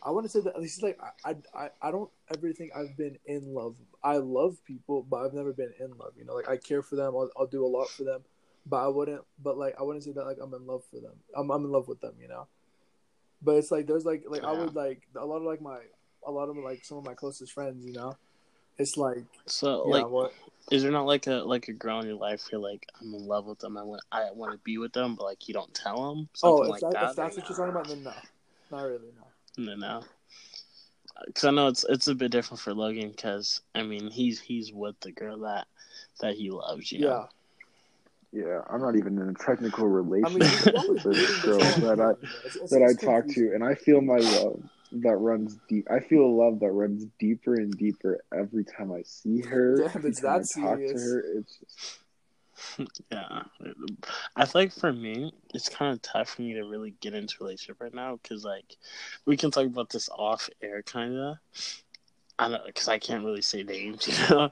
I 0.02 0.10
wouldn't 0.10 0.30
say 0.30 0.40
that 0.40 0.54
at 0.54 0.60
least 0.60 0.82
like 0.82 0.98
I 1.24 1.36
I 1.54 1.70
I 1.80 1.90
don't 1.90 2.10
ever 2.34 2.52
think 2.52 2.72
I've 2.76 2.96
been 2.96 3.18
in 3.26 3.54
love. 3.54 3.76
I 4.02 4.16
love 4.16 4.62
people, 4.64 5.06
but 5.08 5.24
I've 5.24 5.32
never 5.32 5.52
been 5.52 5.72
in 5.80 5.90
love. 5.98 6.12
You 6.16 6.24
know, 6.24 6.34
like 6.34 6.48
I 6.48 6.56
care 6.56 6.82
for 6.82 6.96
them. 6.96 7.14
I'll, 7.14 7.30
I'll 7.36 7.46
do 7.46 7.64
a 7.64 7.68
lot 7.68 7.88
for 7.88 8.04
them, 8.04 8.22
but 8.66 8.84
I 8.84 8.88
wouldn't. 8.88 9.22
But 9.42 9.56
like 9.56 9.74
I 9.78 9.82
wouldn't 9.82 10.04
say 10.04 10.12
that 10.12 10.26
like 10.26 10.38
I'm 10.42 10.54
in 10.54 10.66
love 10.66 10.84
for 10.90 11.00
them. 11.00 11.14
I'm 11.36 11.50
I'm 11.50 11.64
in 11.64 11.72
love 11.72 11.88
with 11.88 12.00
them. 12.00 12.14
You 12.20 12.28
know, 12.28 12.46
but 13.42 13.52
it's 13.52 13.70
like 13.70 13.86
there's 13.86 14.04
like 14.04 14.24
like 14.28 14.44
I 14.44 14.52
would 14.52 14.74
like 14.74 15.02
a 15.16 15.24
lot 15.24 15.38
of 15.38 15.44
like 15.44 15.62
my 15.62 15.78
a 16.26 16.30
lot 16.30 16.48
of 16.48 16.56
like 16.56 16.84
some 16.84 16.98
of 16.98 17.06
my 17.06 17.14
closest 17.14 17.52
friends. 17.52 17.84
You 17.86 17.94
know, 17.94 18.16
it's 18.78 18.96
like 18.96 19.24
So, 19.46 19.84
yeah, 19.86 19.94
like, 19.94 20.08
what 20.10 20.32
is 20.70 20.82
there 20.82 20.92
not 20.92 21.06
like 21.06 21.26
a 21.26 21.36
like 21.36 21.68
a 21.68 21.72
girl 21.72 22.00
in 22.00 22.06
your 22.06 22.16
life 22.16 22.46
you're 22.52 22.60
like 22.60 22.86
I'm 23.00 23.14
in 23.14 23.26
love 23.26 23.46
with 23.46 23.58
them, 23.58 23.76
I 23.76 23.82
want 23.82 24.02
I 24.12 24.30
want 24.32 24.52
to 24.52 24.58
be 24.58 24.78
with 24.78 24.92
them, 24.92 25.14
but 25.16 25.24
like 25.24 25.48
you 25.48 25.54
don't 25.54 25.72
tell 25.74 26.08
them 26.14 26.28
Oh, 26.42 26.62
if, 26.62 26.68
like 26.68 26.80
that, 26.82 26.92
that. 26.92 27.10
if 27.10 27.16
that's 27.16 27.36
what 27.36 27.48
you're 27.48 27.56
talking 27.58 27.70
about, 27.72 27.88
then 27.88 28.02
no, 28.04 28.12
not 28.70 28.82
really. 28.82 29.08
No. 29.56 29.64
No, 29.64 29.74
no. 29.76 30.04
Because 31.26 31.44
I 31.44 31.50
know 31.50 31.66
it's 31.68 31.84
it's 31.88 32.06
a 32.08 32.14
bit 32.14 32.30
different 32.30 32.60
for 32.60 32.74
Logan. 32.74 33.10
Because 33.10 33.60
I 33.74 33.82
mean, 33.82 34.10
he's 34.10 34.38
he's 34.40 34.72
with 34.72 35.00
the 35.00 35.10
girl 35.10 35.38
that 35.40 35.66
that 36.20 36.34
he 36.36 36.50
loves. 36.50 36.92
You 36.92 37.00
know. 37.00 37.28
Yeah, 38.32 38.44
yeah 38.44 38.60
i'm 38.68 38.82
not 38.82 38.94
even 38.94 39.18
in 39.18 39.30
a 39.30 39.34
technical 39.34 39.84
I 39.84 39.88
mean, 39.88 40.10
relationship 40.22 40.74
with 40.88 41.02
this 41.02 41.42
girl 41.42 41.58
that 41.58 41.98
i 41.98 42.10
it's- 42.10 42.56
it's- 42.56 42.70
that 42.70 42.82
I 42.82 42.92
talk 42.92 43.26
to, 43.28 43.52
and 43.54 43.64
I 43.64 43.74
feel 43.74 44.02
my 44.02 44.18
love 44.18 44.60
that 44.92 45.16
runs 45.16 45.58
deep. 45.68 45.86
I 45.90 46.00
feel 46.00 46.22
a 46.22 46.26
love 46.26 46.60
that 46.60 46.70
runs 46.70 47.06
deeper 47.18 47.54
and 47.54 47.76
deeper 47.76 48.24
every 48.32 48.64
time 48.64 48.92
I 48.92 49.02
see 49.02 49.40
her. 49.48 49.88
Damn, 49.92 50.06
it's 50.06 50.20
that 50.20 50.28
I 50.28 50.38
talk 50.38 50.44
to 50.44 50.46
serious. 50.46 51.02
her. 51.02 51.24
It's 51.38 51.56
just, 51.58 51.98
Yeah, 53.10 53.42
I 54.36 54.44
feel 54.44 54.62
like 54.62 54.72
for 54.72 54.92
me, 54.92 55.32
it's 55.54 55.68
kind 55.68 55.92
of 55.92 56.02
tough 56.02 56.30
for 56.30 56.42
me 56.42 56.54
to 56.54 56.62
really 56.62 56.94
get 57.00 57.14
into 57.14 57.36
a 57.40 57.44
relationship 57.44 57.80
right 57.80 57.94
now 57.94 58.18
because 58.22 58.44
like 58.44 58.76
we 59.26 59.36
can 59.36 59.50
talk 59.50 59.66
about 59.66 59.90
this 59.90 60.08
off 60.08 60.48
air, 60.62 60.82
kind 60.82 61.16
of. 61.16 61.36
I 62.38 62.48
know 62.48 62.60
because 62.66 62.88
I 62.88 62.98
can't 62.98 63.24
really 63.24 63.42
say 63.42 63.62
names, 63.62 64.06
you 64.30 64.34
know. 64.34 64.50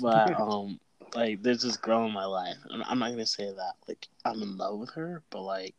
But 0.00 0.38
um, 0.38 0.78
like 1.14 1.42
there's 1.42 1.62
this 1.62 1.76
girl 1.76 2.06
in 2.06 2.12
my 2.12 2.24
life, 2.24 2.56
and 2.70 2.82
I'm 2.86 2.98
not 2.98 3.10
gonna 3.10 3.26
say 3.26 3.44
that 3.46 3.74
like 3.88 4.06
I'm 4.24 4.42
in 4.42 4.56
love 4.56 4.78
with 4.78 4.90
her, 4.90 5.22
but 5.30 5.42
like 5.42 5.74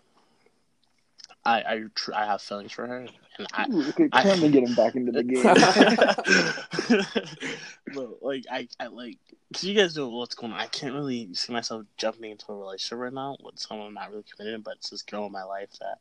I 1.46 1.60
I 1.62 1.84
tr- 1.96 2.14
I 2.14 2.26
have 2.26 2.42
feelings 2.42 2.72
for 2.72 2.88
her, 2.88 3.08
and 3.38 3.48
I 3.54 3.66
Ooh, 3.70 3.88
okay, 3.90 4.10
I- 4.12 4.24
time 4.24 4.40
to 4.42 4.50
get 4.50 4.64
him 4.64 4.76
back 4.76 4.96
into 4.96 5.12
the 5.12 5.24
game. 5.24 5.44
but 7.94 8.24
like 8.24 8.46
I, 8.52 8.68
I 8.80 8.88
like 8.88 9.18
cause 9.54 9.64
you 9.64 9.74
guys 9.76 9.96
know 9.96 10.10
what's 10.10 10.36
going 10.36 10.54
on. 10.54 10.60
I 10.60 10.68
can't 10.68 10.94
really 10.94 11.34
see 11.34 11.54
myself 11.54 11.86
jumping 11.98 12.32
into 12.32 12.52
a 12.52 12.56
relationship 12.58 13.00
right 13.00 13.14
now 13.14 13.38
with 13.44 13.60
someone 13.60 13.88
I'm 13.88 13.94
not 13.94 14.12
really 14.12 14.26
committed, 14.36 14.64
but 14.64 14.76
it's 14.76 14.90
this 14.90 15.02
girl 15.02 15.26
in 15.26 15.32
my 15.32 15.44
life 15.44 15.70
that 15.80 15.98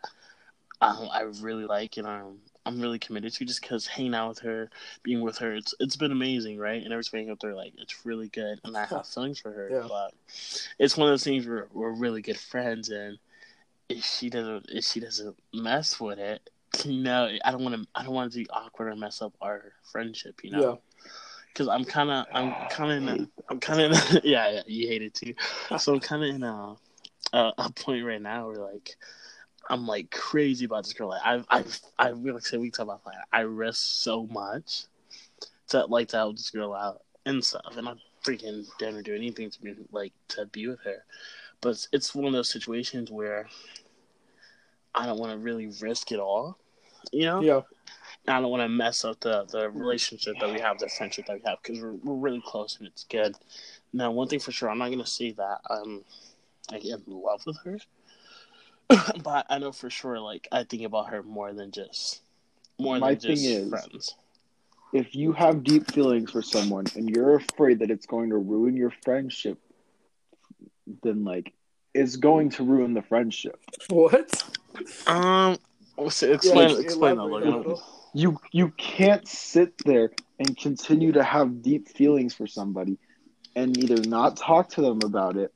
um, 0.80 1.08
I 1.10 1.22
really 1.40 1.64
like 1.64 1.96
and 1.96 2.06
I'm 2.06 2.38
I'm 2.66 2.80
really 2.80 2.98
committed 2.98 3.32
to 3.32 3.44
just 3.44 3.62
because 3.62 3.86
hanging 3.86 4.14
out 4.14 4.28
with 4.30 4.38
her, 4.40 4.68
being 5.04 5.20
with 5.20 5.38
her, 5.38 5.54
it's 5.54 5.74
it's 5.78 5.96
been 5.96 6.12
amazing, 6.12 6.58
right? 6.58 6.82
And 6.82 6.92
every 6.92 7.04
time 7.04 7.18
I 7.18 7.18
hang 7.18 7.30
out 7.30 7.42
with 7.42 7.50
her, 7.50 7.54
like 7.54 7.72
it's 7.78 8.04
really 8.04 8.28
good, 8.28 8.60
and 8.64 8.76
I 8.76 8.84
have 8.86 9.06
feelings 9.06 9.38
for 9.38 9.52
her. 9.52 9.68
Yeah. 9.70 9.86
But 9.88 10.12
it's 10.78 10.96
one 10.96 11.08
of 11.08 11.12
those 11.12 11.22
things 11.24 11.46
where 11.46 11.68
we're 11.72 11.92
really 11.92 12.22
good 12.22 12.38
friends, 12.38 12.90
and 12.90 13.18
if 13.88 14.04
she 14.04 14.28
doesn't 14.30 14.66
if 14.68 14.84
she 14.84 14.98
doesn't 14.98 15.36
mess 15.54 16.00
with 16.00 16.18
it, 16.18 16.50
you 16.84 17.02
know, 17.02 17.30
I 17.44 17.50
don't 17.50 17.62
want 17.62 17.74
to 17.76 17.88
I 17.94 18.04
don't 18.04 18.14
want 18.14 18.32
to 18.32 18.38
be 18.38 18.46
awkward 18.50 18.88
or 18.88 18.96
mess 18.96 19.22
up 19.22 19.34
our 19.40 19.72
friendship, 19.90 20.40
you 20.42 20.50
know. 20.50 20.60
Yeah. 20.60 21.10
Because 21.52 21.68
I'm 21.68 21.84
kind 21.84 22.10
of 22.10 22.26
I'm 22.32 22.52
kind 22.68 22.92
of 22.92 22.96
in 22.98 23.08
a, 23.08 23.28
I'm 23.48 23.60
kind 23.60 23.80
of 23.80 23.98
yeah 24.24 24.50
yeah 24.50 24.62
you 24.66 24.88
hate 24.88 25.02
it 25.02 25.14
too. 25.14 25.34
So 25.78 25.94
I'm 25.94 26.00
kind 26.00 26.22
of 26.22 26.34
in 26.34 26.42
a, 26.42 26.76
a 27.32 27.52
a 27.58 27.72
point 27.72 28.04
right 28.04 28.20
now 28.20 28.48
where 28.48 28.58
like 28.58 28.96
I'm 29.68 29.86
like 29.86 30.10
crazy 30.10 30.64
about 30.64 30.84
this 30.84 30.92
girl. 30.92 31.08
Like 31.08 31.22
I've 31.24 31.46
I've 31.48 31.80
I 31.98 32.10
like 32.10 32.46
said 32.46 32.60
we 32.60 32.70
talk 32.70 32.84
about 32.84 33.06
like 33.06 33.16
I 33.32 33.40
risk 33.40 33.82
so 33.82 34.26
much 34.26 34.84
to 35.68 35.86
like 35.86 36.08
to 36.08 36.16
help 36.16 36.36
this 36.36 36.50
girl 36.50 36.74
out 36.74 37.02
and 37.24 37.44
stuff, 37.44 37.76
and 37.76 37.88
I 37.88 37.94
freaking 38.24 38.66
didn't 38.78 39.04
do 39.04 39.14
anything 39.14 39.50
to 39.50 39.60
be 39.60 39.74
like 39.92 40.12
to 40.28 40.46
be 40.46 40.68
with 40.68 40.80
her. 40.84 41.04
But 41.60 41.70
it's, 41.70 41.88
it's 41.92 42.14
one 42.14 42.26
of 42.26 42.32
those 42.32 42.50
situations 42.50 43.10
where 43.10 43.48
I 44.96 45.06
don't 45.06 45.18
want 45.18 45.32
to 45.32 45.38
really 45.38 45.66
risk 45.80 46.10
it 46.12 46.18
all, 46.18 46.58
you 47.12 47.24
know. 47.26 47.40
Yeah. 47.42 47.60
I 48.28 48.40
don't 48.40 48.50
want 48.50 48.62
to 48.62 48.68
mess 48.68 49.04
up 49.04 49.20
the, 49.20 49.44
the 49.44 49.70
relationship 49.70 50.34
that 50.40 50.52
we 50.52 50.58
have, 50.58 50.78
the 50.78 50.88
friendship 50.88 51.26
that 51.26 51.36
we 51.36 51.42
have, 51.48 51.58
because 51.62 51.80
we're, 51.80 51.92
we're 51.92 52.14
really 52.14 52.42
close 52.44 52.76
and 52.78 52.88
it's 52.88 53.04
good. 53.04 53.36
Now, 53.92 54.10
one 54.10 54.26
thing 54.26 54.40
for 54.40 54.50
sure, 54.50 54.68
I'm 54.68 54.78
not 54.78 54.86
going 54.88 54.98
to 54.98 55.06
say 55.06 55.30
that 55.32 55.58
I'm 55.70 56.02
like, 56.72 56.84
in 56.84 57.00
love 57.06 57.42
with 57.46 57.58
her, 57.64 57.78
but 59.22 59.46
I 59.48 59.58
know 59.58 59.70
for 59.70 59.90
sure, 59.90 60.18
like, 60.18 60.48
I 60.50 60.64
think 60.64 60.82
about 60.82 61.10
her 61.10 61.22
more 61.22 61.52
than 61.52 61.70
just 61.70 62.22
more 62.80 62.98
My 62.98 63.10
than 63.14 63.20
just 63.20 63.44
thing 63.44 63.52
is- 63.52 63.68
friends. 63.70 64.14
if 64.92 65.14
you 65.14 65.32
have 65.32 65.62
deep 65.62 65.90
feelings 65.92 66.32
for 66.32 66.42
someone 66.42 66.86
and 66.96 67.08
you're 67.08 67.36
afraid 67.36 67.78
that 67.78 67.90
it's 67.92 68.06
going 68.06 68.30
to 68.30 68.36
ruin 68.38 68.76
your 68.76 68.92
friendship, 69.04 69.58
then 71.02 71.24
like 71.24 71.52
it's 71.94 72.16
going 72.16 72.50
to 72.50 72.64
ruin 72.64 72.92
the 72.94 73.02
friendship. 73.02 73.58
What? 73.88 74.55
Um, 75.06 75.58
so 76.08 76.32
explain 76.32 76.70
Yeah, 76.70 76.78
explain 76.78 77.16
that, 77.16 77.22
elaborate 77.22 77.42
a 77.42 77.50
Logan. 77.50 77.58
little. 77.58 77.82
You 78.14 78.38
you 78.52 78.72
can't 78.76 79.26
sit 79.28 79.74
there 79.84 80.10
and 80.38 80.56
continue 80.56 81.12
to 81.12 81.22
have 81.22 81.62
deep 81.62 81.88
feelings 81.88 82.34
for 82.34 82.46
somebody 82.46 82.98
and 83.54 83.76
either 83.76 84.08
not 84.08 84.36
talk 84.36 84.70
to 84.70 84.82
them 84.82 85.00
about 85.04 85.36
it 85.36 85.52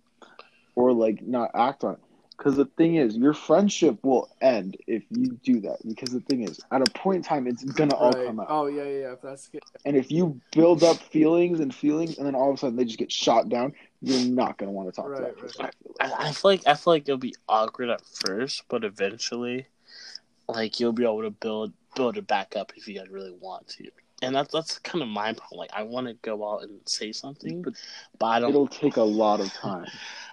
or 0.74 0.92
like 0.92 1.22
not 1.22 1.50
act 1.54 1.84
on 1.84 1.94
it. 1.94 2.00
Because 2.40 2.56
the 2.56 2.64
thing 2.64 2.94
is, 2.94 3.18
your 3.18 3.34
friendship 3.34 4.02
will 4.02 4.30
end 4.40 4.78
if 4.86 5.02
you 5.10 5.38
do 5.44 5.60
that. 5.60 5.76
Because 5.86 6.08
the 6.08 6.20
thing 6.20 6.48
is, 6.48 6.58
at 6.72 6.80
a 6.80 6.90
point 6.92 7.16
in 7.16 7.22
time, 7.22 7.46
it's 7.46 7.62
gonna 7.62 7.94
all 7.94 8.14
come 8.14 8.40
out. 8.40 8.46
Oh 8.48 8.66
yeah, 8.66 8.84
yeah, 8.84 9.00
yeah. 9.00 9.12
If 9.12 9.20
that's 9.20 9.48
good. 9.48 9.60
And 9.84 9.94
if 9.94 10.10
you 10.10 10.40
build 10.52 10.82
up 10.82 10.96
feelings 10.96 11.60
and 11.60 11.74
feelings, 11.74 12.16
and 12.16 12.26
then 12.26 12.34
all 12.34 12.48
of 12.48 12.54
a 12.54 12.58
sudden 12.58 12.76
they 12.76 12.86
just 12.86 12.98
get 12.98 13.12
shot 13.12 13.50
down, 13.50 13.74
you're 14.00 14.26
not 14.34 14.56
gonna 14.56 14.72
want 14.72 14.88
to 14.88 14.92
talk 14.98 15.14
to 15.14 15.20
that 15.20 15.36
person. 15.36 15.66
I 15.66 15.70
feel 15.82 15.94
like. 16.00 16.12
I, 16.12 16.28
I 16.28 16.32
feel 16.32 16.50
like 16.50 16.66
I 16.66 16.74
feel 16.74 16.94
like 16.94 17.02
it'll 17.02 17.18
be 17.18 17.34
awkward 17.46 17.90
at 17.90 18.00
first, 18.06 18.62
but 18.70 18.84
eventually, 18.84 19.66
like 20.48 20.80
you'll 20.80 20.94
be 20.94 21.04
able 21.04 21.20
to 21.20 21.30
build 21.30 21.74
build 21.94 22.16
it 22.16 22.26
back 22.26 22.56
up 22.56 22.72
if 22.74 22.88
you 22.88 22.98
guys 22.98 23.10
really 23.10 23.36
want 23.38 23.68
to. 23.68 23.90
And 24.22 24.34
that's 24.34 24.50
that's 24.50 24.78
kind 24.78 25.02
of 25.02 25.08
my 25.08 25.34
problem. 25.34 25.58
Like 25.58 25.74
I 25.74 25.82
want 25.82 26.06
to 26.06 26.14
go 26.14 26.50
out 26.50 26.62
and 26.62 26.80
say 26.86 27.12
something, 27.12 27.60
But 27.60 27.74
but 28.18 28.26
I 28.26 28.40
don't. 28.40 28.48
It'll 28.48 28.66
take 28.66 28.96
a 28.96 29.02
lot 29.02 29.40
of 29.40 29.52
time. 29.52 29.88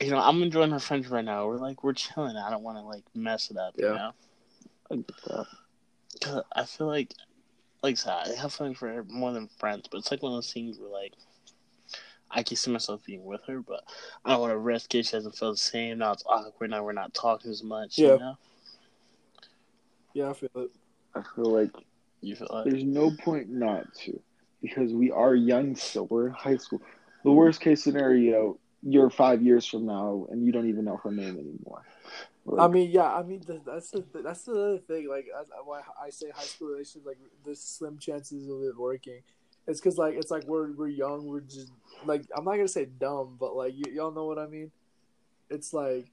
You 0.00 0.10
know, 0.10 0.18
I'm 0.18 0.42
enjoying 0.42 0.70
her 0.70 0.78
friends 0.78 1.08
right 1.08 1.24
now. 1.24 1.46
We're 1.46 1.56
like 1.56 1.82
we're 1.82 1.94
chilling. 1.94 2.36
I 2.36 2.50
don't 2.50 2.62
want 2.62 2.78
to 2.78 2.82
like 2.82 3.04
mess 3.14 3.50
it 3.50 3.56
up. 3.56 3.74
You 3.78 3.86
Yeah. 3.86 3.92
know, 3.92 4.12
I 4.90 4.96
get 4.96 5.06
that. 5.28 5.46
'Cause 6.20 6.44
I 6.54 6.64
feel 6.64 6.86
like 6.86 7.14
like 7.82 7.92
I 7.92 7.94
said, 7.94 8.12
I 8.12 8.34
have 8.40 8.52
feelings 8.52 8.78
for 8.78 8.88
her 8.88 9.04
more 9.04 9.32
than 9.32 9.48
friends. 9.58 9.88
But 9.90 9.98
it's 9.98 10.10
like 10.10 10.22
one 10.22 10.32
of 10.32 10.36
those 10.36 10.52
things 10.52 10.78
where 10.78 10.90
like. 10.90 11.14
I 12.28 12.42
can 12.42 12.56
see 12.56 12.72
myself 12.72 13.04
being 13.04 13.24
with 13.24 13.42
her, 13.46 13.60
but 13.60 13.84
I 14.24 14.30
don't 14.32 14.40
want 14.40 14.50
to 14.50 14.58
risk 14.58 14.92
it. 14.96 15.06
She 15.06 15.12
doesn't 15.12 15.36
feel 15.38 15.52
the 15.52 15.56
same. 15.56 15.98
Now 15.98 16.10
it's 16.10 16.24
awkward. 16.26 16.70
Now 16.70 16.82
we're 16.82 16.90
not 16.92 17.14
talking 17.14 17.52
as 17.52 17.62
much. 17.62 17.98
Yeah. 17.98 18.14
You 18.14 18.18
know? 18.18 18.38
Yeah, 20.12 20.30
I 20.30 20.32
feel 20.32 20.50
it. 20.56 20.70
I 21.14 21.22
feel 21.22 21.44
like 21.44 21.70
You 22.22 22.34
feel 22.34 22.48
like 22.50 22.64
there's 22.64 22.82
no 22.82 23.12
point 23.12 23.48
not 23.48 23.94
to 24.00 24.20
because 24.60 24.92
we 24.92 25.12
are 25.12 25.36
young 25.36 25.76
still. 25.76 26.08
We're 26.08 26.26
in 26.26 26.32
high 26.32 26.56
school. 26.56 26.82
The 27.22 27.30
worst 27.30 27.60
case 27.60 27.84
scenario, 27.84 28.58
you're 28.88 29.10
five 29.10 29.42
years 29.42 29.66
from 29.66 29.84
now 29.84 30.26
and 30.30 30.44
you 30.44 30.52
don't 30.52 30.68
even 30.68 30.84
know 30.84 30.96
her 31.02 31.10
name 31.10 31.38
anymore. 31.38 31.84
Like, 32.44 32.60
I 32.60 32.72
mean, 32.72 32.90
yeah, 32.90 33.12
I 33.12 33.24
mean 33.24 33.42
that's 33.66 33.90
the 33.90 34.04
that's 34.22 34.44
the 34.44 34.52
other 34.52 34.78
thing. 34.78 35.08
Like 35.08 35.26
uh, 35.36 35.42
why 35.64 35.80
I 36.00 36.10
say 36.10 36.30
high 36.30 36.44
school 36.44 36.68
relationships, 36.68 37.04
like 37.04 37.18
there's 37.44 37.60
slim 37.60 37.98
chances 37.98 38.48
of 38.48 38.62
it 38.62 38.78
working. 38.78 39.22
It's 39.66 39.80
because 39.80 39.98
like 39.98 40.14
it's 40.14 40.30
like 40.30 40.44
we're 40.44 40.70
we're 40.72 40.88
young, 40.88 41.26
we're 41.26 41.40
just 41.40 41.72
like 42.04 42.22
I'm 42.36 42.44
not 42.44 42.52
gonna 42.52 42.68
say 42.68 42.84
dumb, 42.84 43.36
but 43.40 43.56
like 43.56 43.74
y- 43.74 43.92
y'all 43.92 44.12
know 44.12 44.26
what 44.26 44.38
I 44.38 44.46
mean. 44.46 44.70
It's 45.50 45.74
like 45.74 46.06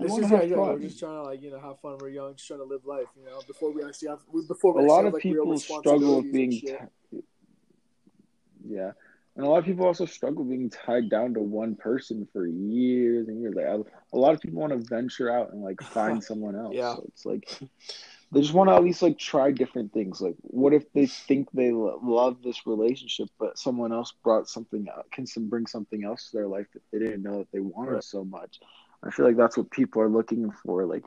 it's 0.00 0.16
just 0.16 0.32
yeah, 0.32 0.42
yeah, 0.42 0.56
we're 0.56 0.80
just 0.80 0.98
trying 0.98 1.12
to 1.12 1.22
like 1.22 1.40
you 1.40 1.52
know 1.52 1.60
have 1.60 1.78
fun. 1.78 1.98
We're 2.00 2.08
young, 2.08 2.34
just 2.34 2.48
trying 2.48 2.58
to 2.58 2.64
live 2.64 2.84
life, 2.84 3.06
you 3.16 3.24
know. 3.24 3.40
Before 3.46 3.70
we 3.70 3.84
actually 3.84 4.08
have 4.08 4.20
before 4.48 4.74
we 4.74 4.82
a 4.82 4.86
lot 4.86 5.04
have, 5.04 5.06
of 5.06 5.12
like, 5.14 5.24
real 5.24 5.44
people 5.44 5.58
struggle 5.58 6.16
with 6.16 6.32
being 6.32 6.60
yeah 8.66 8.92
and 9.36 9.46
a 9.46 9.48
lot 9.48 9.58
of 9.58 9.64
people 9.64 9.86
also 9.86 10.04
struggle 10.06 10.44
being 10.44 10.70
tied 10.70 11.08
down 11.08 11.34
to 11.34 11.40
one 11.40 11.76
person 11.76 12.26
for 12.32 12.46
years 12.46 13.28
and 13.28 13.40
years. 13.40 13.54
Like 13.54 13.66
a, 13.66 14.16
lot 14.18 14.34
of 14.34 14.40
people 14.40 14.60
want 14.60 14.72
to 14.72 14.88
venture 14.88 15.30
out 15.30 15.52
and 15.52 15.62
like 15.62 15.80
find 15.82 16.22
someone 16.30 16.56
else. 16.56 16.74
Yeah. 16.74 16.94
so 16.96 17.04
it's 17.08 17.24
like 17.24 17.48
they 18.32 18.40
just 18.40 18.54
want 18.54 18.68
to 18.70 18.74
at 18.74 18.82
least 18.84 19.02
like 19.02 19.18
try 19.18 19.50
different 19.50 19.92
things. 19.92 20.20
Like 20.20 20.34
what 20.42 20.72
if 20.72 20.92
they 20.92 21.06
think 21.06 21.48
they 21.52 21.70
lo- 21.70 22.00
love 22.02 22.42
this 22.42 22.66
relationship 22.66 23.28
but 23.38 23.58
someone 23.58 23.92
else 23.92 24.12
brought 24.22 24.48
something 24.48 24.86
out 24.94 25.10
can 25.12 25.26
some 25.26 25.48
bring 25.48 25.66
something 25.66 26.04
else 26.04 26.30
to 26.30 26.36
their 26.36 26.46
life 26.48 26.66
that 26.74 26.82
they 26.92 26.98
didn't 26.98 27.22
know 27.22 27.38
that 27.38 27.52
they 27.52 27.60
wanted 27.60 27.92
Right. 27.92 28.04
so 28.04 28.24
much? 28.24 28.60
I 29.02 29.10
feel 29.10 29.24
like 29.26 29.36
that's 29.36 29.56
what 29.56 29.70
people 29.70 30.02
are 30.02 30.08
looking 30.08 30.50
for. 30.50 30.84
Like 30.86 31.04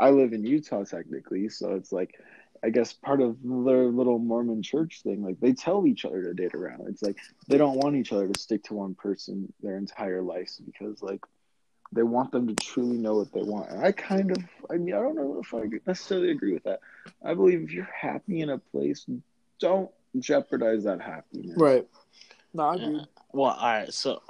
i 0.00 0.10
live 0.10 0.32
in 0.32 0.44
utah 0.44 0.84
technically 0.84 1.48
so 1.48 1.74
it's 1.74 1.90
like 1.90 2.14
I 2.62 2.70
guess 2.70 2.92
part 2.92 3.20
of 3.20 3.36
their 3.42 3.84
little 3.86 4.18
Mormon 4.18 4.62
church 4.62 5.02
thing, 5.02 5.22
like 5.22 5.40
they 5.40 5.52
tell 5.52 5.86
each 5.86 6.04
other 6.04 6.22
to 6.22 6.34
date 6.34 6.54
around. 6.54 6.86
It's 6.88 7.02
like 7.02 7.18
they 7.46 7.58
don't 7.58 7.78
want 7.78 7.96
each 7.96 8.12
other 8.12 8.28
to 8.28 8.40
stick 8.40 8.64
to 8.64 8.74
one 8.74 8.94
person 8.94 9.52
their 9.62 9.76
entire 9.76 10.22
lives 10.22 10.60
because 10.64 11.02
like 11.02 11.20
they 11.92 12.02
want 12.02 12.32
them 12.32 12.46
to 12.46 12.54
truly 12.54 12.98
know 12.98 13.14
what 13.16 13.32
they 13.32 13.42
want. 13.42 13.70
And 13.70 13.84
I 13.84 13.92
kind 13.92 14.30
of, 14.30 14.42
I 14.70 14.74
mean, 14.76 14.94
I 14.94 14.98
don't 14.98 15.16
know 15.16 15.40
if 15.42 15.54
I 15.54 15.64
necessarily 15.86 16.30
agree 16.30 16.52
with 16.52 16.64
that. 16.64 16.80
I 17.24 17.34
believe 17.34 17.62
if 17.62 17.72
you're 17.72 17.88
happy 17.98 18.40
in 18.40 18.50
a 18.50 18.58
place, 18.58 19.06
don't 19.58 19.90
jeopardize 20.18 20.84
that 20.84 21.00
happiness. 21.00 21.56
Right. 21.56 21.86
No, 22.52 22.64
I 22.64 22.76
Yeah. 22.76 23.00
Well, 23.32 23.52
all 23.52 23.66
right. 23.66 23.92
So, 23.92 24.22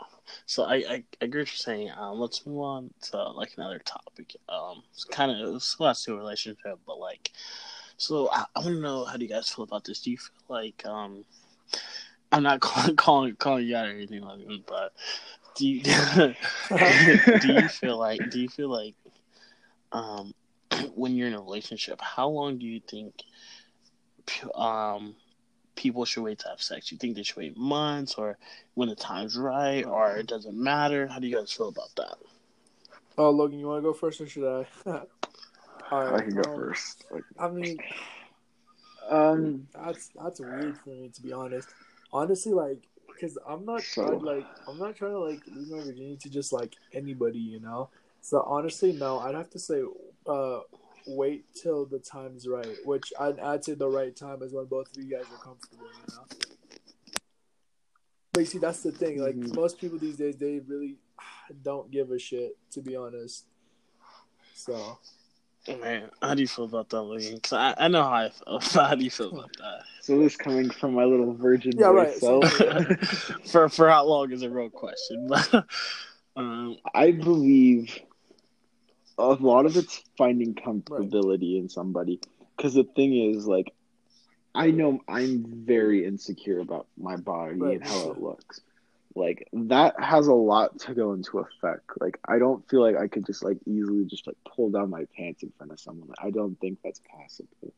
so 0.47 0.64
I, 0.64 0.75
I, 0.75 1.05
I 1.21 1.25
agree 1.25 1.43
with 1.43 1.53
you 1.53 1.59
saying. 1.59 1.91
Um, 1.97 2.19
let's 2.19 2.47
move 2.47 2.61
on 2.61 2.91
to 3.11 3.31
like 3.31 3.53
another 3.57 3.81
topic. 3.81 4.37
Um, 4.49 4.83
it's 4.93 5.05
kind 5.05 5.31
of 5.31 5.57
it's 5.57 5.79
less 5.81 6.05
to 6.05 6.14
a 6.14 6.17
relationship, 6.17 6.79
but 6.87 6.99
like, 6.99 7.33
so 7.99 8.31
I, 8.31 8.45
I 8.55 8.61
want 8.61 8.77
to 8.77 8.81
know 8.81 9.05
how 9.05 9.17
do 9.17 9.25
you 9.25 9.29
guys 9.29 9.51
feel 9.51 9.65
about 9.65 9.85
this? 9.85 10.01
Do 10.01 10.13
you 10.13 10.17
feel 10.17 10.57
like 10.57 10.87
um, 10.87 11.25
I'm 12.33 12.45
not 12.45 12.61
calling 12.63 12.97
calling 12.97 13.37
calling 13.37 13.67
you 13.67 13.77
out 13.77 13.87
or 13.87 13.91
anything 13.91 14.23
like 14.23 14.39
that, 14.39 14.67
but 14.67 14.93
do 15.57 15.67
you 15.67 15.83
do 17.41 17.53
you 17.53 17.69
feel 17.69 17.99
like 17.99 18.31
do 18.31 18.41
you 18.41 18.49
feel 18.49 18.71
like 18.71 18.95
um 19.93 20.33
when 20.95 21.15
you're 21.17 21.27
in 21.27 21.35
a 21.35 21.41
relationship, 21.41 22.01
how 22.01 22.29
long 22.29 22.59
do 22.59 22.67
you 22.67 22.81
think 22.81 23.25
um 24.55 25.17
people 25.75 26.05
should 26.05 26.23
wait 26.23 26.39
to 26.39 26.49
have 26.49 26.63
sex? 26.63 26.93
You 26.93 26.99
think 26.99 27.16
they 27.16 27.25
should 27.25 27.37
wait 27.37 27.57
months 27.57 28.14
or 28.14 28.39
when 28.75 28.89
the 28.89 28.97
time's 28.97 29.37
right 29.37 29.85
or 29.85 30.16
it 30.16 30.29
doesn't 30.29 30.57
matter? 30.57 31.09
How 31.09 31.18
do 31.18 31.27
you 31.27 31.37
guys 31.37 31.53
feel 31.53 31.68
about 31.68 31.91
that? 31.97 32.16
Oh, 33.16 33.31
Logan, 33.31 33.59
you 33.59 33.66
want 33.66 33.83
to 33.83 33.89
go 33.89 33.93
first 33.93 34.20
or 34.20 34.29
should 34.29 34.66
I? 34.87 35.03
All 35.91 35.99
I 36.01 36.11
right. 36.11 36.24
can 36.24 36.34
go 36.43 36.51
um, 36.53 36.57
first. 36.61 37.05
Like, 37.11 37.24
I 37.39 37.49
mean, 37.49 37.78
um, 39.09 39.66
That's 39.74 40.11
that's 40.20 40.41
weird 40.41 40.78
for 40.78 40.91
me 40.91 41.09
to 41.14 41.22
be 41.22 41.32
honest. 41.32 41.68
Honestly, 42.12 42.53
like, 42.53 42.82
cause 43.20 43.39
I'm 43.47 43.64
not 43.64 43.82
So- 43.82 44.07
trying 44.07 44.20
like 44.22 44.47
I'm 44.66 44.78
not 44.78 44.97
trying 44.97 45.12
to 45.12 45.18
like 45.20 45.41
leave 45.47 45.68
my 45.70 45.78
virginity 45.78 46.16
to 46.22 46.30
just 46.30 46.53
like 46.53 46.74
anybody, 46.93 47.39
you 47.39 47.61
know. 47.61 47.89
So 48.20 48.43
honestly, 48.43 48.93
no, 48.93 49.18
I'd 49.20 49.34
have 49.34 49.51
to 49.51 49.59
say, 49.59 49.82
uh, 50.26 50.61
wait 51.07 51.47
till 51.55 51.86
the 51.86 51.99
time's 52.01 52.47
right. 52.47 52.76
Which 52.84 53.12
I'd 53.18 53.39
add 53.39 53.62
to 53.62 53.74
the 53.76 53.89
right 53.89 54.14
time 54.14 54.43
is 54.43 54.53
when 54.53 54.66
both 54.66 54.95
of 54.97 55.03
you 55.03 55.11
guys 55.11 55.24
are 55.32 55.43
comfortable, 55.43 55.86
you 55.86 56.14
know. 56.14 56.24
But 58.32 58.41
you 58.41 58.47
see, 58.47 58.59
that's 58.59 58.82
the 58.82 58.93
thing. 58.93 59.20
Like 59.22 59.36
Mhm. 59.36 59.55
most 59.55 59.78
people 59.78 59.99
these 59.99 60.16
days, 60.16 60.36
they 60.36 60.61
really 60.61 60.99
don't 61.62 61.91
give 61.91 62.11
a 62.11 62.18
shit. 62.18 62.57
To 62.72 62.82
be 62.82 62.95
honest. 62.97 63.47
So 64.55 64.99
Man, 65.67 66.11
how 66.23 66.35
do 66.35 66.41
you 66.41 66.49
feel 66.49 66.65
about 66.65 66.89
that, 66.91 67.03
Logan? 67.03 67.35
Because 67.35 67.53
I, 67.53 67.75
I 67.77 67.89
know 67.89 68.03
how 68.03 68.13
I 68.13 68.31
feel. 68.31 68.61
How 68.83 68.95
do 68.95 69.05
you 69.05 69.11
feel 69.11 69.31
about 69.31 69.51
that? 69.59 69.81
So 70.01 70.19
this 70.19 70.37
coming 70.37 70.71
from 70.71 70.95
my 70.95 71.05
little 71.05 71.35
virgin 71.35 71.73
Yeah, 71.77 71.89
right, 71.89 72.17
so- 72.19 72.41
self. 72.43 72.91
for 73.51 73.69
for 73.69 73.89
how 73.91 74.07
long 74.07 74.33
is 74.33 74.43
a 74.43 74.49
real 74.49 74.71
question, 74.71 75.27
but 75.29 75.67
um, 76.37 76.79
I 76.95 77.11
believe 77.11 77.99
a 79.19 79.27
lot 79.35 79.67
of 79.67 79.77
it's 79.77 80.03
finding 80.17 80.55
comfortability 80.55 81.59
in 81.59 81.69
somebody. 81.69 82.21
Because 82.57 82.75
the 82.75 82.85
thing 82.85 83.35
is, 83.35 83.47
like, 83.47 83.73
I 84.55 84.71
know 84.71 85.01
I'm 85.07 85.45
very 85.67 86.07
insecure 86.07 86.61
about 86.61 86.87
my 86.97 87.17
body 87.17 87.61
Right, 87.61 87.77
and 87.81 87.87
how 87.87 88.11
it 88.13 88.21
looks. 88.23 88.61
Like 89.19 89.49
that 89.53 90.01
has 90.01 90.29
a 90.29 90.35
lot 90.35 90.79
to 90.81 90.95
go 90.95 91.12
into 91.12 91.39
effect. 91.39 91.91
Like 92.01 92.19
I 92.27 92.39
don't 92.39 92.66
feel 92.69 92.81
like 92.81 92.97
I 92.97 93.09
could 93.09 93.27
just 93.27 93.45
like 93.45 93.59
easily 93.66 94.05
just 94.05 94.27
like 94.27 94.37
pull 94.55 94.71
down 94.71 94.91
my 94.91 95.05
pants 95.16 95.43
in 95.43 95.53
front 95.57 95.73
of 95.73 95.81
someone. 95.81 96.11
I 96.23 96.31
don't 96.31 96.59
think 96.61 96.79
that's 96.83 97.01
possible. 97.01 97.73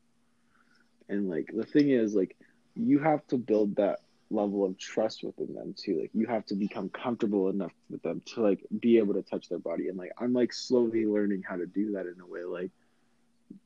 And 1.09 1.29
like 1.29 1.49
the 1.53 1.65
thing 1.65 1.89
is, 1.89 2.15
like 2.15 2.37
you 2.75 2.99
have 2.99 3.25
to 3.27 3.37
build 3.37 3.75
that 3.77 3.99
level 4.29 4.65
of 4.65 4.77
trust 4.77 5.23
within 5.23 5.53
them 5.53 5.75
too. 5.77 5.99
Like 6.01 6.11
you 6.13 6.27
have 6.27 6.45
to 6.47 6.55
become 6.55 6.89
comfortable 6.89 7.49
enough 7.49 7.73
with 7.89 8.01
them 8.01 8.21
to 8.33 8.41
like 8.41 8.65
be 8.79 8.97
able 8.99 9.15
to 9.15 9.23
touch 9.23 9.49
their 9.49 9.59
body. 9.59 9.89
And 9.89 9.97
like 9.97 10.11
I'm 10.17 10.33
like 10.33 10.53
slowly 10.53 11.05
learning 11.05 11.43
how 11.47 11.57
to 11.57 11.65
do 11.65 11.93
that 11.93 12.05
in 12.05 12.15
a 12.21 12.25
way, 12.25 12.43
like 12.43 12.71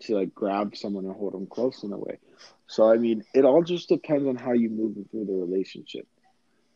to 0.02 0.16
like 0.16 0.34
grab 0.34 0.76
someone 0.76 1.06
and 1.06 1.16
hold 1.16 1.34
them 1.34 1.46
close 1.46 1.84
in 1.84 1.94
a 1.94 1.98
way. 1.98 2.20
So 2.68 2.90
I 2.90 2.98
mean, 2.98 3.24
it 3.34 3.46
all 3.46 3.64
just 3.64 3.90
depends 3.90 4.28
on 4.28 4.36
how 4.36 4.54
you 4.54 4.70
move 4.70 4.96
through 5.12 5.26
the 5.26 5.34
relationship. 5.34 6.08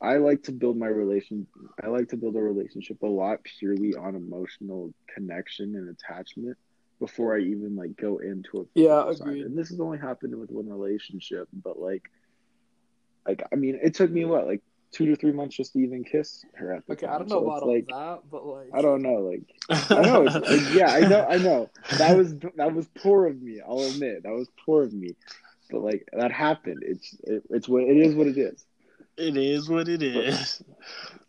I 0.01 0.17
like 0.17 0.43
to 0.43 0.51
build 0.51 0.77
my 0.77 0.87
relation. 0.87 1.47
I 1.83 1.87
like 1.87 2.09
to 2.09 2.17
build 2.17 2.35
a 2.35 2.41
relationship 2.41 3.01
a 3.01 3.07
lot 3.07 3.39
purely 3.43 3.95
on 3.95 4.15
emotional 4.15 4.93
connection 5.13 5.75
and 5.75 5.89
attachment 5.89 6.57
before 6.99 7.35
I 7.35 7.41
even 7.41 7.75
like 7.75 7.95
go 7.97 8.17
into 8.19 8.61
a 8.61 8.63
Yeah, 8.75 9.09
agreed. 9.09 9.45
And 9.45 9.57
this 9.57 9.69
has 9.69 9.79
only 9.79 9.97
happened 9.97 10.35
with 10.39 10.51
one 10.51 10.69
relationship, 10.69 11.47
but 11.63 11.79
like, 11.79 12.03
like 13.27 13.43
I 13.51 13.55
mean, 13.55 13.79
it 13.81 13.93
took 13.93 14.11
me 14.11 14.25
what 14.25 14.47
like 14.47 14.61
two 14.91 15.05
to 15.07 15.15
three 15.15 15.31
months 15.31 15.55
just 15.55 15.73
to 15.73 15.79
even 15.79 16.03
kiss 16.03 16.43
her 16.55 16.73
at 16.73 16.85
the 16.87 16.93
okay, 16.93 17.05
time. 17.05 17.15
I 17.15 17.17
don't 17.19 17.29
know 17.29 17.39
So 17.39 17.47
about 17.47 17.67
like 17.67 17.87
that, 17.87 18.19
but 18.31 18.45
like 18.45 18.69
I 18.73 18.81
don't 18.81 19.01
know, 19.01 19.15
like 19.31 19.43
I 19.69 20.01
know, 20.03 20.23
like, 20.23 20.61
yeah, 20.69 20.91
I 20.91 21.01
know, 21.01 21.25
I 21.25 21.37
know. 21.37 21.69
That 21.97 22.15
was 22.15 22.35
that 22.55 22.73
was 22.73 22.87
poor 22.95 23.27
of 23.27 23.41
me. 23.41 23.59
I'll 23.67 23.83
admit 23.83 24.23
that 24.23 24.31
was 24.31 24.49
poor 24.65 24.83
of 24.83 24.93
me, 24.93 25.15
but 25.69 25.81
like 25.81 26.07
that 26.13 26.31
happened. 26.31 26.83
It's 26.85 27.15
it, 27.23 27.43
it's 27.49 27.67
what 27.67 27.83
it 27.83 27.97
is. 27.97 28.15
What 28.15 28.27
it 28.27 28.37
is. 28.37 28.65
It 29.19 29.35
is 29.35 29.69
what 29.69 29.89
it 29.89 30.01
is. 30.01 30.63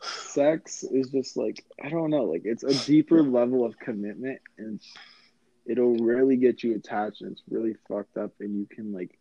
Sex 0.01 0.85
is 0.85 1.11
just 1.11 1.37
like 1.37 1.65
I 1.83 1.89
don't 1.89 2.11
know. 2.11 2.25
Like 2.25 2.43
it's 2.45 2.63
a 2.63 2.75
deeper 2.87 3.23
level 3.23 3.65
of 3.65 3.79
commitment, 3.79 4.41
and 4.59 4.81
it'll 5.67 5.97
really 5.97 6.37
get 6.37 6.63
you 6.63 6.77
attached, 6.77 7.21
and 7.23 7.33
it's 7.33 7.43
really 7.51 7.75
fucked 7.89 8.17
up, 8.17 8.33
and 8.41 8.59
you 8.59 8.67
can 8.67 8.93
like 8.93 9.19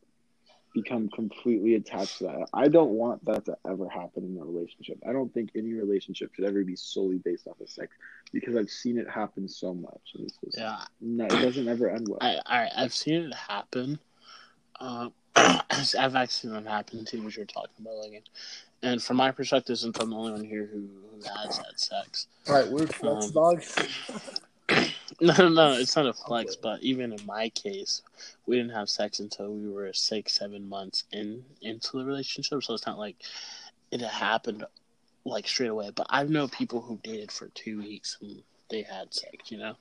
become 0.74 1.10
completely 1.10 1.76
attached 1.76 2.20
to 2.20 2.26
that. 2.26 2.48
I 2.54 2.68
don't 2.68 2.92
want 2.92 3.26
that 3.26 3.46
to 3.46 3.58
ever 3.68 3.90
happen 3.90 4.24
in 4.24 4.38
a 4.40 4.46
relationship. 4.46 5.00
I 5.08 5.14
don't 5.14 5.34
think 5.34 5.50
any 5.56 5.74
relationship 5.74 6.34
should 6.36 6.46
ever 6.46 6.64
be 6.64 6.76
solely 6.76 7.18
based 7.18 7.48
off 7.48 7.60
of 7.60 7.70
sex 7.70 7.96
because 8.32 8.56
I've 8.56 8.70
seen 8.70 9.00
it 9.00 9.10
happen 9.10 9.50
so 9.50 9.74
much. 9.74 10.12
And 10.14 10.26
it's 10.26 10.38
just, 10.46 10.58
Yeah, 10.58 10.80
no, 11.02 11.26
it 11.26 11.30
doesn't 11.30 11.68
ever 11.68 11.90
end 11.90 12.08
well. 12.08 12.20
I, 12.22 12.40
I 12.46 12.70
I've 12.78 12.94
seen 12.94 13.24
it 13.24 13.34
happen. 13.34 14.00
Uh, 14.80 15.10
I've 15.36 16.16
actually 16.16 16.28
seen 16.28 16.56
it 16.56 16.68
happen 16.68 17.06
too, 17.06 17.24
what 17.24 17.36
you're 17.36 17.46
talking 17.46 17.70
about, 17.80 17.96
Logan. 17.96 18.22
And 18.82 19.02
from 19.02 19.18
my 19.18 19.32
perspective, 19.32 19.78
since 19.78 19.98
I'm 20.00 20.10
the 20.10 20.16
only 20.16 20.32
one 20.32 20.44
here 20.44 20.70
who, 20.72 20.88
who 21.12 21.22
has 21.38 21.58
had 21.58 21.78
sex, 21.80 22.28
all 22.48 22.56
right, 22.56 22.70
weird 22.72 22.94
flex 22.94 23.26
Um, 23.26 23.32
dog. 23.32 23.64
no, 25.22 25.34
no, 25.38 25.50
no, 25.50 25.74
it's 25.74 25.96
not 25.96 26.08
a 26.08 26.14
flex. 26.14 26.56
But 26.56 26.82
even 26.82 27.12
in 27.12 27.26
my 27.26 27.50
case, 27.50 28.02
we 28.46 28.56
didn't 28.56 28.74
have 28.74 28.90
sex 28.90 29.20
until 29.20 29.54
we 29.54 29.70
were 29.70 29.92
six, 29.94 30.34
seven 30.34 30.68
months 30.68 31.04
in 31.12 31.44
into 31.62 31.98
the 31.98 32.06
relationship. 32.06 32.64
So 32.64 32.74
it's 32.74 32.86
not 32.86 32.98
like 32.98 33.18
it 33.92 34.02
happened 34.02 34.66
like 35.26 35.48
straight 35.48 35.68
away. 35.68 35.92
But 35.94 36.08
I 36.10 36.24
know 36.24 36.48
people 36.48 36.82
who 36.82 37.00
dated 37.04 37.32
for 37.32 37.48
two 37.50 37.80
weeks 37.80 38.18
and 38.22 38.42
they 38.70 38.84
had 38.84 39.14
sex. 39.14 39.52
You 39.52 39.58
know, 39.58 39.76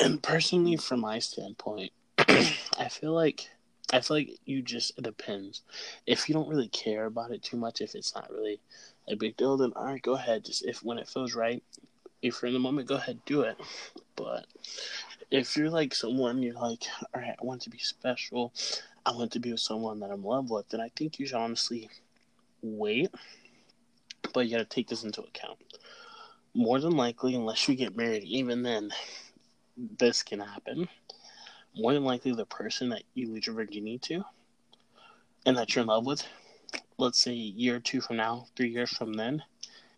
and 0.00 0.22
personally, 0.22 0.76
from 0.76 1.00
my 1.00 1.18
standpoint, 1.18 1.92
I 2.18 2.88
feel 2.90 3.12
like 3.12 3.50
I 3.92 4.00
feel 4.00 4.18
like 4.18 4.38
you 4.44 4.62
just 4.62 4.96
it 4.96 5.02
depends. 5.02 5.62
If 6.06 6.28
you 6.28 6.34
don't 6.34 6.48
really 6.48 6.68
care 6.68 7.06
about 7.06 7.32
it 7.32 7.42
too 7.42 7.56
much, 7.56 7.80
if 7.80 7.94
it's 7.94 8.14
not 8.14 8.30
really 8.30 8.60
a 9.08 9.16
big 9.16 9.36
deal, 9.36 9.56
then 9.56 9.72
all 9.74 9.86
right, 9.86 10.02
go 10.02 10.14
ahead. 10.14 10.44
Just 10.44 10.64
if 10.64 10.82
when 10.82 10.98
it 10.98 11.08
feels 11.08 11.34
right, 11.34 11.62
if 12.22 12.40
you're 12.40 12.48
in 12.48 12.54
the 12.54 12.60
moment, 12.60 12.88
go 12.88 12.96
ahead, 12.96 13.18
do 13.26 13.42
it. 13.42 13.56
But 14.16 14.46
if 15.30 15.56
you're 15.56 15.70
like 15.70 15.94
someone 15.94 16.42
you're 16.42 16.54
like, 16.54 16.84
all 17.14 17.20
right, 17.20 17.36
I 17.40 17.44
want 17.44 17.62
to 17.62 17.70
be 17.70 17.78
special, 17.78 18.52
I 19.04 19.12
want 19.12 19.32
to 19.32 19.40
be 19.40 19.52
with 19.52 19.60
someone 19.60 20.00
that 20.00 20.10
I'm 20.10 20.20
in 20.20 20.24
love 20.24 20.50
with, 20.50 20.68
then 20.68 20.80
I 20.80 20.90
think 20.94 21.18
you 21.18 21.26
should 21.26 21.36
honestly 21.36 21.88
wait. 22.62 23.10
But 24.32 24.46
you 24.46 24.52
got 24.52 24.58
to 24.58 24.64
take 24.64 24.88
this 24.88 25.02
into 25.02 25.22
account. 25.22 25.58
More 26.54 26.80
than 26.80 26.96
likely, 26.96 27.34
unless 27.34 27.68
you 27.68 27.74
get 27.74 27.96
married, 27.96 28.24
even 28.24 28.62
then, 28.62 28.90
this 29.76 30.22
can 30.22 30.40
happen. 30.40 30.88
More 31.76 31.92
than 31.94 32.04
likely, 32.04 32.32
the 32.32 32.46
person 32.46 32.88
that 32.90 33.02
you 33.14 33.32
lose 33.32 33.46
your 33.46 33.54
virginity 33.54 33.98
to 33.98 34.24
and 35.46 35.56
that 35.56 35.74
you're 35.74 35.82
in 35.82 35.88
love 35.88 36.06
with, 36.06 36.24
let's 36.98 37.20
say 37.20 37.32
a 37.32 37.34
year 37.34 37.76
or 37.76 37.80
two 37.80 38.00
from 38.00 38.16
now, 38.16 38.46
three 38.56 38.68
years 38.68 38.90
from 38.90 39.12
then, 39.12 39.42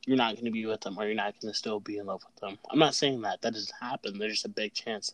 you're 0.06 0.16
not 0.16 0.34
going 0.34 0.44
to 0.44 0.50
be 0.50 0.66
with 0.66 0.80
them 0.80 0.98
or 0.98 1.06
you're 1.06 1.14
not 1.14 1.34
going 1.40 1.52
to 1.52 1.58
still 1.58 1.80
be 1.80 1.98
in 1.98 2.06
love 2.06 2.22
with 2.26 2.36
them. 2.40 2.58
I'm 2.70 2.78
not 2.78 2.94
saying 2.94 3.22
that 3.22 3.40
that 3.42 3.54
doesn't 3.54 3.74
happen. 3.80 4.18
There's 4.18 4.34
just 4.34 4.44
a 4.46 4.50
big 4.50 4.74
chance. 4.74 5.12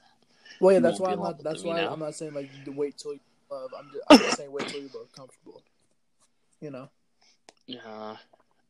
Well, 0.61 0.75
yeah, 0.75 0.81
that's 0.81 0.99
why 0.99 1.13
I'm 1.13 1.21
not. 1.21 1.43
That's 1.43 1.63
them, 1.63 1.69
you 1.69 1.75
why 1.75 1.83
know? 1.83 1.93
I'm 1.93 2.01
not 2.01 2.15
saying 2.15 2.35
like 2.35 2.51
you 2.65 2.73
wait 2.73 2.99
till 2.99 3.13
you 3.15 3.21
love. 3.51 3.71
I'm 3.79 3.91
just, 3.93 4.05
I'm 4.09 4.19
just 4.19 4.37
saying 4.37 4.51
wait 4.51 4.69
till 4.69 4.81
you're 4.81 4.89
both 4.89 5.13
comfortable. 5.13 5.63
You 6.61 6.71
know. 6.71 6.89
Yeah, 7.67 8.17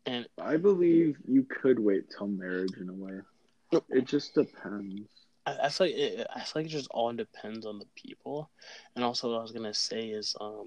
and 0.07 0.27
I 0.41 0.57
believe 0.57 1.17
you 1.27 1.45
could 1.45 1.79
wait 1.79 2.11
till 2.11 2.27
marriage 2.27 2.75
in 2.81 2.89
a 2.89 2.93
way. 2.93 3.21
It 3.91 4.07
just 4.07 4.35
depends. 4.35 5.09
I, 5.49 5.67
I 5.67 5.69
feel 5.69 5.87
like 5.87 5.97
it, 5.97 6.27
I 6.35 6.41
feel 6.41 6.63
like 6.63 6.67
it 6.67 6.71
just 6.71 6.89
all 6.91 7.13
depends 7.13 7.67
on 7.67 7.79
the 7.79 7.87
people, 7.97 8.51
and 8.95 9.05
also 9.05 9.31
what 9.31 9.39
I 9.39 9.43
was 9.43 9.53
gonna 9.53 9.75
say 9.75 10.09
is, 10.09 10.37
um, 10.41 10.67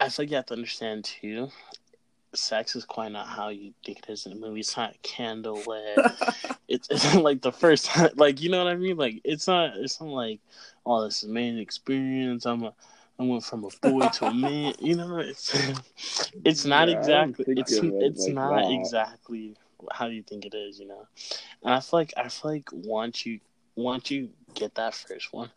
I 0.00 0.08
feel 0.08 0.24
like 0.24 0.30
you 0.30 0.36
have 0.36 0.46
to 0.46 0.54
understand 0.54 1.04
too. 1.04 1.48
Sex 2.34 2.76
is 2.76 2.84
quite 2.84 3.12
not 3.12 3.26
how 3.28 3.50
you 3.50 3.74
think 3.84 3.98
it 3.98 4.08
is 4.08 4.26
in 4.26 4.32
a 4.32 4.36
movie. 4.36 4.60
It's 4.60 4.76
not 4.76 4.96
candlelit. 5.02 6.56
it's, 6.68 6.88
it's 6.90 7.14
not 7.14 7.22
like 7.22 7.42
the 7.42 7.52
first 7.52 7.86
time, 7.86 8.10
like 8.16 8.40
you 8.40 8.50
know 8.50 8.64
what 8.64 8.72
I 8.72 8.76
mean. 8.76 8.96
Like 8.96 9.20
it's 9.24 9.46
not. 9.46 9.76
It's 9.76 10.00
not 10.00 10.10
like, 10.10 10.40
oh, 10.86 11.04
this 11.04 11.22
is 11.22 11.30
a 11.30 11.58
experience. 11.58 12.46
I'm 12.46 12.62
a, 12.64 12.74
I 13.18 13.24
went 13.24 13.44
from 13.44 13.64
a 13.64 13.68
boy 13.86 14.08
to 14.08 14.26
a 14.26 14.34
man. 14.34 14.74
You 14.80 14.96
know, 14.96 15.18
it's 15.18 15.54
it's 16.44 16.64
not 16.64 16.88
Yeah, 16.88 16.98
exactly. 16.98 17.44
It's 17.48 17.72
it's 17.72 18.26
like 18.26 18.34
not 18.34 18.64
that. 18.64 18.70
exactly 18.70 19.56
how 19.90 20.08
do 20.08 20.14
you 20.14 20.22
think 20.22 20.44
it 20.44 20.54
is. 20.54 20.78
You 20.78 20.88
know, 20.88 21.06
and 21.62 21.74
I 21.74 21.80
feel 21.80 22.00
like 22.00 22.12
I 22.16 22.28
feel 22.28 22.52
like 22.52 22.68
once 22.72 23.26
you 23.26 23.40
once 23.74 24.10
you 24.10 24.30
get 24.54 24.74
that 24.74 24.94
first 24.94 25.32
one, 25.32 25.50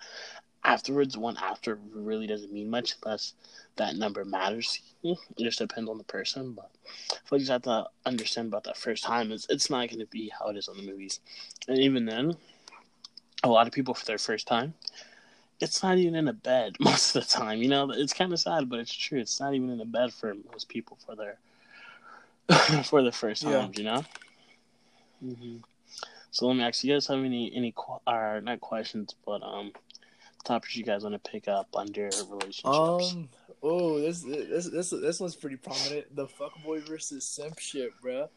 afterwards 0.63 1.17
one 1.17 1.37
after 1.37 1.77
really 1.93 2.27
doesn't 2.27 2.51
mean 2.51 2.69
much 2.69 2.95
unless 3.03 3.33
that 3.75 3.95
number 3.95 4.25
matters. 4.25 4.79
It 5.03 5.17
just 5.37 5.59
depends 5.59 5.89
on 5.89 5.97
the 5.97 6.03
person, 6.03 6.53
but 6.53 6.71
I 7.11 7.15
feel 7.27 7.39
like 7.39 7.41
you 7.41 7.51
have 7.51 7.61
to 7.63 7.85
understand 8.05 8.47
about 8.47 8.63
that 8.63 8.77
first 8.77 9.03
time. 9.03 9.31
It's 9.31 9.47
it's 9.49 9.69
not 9.69 9.89
going 9.89 9.99
to 9.99 10.07
be 10.07 10.31
how 10.37 10.49
it 10.49 10.57
is 10.57 10.67
on 10.67 10.77
the 10.77 10.83
movies, 10.83 11.19
and 11.67 11.77
even 11.77 12.05
then, 12.05 12.35
a 13.43 13.49
lot 13.49 13.67
of 13.67 13.73
people 13.73 13.93
for 13.93 14.05
their 14.05 14.17
first 14.17 14.47
time, 14.47 14.73
it's 15.59 15.83
not 15.83 15.97
even 15.97 16.15
in 16.15 16.27
a 16.27 16.33
bed 16.33 16.75
most 16.79 17.15
of 17.15 17.23
the 17.23 17.29
time. 17.29 17.61
You 17.61 17.69
know, 17.69 17.91
it's 17.91 18.13
kind 18.13 18.33
of 18.33 18.39
sad, 18.39 18.69
but 18.69 18.79
it's 18.79 18.93
true. 18.93 19.19
It's 19.19 19.39
not 19.39 19.53
even 19.53 19.69
in 19.69 19.81
a 19.81 19.85
bed 19.85 20.13
for 20.13 20.33
most 20.51 20.67
people 20.69 20.97
for 21.05 21.15
their 21.15 21.37
for 22.83 23.01
the 23.01 23.11
first 23.11 23.43
Yeah. 23.43 23.69
You 23.73 23.83
know. 23.83 24.05
hmm 25.21 25.57
So 26.31 26.47
let 26.47 26.55
me 26.57 26.63
ask 26.63 26.83
you 26.83 26.93
guys 26.93 27.07
have 27.07 27.19
any 27.19 27.51
any 27.55 27.73
or 28.05 28.41
not 28.41 28.61
questions, 28.61 29.15
but 29.25 29.41
um 29.43 29.71
topics 30.45 30.75
you 30.75 30.83
guys 30.83 31.03
want 31.03 31.21
to 31.21 31.31
pick 31.31 31.47
up 31.47 31.67
under 31.75 32.09
relationships. 32.29 33.13
Um. 33.13 33.29
Oh, 33.63 33.99
this 33.99 34.21
this 34.21 34.69
this 34.69 34.89
this 34.91 35.19
one's 35.19 35.35
pretty 35.35 35.57
prominent. 35.57 36.15
The 36.15 36.27
fuckboy 36.27 36.87
versus 36.87 37.25
simp 37.25 37.59
shit, 37.59 37.91
bruh. 38.01 38.29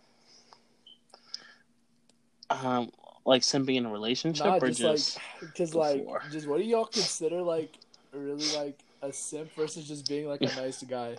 Um, 2.50 2.90
like 3.26 3.42
simping 3.42 3.76
in 3.76 3.84
a 3.84 3.90
relationship 3.90 4.46
Nah, 4.46 4.56
or 4.56 4.68
just, 4.70 4.80
just, 4.80 5.18
like, 5.42 5.54
just 5.54 5.74
like, 5.74 6.06
just 6.32 6.46
what 6.46 6.58
do 6.58 6.64
y'all 6.64 6.86
consider 6.86 7.42
like 7.42 7.76
really 8.12 8.56
like 8.56 8.78
a 9.02 9.12
simp 9.12 9.54
versus 9.54 9.86
just 9.86 10.08
being 10.08 10.26
like 10.26 10.40
a 10.40 10.46
nice 10.56 10.82
guy? 10.82 11.16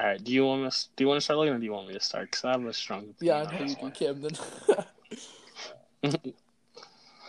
All 0.00 0.06
right? 0.06 0.22
Do 0.24 0.32
you 0.32 0.46
want 0.46 0.72
to 0.72 0.86
do 0.96 1.04
you 1.04 1.08
want 1.08 1.18
to 1.18 1.24
start 1.24 1.38
looking, 1.38 1.54
or 1.54 1.58
do 1.58 1.64
you 1.64 1.72
want 1.72 1.88
me 1.88 1.94
to 1.94 2.00
start? 2.00 2.30
Because 2.30 2.44
I 2.44 2.52
have 2.52 2.64
a 2.64 2.72
strong 2.72 3.14
Yeah, 3.18 3.18
opinion 3.18 3.42
I 3.42 3.52
know 3.52 3.60
on 3.60 3.60
you 3.60 3.66
this 3.68 3.76
do, 3.76 3.82
one. 3.82 3.92
Camden. 3.92 4.36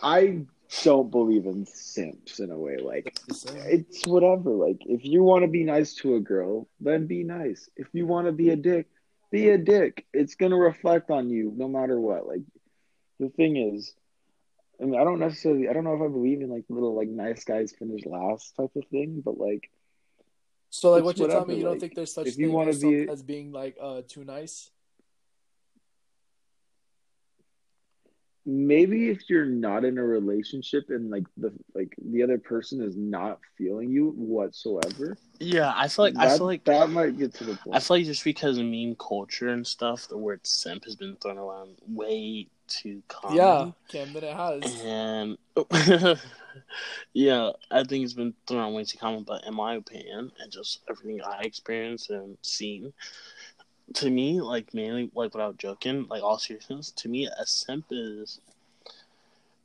I 0.02 0.46
don't 0.82 1.10
believe 1.10 1.46
in 1.46 1.66
simps 1.66 2.40
in 2.40 2.50
a 2.50 2.58
way. 2.58 2.78
Like 2.78 3.14
it's 3.28 4.06
whatever. 4.06 4.50
Like 4.50 4.78
if 4.86 5.04
you 5.04 5.22
want 5.22 5.42
to 5.44 5.48
be 5.48 5.64
nice 5.64 5.94
to 5.96 6.16
a 6.16 6.20
girl, 6.20 6.68
then 6.80 7.06
be 7.06 7.24
nice. 7.24 7.68
If 7.76 7.88
you 7.92 8.06
want 8.06 8.26
to 8.26 8.32
be 8.32 8.50
a 8.50 8.56
dick, 8.56 8.86
be 9.30 9.48
a 9.50 9.58
dick. 9.58 10.06
It's 10.12 10.34
gonna 10.34 10.56
reflect 10.56 11.10
on 11.10 11.30
you 11.30 11.52
no 11.56 11.68
matter 11.68 12.00
what. 12.00 12.26
Like 12.26 12.42
the 13.20 13.28
thing 13.30 13.56
is, 13.56 13.94
I 14.80 14.84
mean, 14.86 15.00
I 15.00 15.04
don't 15.04 15.20
necessarily, 15.20 15.68
I 15.68 15.72
don't 15.72 15.84
know 15.84 15.94
if 15.94 16.02
I 16.02 16.08
believe 16.08 16.40
in 16.40 16.50
like 16.50 16.64
little 16.68 16.96
like 16.96 17.08
nice 17.08 17.44
guys 17.44 17.72
finish 17.78 18.04
last 18.06 18.56
type 18.56 18.70
of 18.76 18.84
thing, 18.90 19.22
but 19.24 19.38
like 19.38 19.70
So 20.74 20.90
like 20.90 21.04
what 21.04 21.18
you're 21.18 21.28
telling 21.28 21.48
me, 21.48 21.54
whatever, 21.54 21.58
you 21.58 21.64
don't 21.64 21.72
like, 21.72 21.80
think 21.80 21.94
there's 21.94 22.14
such 22.14 22.26
if 22.28 22.38
you 22.38 22.46
thing 22.46 22.54
wanna 22.54 22.70
as, 22.70 22.80
some- 22.80 22.90
be- 22.90 23.08
as 23.08 23.22
being 23.22 23.52
like 23.52 23.76
uh 23.80 24.00
too 24.08 24.24
nice? 24.24 24.70
maybe 28.44 29.08
if 29.08 29.30
you're 29.30 29.44
not 29.46 29.84
in 29.84 29.98
a 29.98 30.02
relationship 30.04 30.86
and 30.88 31.10
like 31.10 31.22
the 31.36 31.52
like 31.74 31.94
the 32.10 32.22
other 32.22 32.38
person 32.38 32.82
is 32.82 32.96
not 32.96 33.38
feeling 33.56 33.90
you 33.90 34.12
whatsoever, 34.16 35.16
Yeah, 35.38 35.72
I 35.76 35.88
feel 35.88 36.06
like 36.06 36.16
I 36.16 36.36
feel 36.36 36.46
like 36.46 36.64
that 36.64 36.88
might 36.90 37.18
get 37.18 37.34
to 37.34 37.44
the 37.44 37.54
point. 37.56 37.76
I 37.76 37.78
feel 37.80 37.98
like 37.98 38.06
just 38.06 38.24
because 38.24 38.56
of 38.58 38.64
meme 38.64 38.96
culture 38.96 39.50
and 39.50 39.66
stuff, 39.66 40.08
the 40.08 40.16
word 40.16 40.40
simp 40.46 40.84
has 40.86 40.96
been 40.96 41.16
thrown 41.16 41.36
around 41.38 41.76
way 41.86 42.48
too 42.66 43.02
common. 43.08 43.36
Yeah, 43.36 43.70
Camden, 43.88 44.24
it 44.24 44.34
has. 44.34 44.80
And 44.82 45.36
yeah, 47.12 47.50
I 47.70 47.84
think 47.84 48.04
it's 48.04 48.14
been 48.14 48.34
thrown 48.46 48.74
way 48.74 48.84
too 48.84 48.98
common. 48.98 49.24
But 49.24 49.44
in 49.46 49.54
my 49.54 49.74
opinion, 49.74 50.32
and 50.38 50.52
just 50.52 50.80
everything 50.88 51.20
I 51.22 51.42
experienced 51.42 52.10
and 52.10 52.38
seen, 52.42 52.92
to 53.94 54.10
me, 54.10 54.40
like 54.40 54.74
mainly, 54.74 55.10
like 55.14 55.34
without 55.34 55.58
joking, 55.58 56.06
like 56.08 56.22
all 56.22 56.38
seriousness, 56.38 56.90
to 56.92 57.08
me, 57.08 57.26
a 57.26 57.46
simp 57.46 57.86
is. 57.90 58.40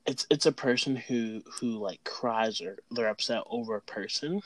It's 0.06 0.26
it's 0.30 0.46
a 0.46 0.54
person 0.54 0.96
who 0.96 1.42
who 1.60 1.78
like 1.80 2.04
cries 2.06 2.62
or 2.62 2.78
they're 2.92 3.10
upset 3.10 3.44
over 3.50 3.76
a 3.76 3.82
person, 3.82 4.42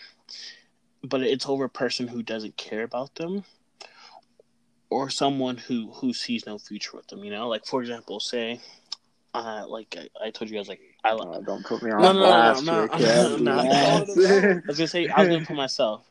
but 1.03 1.21
it's 1.21 1.47
over 1.47 1.65
a 1.65 1.69
person 1.69 2.07
who 2.07 2.23
doesn't 2.23 2.57
care 2.57 2.83
about 2.83 3.15
them, 3.15 3.43
or 4.89 5.09
someone 5.09 5.57
who 5.57 5.91
who 5.91 6.13
sees 6.13 6.45
no 6.45 6.57
future 6.57 6.97
with 6.97 7.07
them. 7.07 7.23
You 7.23 7.31
know, 7.31 7.47
like 7.47 7.65
for 7.65 7.81
example, 7.81 8.19
say, 8.19 8.59
uh, 9.33 9.65
like 9.67 9.95
I, 9.97 10.27
I 10.27 10.31
told 10.31 10.49
you 10.49 10.57
guys, 10.57 10.67
like 10.67 10.81
I 11.03 11.13
like. 11.13 11.27
Oh, 11.29 11.41
don't 11.41 11.65
put 11.65 11.81
me 11.83 11.91
on 11.91 12.01
No, 12.01 12.13
no, 12.13 12.19
no, 12.19 12.25
blast 12.27 12.63
no, 12.63 12.87
here, 12.87 12.87
no, 12.87 12.97
Kev. 12.97 13.39
no, 13.39 13.61
no. 13.63 14.05
Relax. 14.07 14.17
I 14.17 14.61
was 14.67 14.77
gonna 14.77 14.87
say 14.87 15.07
I 15.09 15.19
was 15.21 15.29
gonna 15.29 15.45
put 15.45 15.55
myself. 15.55 16.05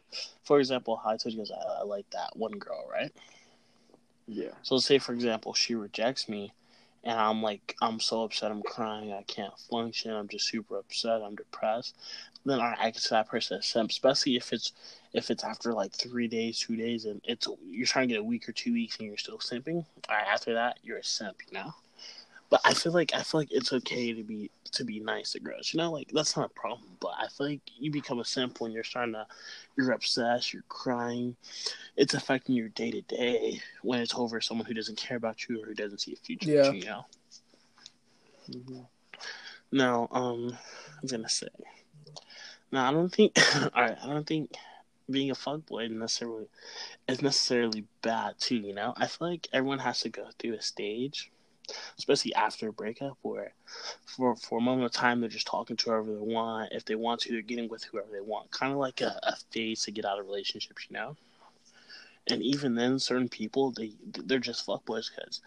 For 0.44 0.58
example, 0.58 0.96
how 0.96 1.10
I 1.10 1.16
told 1.16 1.32
you 1.34 1.38
guys 1.38 1.50
I, 1.52 1.80
I 1.80 1.84
like 1.84 2.08
that 2.10 2.30
one 2.36 2.52
girl, 2.52 2.88
right? 2.90 3.12
yeah. 4.26 4.50
So 4.62 4.74
let's 4.74 4.86
say, 4.86 4.98
for 4.98 5.12
example, 5.12 5.54
she 5.54 5.74
rejects 5.74 6.28
me, 6.28 6.52
and 7.04 7.18
I'm 7.18 7.42
like, 7.42 7.76
I'm 7.82 8.00
so 8.00 8.24
upset, 8.24 8.50
I'm 8.50 8.62
crying, 8.62 9.12
I 9.12 9.22
can't 9.22 9.56
function, 9.58 10.12
I'm 10.12 10.28
just 10.28 10.48
super 10.48 10.78
upset, 10.78 11.22
I'm 11.22 11.36
depressed. 11.36 11.96
Then 12.44 12.60
I, 12.60 12.74
I 12.78 12.90
consider 12.90 13.16
that 13.16 13.28
person 13.28 13.58
a 13.58 13.62
simp, 13.62 13.90
especially 13.90 14.36
if 14.36 14.52
it's 14.52 14.72
if 15.12 15.30
it's 15.30 15.44
after 15.44 15.72
like 15.72 15.92
three 15.92 16.28
days, 16.28 16.58
two 16.58 16.76
days, 16.76 17.04
and 17.04 17.20
it's 17.24 17.46
you're 17.68 17.86
trying 17.86 18.08
to 18.08 18.14
get 18.14 18.20
a 18.20 18.24
week 18.24 18.48
or 18.48 18.52
two 18.52 18.72
weeks, 18.72 18.98
and 18.98 19.06
you're 19.08 19.16
still 19.18 19.38
simping. 19.38 19.84
All 20.08 20.16
right, 20.16 20.26
after 20.26 20.54
that, 20.54 20.78
you're 20.82 20.98
a 20.98 21.04
simp, 21.04 21.36
you 21.48 21.54
know. 21.58 21.74
But 22.50 22.60
I 22.64 22.74
feel 22.74 22.92
like 22.92 23.12
I 23.14 23.22
feel 23.22 23.40
like 23.40 23.52
it's 23.52 23.72
okay 23.72 24.12
to 24.12 24.22
be 24.24 24.50
to 24.72 24.84
be 24.84 25.00
nice 25.00 25.32
to 25.32 25.40
girls, 25.40 25.72
you 25.72 25.78
know, 25.78 25.90
like 25.92 26.10
that's 26.12 26.36
not 26.36 26.46
a 26.50 26.60
problem. 26.60 26.82
But 27.00 27.12
I 27.18 27.28
feel 27.28 27.48
like 27.48 27.60
you 27.78 27.90
become 27.90 28.18
a 28.18 28.24
simp 28.24 28.60
when 28.60 28.72
you're 28.72 28.84
starting 28.84 29.14
to, 29.14 29.26
you're 29.76 29.92
upset, 29.92 30.52
you're 30.52 30.64
crying, 30.68 31.36
it's 31.96 32.14
affecting 32.14 32.56
your 32.56 32.68
day 32.70 32.90
to 32.90 33.00
day 33.02 33.60
when 33.82 34.00
it's 34.00 34.14
over 34.14 34.40
someone 34.40 34.66
who 34.66 34.74
doesn't 34.74 34.98
care 34.98 35.16
about 35.16 35.48
you 35.48 35.62
or 35.62 35.66
who 35.66 35.74
doesn't 35.74 35.98
see 35.98 36.12
a 36.12 36.16
future 36.16 36.50
Yeah. 36.50 36.70
with 36.70 36.84
you, 36.84 36.84
know. 38.66 38.86
Now, 39.72 40.08
um, 40.10 40.52
I 40.52 40.98
was 41.02 41.12
gonna 41.12 41.28
say, 41.28 41.48
now 42.72 42.88
I 42.88 42.92
don't 42.92 43.14
think, 43.14 43.36
all 43.74 43.82
right, 43.82 43.96
I 44.02 44.06
don't 44.06 44.26
think 44.26 44.56
being 45.08 45.30
a 45.30 45.34
fuckboy 45.34 45.90
necessarily 45.90 46.46
is 47.08 47.22
necessarily 47.22 47.84
bad 48.02 48.38
too. 48.38 48.56
You 48.56 48.74
know, 48.74 48.94
I 48.96 49.06
feel 49.06 49.28
like 49.30 49.48
everyone 49.52 49.78
has 49.80 50.00
to 50.00 50.08
go 50.08 50.26
through 50.38 50.54
a 50.54 50.62
stage, 50.62 51.30
especially 51.98 52.34
after 52.34 52.68
a 52.68 52.72
breakup, 52.72 53.18
where 53.22 53.52
for 54.04 54.36
for 54.36 54.58
a 54.58 54.62
moment 54.62 54.86
of 54.86 54.92
time 54.92 55.20
they're 55.20 55.28
just 55.28 55.46
talking 55.46 55.76
to 55.76 55.90
whoever 55.90 56.12
they 56.12 56.20
want. 56.20 56.72
If 56.72 56.84
they 56.84 56.94
want 56.94 57.20
to, 57.22 57.32
they're 57.32 57.42
getting 57.42 57.68
with 57.68 57.84
whoever 57.84 58.08
they 58.12 58.20
want. 58.20 58.50
Kind 58.50 58.72
of 58.72 58.78
like 58.78 59.00
a, 59.00 59.18
a 59.22 59.36
phase 59.52 59.84
to 59.84 59.92
get 59.92 60.04
out 60.04 60.18
of 60.18 60.26
relationships, 60.26 60.86
you 60.88 60.94
know. 60.94 61.16
And 62.28 62.42
even 62.42 62.74
then, 62.74 62.98
certain 62.98 63.28
people 63.28 63.70
they 63.72 63.92
they're 64.04 64.38
just 64.38 64.66
fuckboys 64.66 65.10
because 65.14 65.40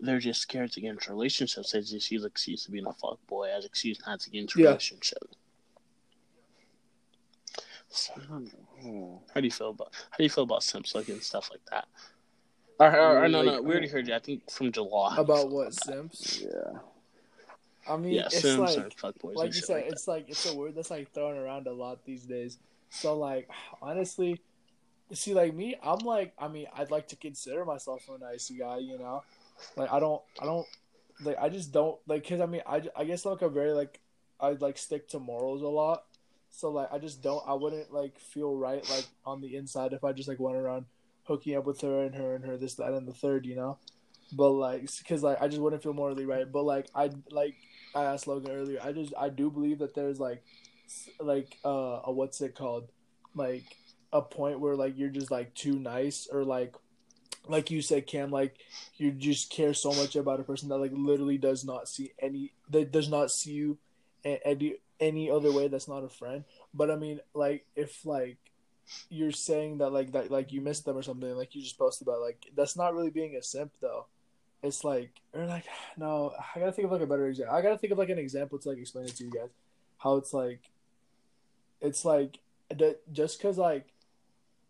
they're 0.00 0.18
just 0.20 0.40
scared 0.40 0.72
to 0.72 0.80
get 0.80 0.90
into 0.90 1.10
relationships. 1.10 1.72
They 1.72 1.80
just 1.80 2.10
use 2.10 2.24
excuse 2.24 2.64
to 2.64 2.70
being 2.72 2.86
a 2.86 2.92
fuckboy 2.92 3.50
as 3.56 3.64
excuse 3.64 3.98
not 4.06 4.20
to 4.20 4.30
get 4.30 4.40
into 4.40 4.60
Yeah. 4.60 4.68
relationship. 4.68 5.22
So, 7.88 8.14
how 9.34 9.40
do 9.40 9.46
you 9.46 9.50
feel 9.50 9.70
about 9.70 9.92
how 10.10 10.16
do 10.18 10.24
you 10.24 10.30
feel 10.30 10.44
about 10.44 10.62
simps 10.62 10.94
and 10.94 11.22
stuff 11.22 11.50
like 11.50 11.64
that? 11.70 11.86
Or, 12.78 12.90
or, 12.96 13.24
or 13.24 13.28
no, 13.28 13.42
no, 13.42 13.62
we 13.62 13.70
already 13.70 13.88
heard 13.88 14.08
you. 14.08 14.14
I 14.14 14.18
think 14.18 14.50
from 14.50 14.72
July 14.72 15.16
About 15.16 15.50
what 15.50 15.72
simps? 15.74 16.42
Yeah. 16.42 16.78
I 17.88 17.96
mean, 17.96 18.14
Yeah, 18.14 18.26
it's 18.26 18.40
simps 18.40 18.76
like 18.76 18.78
or 18.78 19.12
fuckboys. 19.12 19.36
like 19.36 19.54
you 19.54 19.60
said, 19.60 19.74
like 19.76 19.92
it's 19.92 20.08
like 20.08 20.28
it's 20.28 20.50
a 20.50 20.54
word 20.56 20.74
that's 20.74 20.90
like 20.90 21.12
thrown 21.12 21.36
around 21.36 21.66
a 21.66 21.72
lot 21.72 22.04
these 22.04 22.24
days. 22.24 22.58
So 22.90 23.16
like 23.16 23.48
honestly, 23.82 24.40
see 25.12 25.34
like 25.34 25.54
me, 25.54 25.76
I'm 25.82 25.98
like 25.98 26.32
I 26.38 26.48
mean 26.48 26.66
I'd 26.76 26.90
like 26.90 27.08
to 27.08 27.16
consider 27.16 27.64
myself 27.64 28.08
a 28.08 28.18
nice 28.18 28.50
guy, 28.50 28.78
you 28.78 28.98
know, 28.98 29.22
like 29.76 29.92
I 29.92 30.00
don't 30.00 30.22
I 30.40 30.44
don't 30.46 30.66
like 31.22 31.36
I 31.40 31.48
just 31.48 31.72
don't 31.72 31.98
like 32.06 32.22
because 32.22 32.40
I 32.40 32.46
mean 32.46 32.62
I 32.66 32.82
I 32.96 33.04
guess 33.04 33.24
like 33.24 33.42
a 33.42 33.48
very 33.48 33.72
like 33.72 34.00
I 34.40 34.50
like 34.50 34.78
stick 34.78 35.08
to 35.10 35.18
morals 35.18 35.62
a 35.62 35.68
lot. 35.68 36.04
So 36.50 36.70
like 36.70 36.92
I 36.92 36.98
just 36.98 37.22
don't 37.22 37.42
I 37.46 37.54
wouldn't 37.54 37.92
like 37.92 38.18
feel 38.18 38.56
right 38.56 38.88
like 38.90 39.06
on 39.26 39.40
the 39.40 39.56
inside 39.56 39.92
if 39.92 40.04
I 40.04 40.12
just 40.12 40.28
like 40.28 40.40
went 40.40 40.56
around 40.56 40.86
hooking 41.24 41.56
up 41.56 41.64
with 41.64 41.80
her 41.80 42.02
and 42.02 42.14
her 42.14 42.34
and 42.34 42.44
her 42.44 42.56
this 42.56 42.74
that 42.74 42.92
and 42.92 43.08
the 43.08 43.12
third, 43.12 43.46
you 43.46 43.56
know. 43.56 43.78
But 44.32 44.50
like, 44.50 44.88
because 44.98 45.22
like 45.22 45.40
I 45.40 45.48
just 45.48 45.60
wouldn't 45.60 45.82
feel 45.82 45.92
morally 45.92 46.26
right. 46.26 46.50
But 46.50 46.64
like 46.64 46.88
I 46.94 47.10
like 47.30 47.56
I 47.94 48.04
asked 48.04 48.26
Logan 48.26 48.50
earlier. 48.50 48.80
I 48.82 48.92
just 48.92 49.12
I 49.18 49.28
do 49.28 49.50
believe 49.50 49.78
that 49.78 49.94
there's 49.94 50.20
like 50.20 50.42
like 51.20 51.56
uh 51.64 52.00
a 52.04 52.12
what's 52.12 52.40
it 52.40 52.54
called 52.54 52.88
like 53.34 53.64
a 54.12 54.22
point 54.22 54.60
where 54.60 54.76
like 54.76 54.96
you're 54.96 55.08
just 55.08 55.30
like 55.30 55.54
too 55.54 55.78
nice 55.78 56.28
or 56.30 56.44
like 56.44 56.74
like 57.48 57.70
you 57.70 57.82
said 57.82 58.06
Cam 58.06 58.30
like 58.30 58.56
you 58.96 59.10
just 59.10 59.50
care 59.50 59.74
so 59.74 59.92
much 59.92 60.16
about 60.16 60.40
a 60.40 60.44
person 60.44 60.68
that 60.68 60.78
like 60.78 60.92
literally 60.94 61.36
does 61.38 61.64
not 61.64 61.88
see 61.88 62.12
any 62.20 62.52
that 62.70 62.92
does 62.92 63.08
not 63.08 63.30
see 63.30 63.52
you 63.52 63.78
any 64.24 64.76
any 65.00 65.30
other 65.30 65.52
way 65.52 65.68
that's 65.68 65.88
not 65.88 66.04
a 66.04 66.08
friend. 66.08 66.44
But 66.72 66.90
I 66.90 66.96
mean 66.96 67.20
like 67.34 67.66
if 67.74 68.06
like 68.06 68.38
you're 69.08 69.32
saying 69.32 69.78
that 69.78 69.90
like 69.90 70.12
that 70.12 70.30
like 70.30 70.52
you 70.52 70.60
missed 70.60 70.84
them 70.84 70.96
or 70.96 71.02
something 71.02 71.34
like 71.36 71.54
you 71.54 71.62
just 71.62 71.78
posted 71.78 72.06
about 72.06 72.20
like 72.20 72.46
that's 72.54 72.76
not 72.76 72.94
really 72.94 73.10
being 73.10 73.36
a 73.36 73.42
simp 73.42 73.72
though 73.80 74.06
it's 74.62 74.84
like 74.84 75.10
or 75.32 75.46
like 75.46 75.64
no 75.96 76.32
i 76.54 76.58
gotta 76.58 76.72
think 76.72 76.86
of 76.86 76.92
like 76.92 77.00
a 77.00 77.06
better 77.06 77.26
example 77.26 77.54
i 77.54 77.62
gotta 77.62 77.78
think 77.78 77.92
of 77.92 77.98
like 77.98 78.10
an 78.10 78.18
example 78.18 78.58
to 78.58 78.68
like 78.68 78.78
explain 78.78 79.06
it 79.06 79.16
to 79.16 79.24
you 79.24 79.30
guys 79.30 79.50
how 79.98 80.16
it's 80.16 80.32
like 80.32 80.60
it's 81.80 82.04
like 82.04 82.38
that 82.70 83.00
just 83.12 83.38
because 83.38 83.58
like 83.58 83.86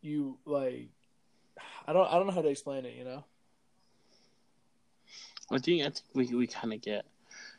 you 0.01 0.39
like 0.45 0.89
i 1.87 1.93
don't 1.93 2.07
i 2.09 2.15
don't 2.15 2.27
know 2.27 2.33
how 2.33 2.43
to 2.43 2.49
explain 2.49 2.85
it 2.85 2.95
you 2.95 3.05
know 3.05 3.25
I 5.51 5.59
think 5.59 5.83
I 5.83 5.91
think 5.91 6.03
we 6.15 6.35
we 6.35 6.47
kind 6.47 6.73
of 6.73 6.81
get 6.81 7.05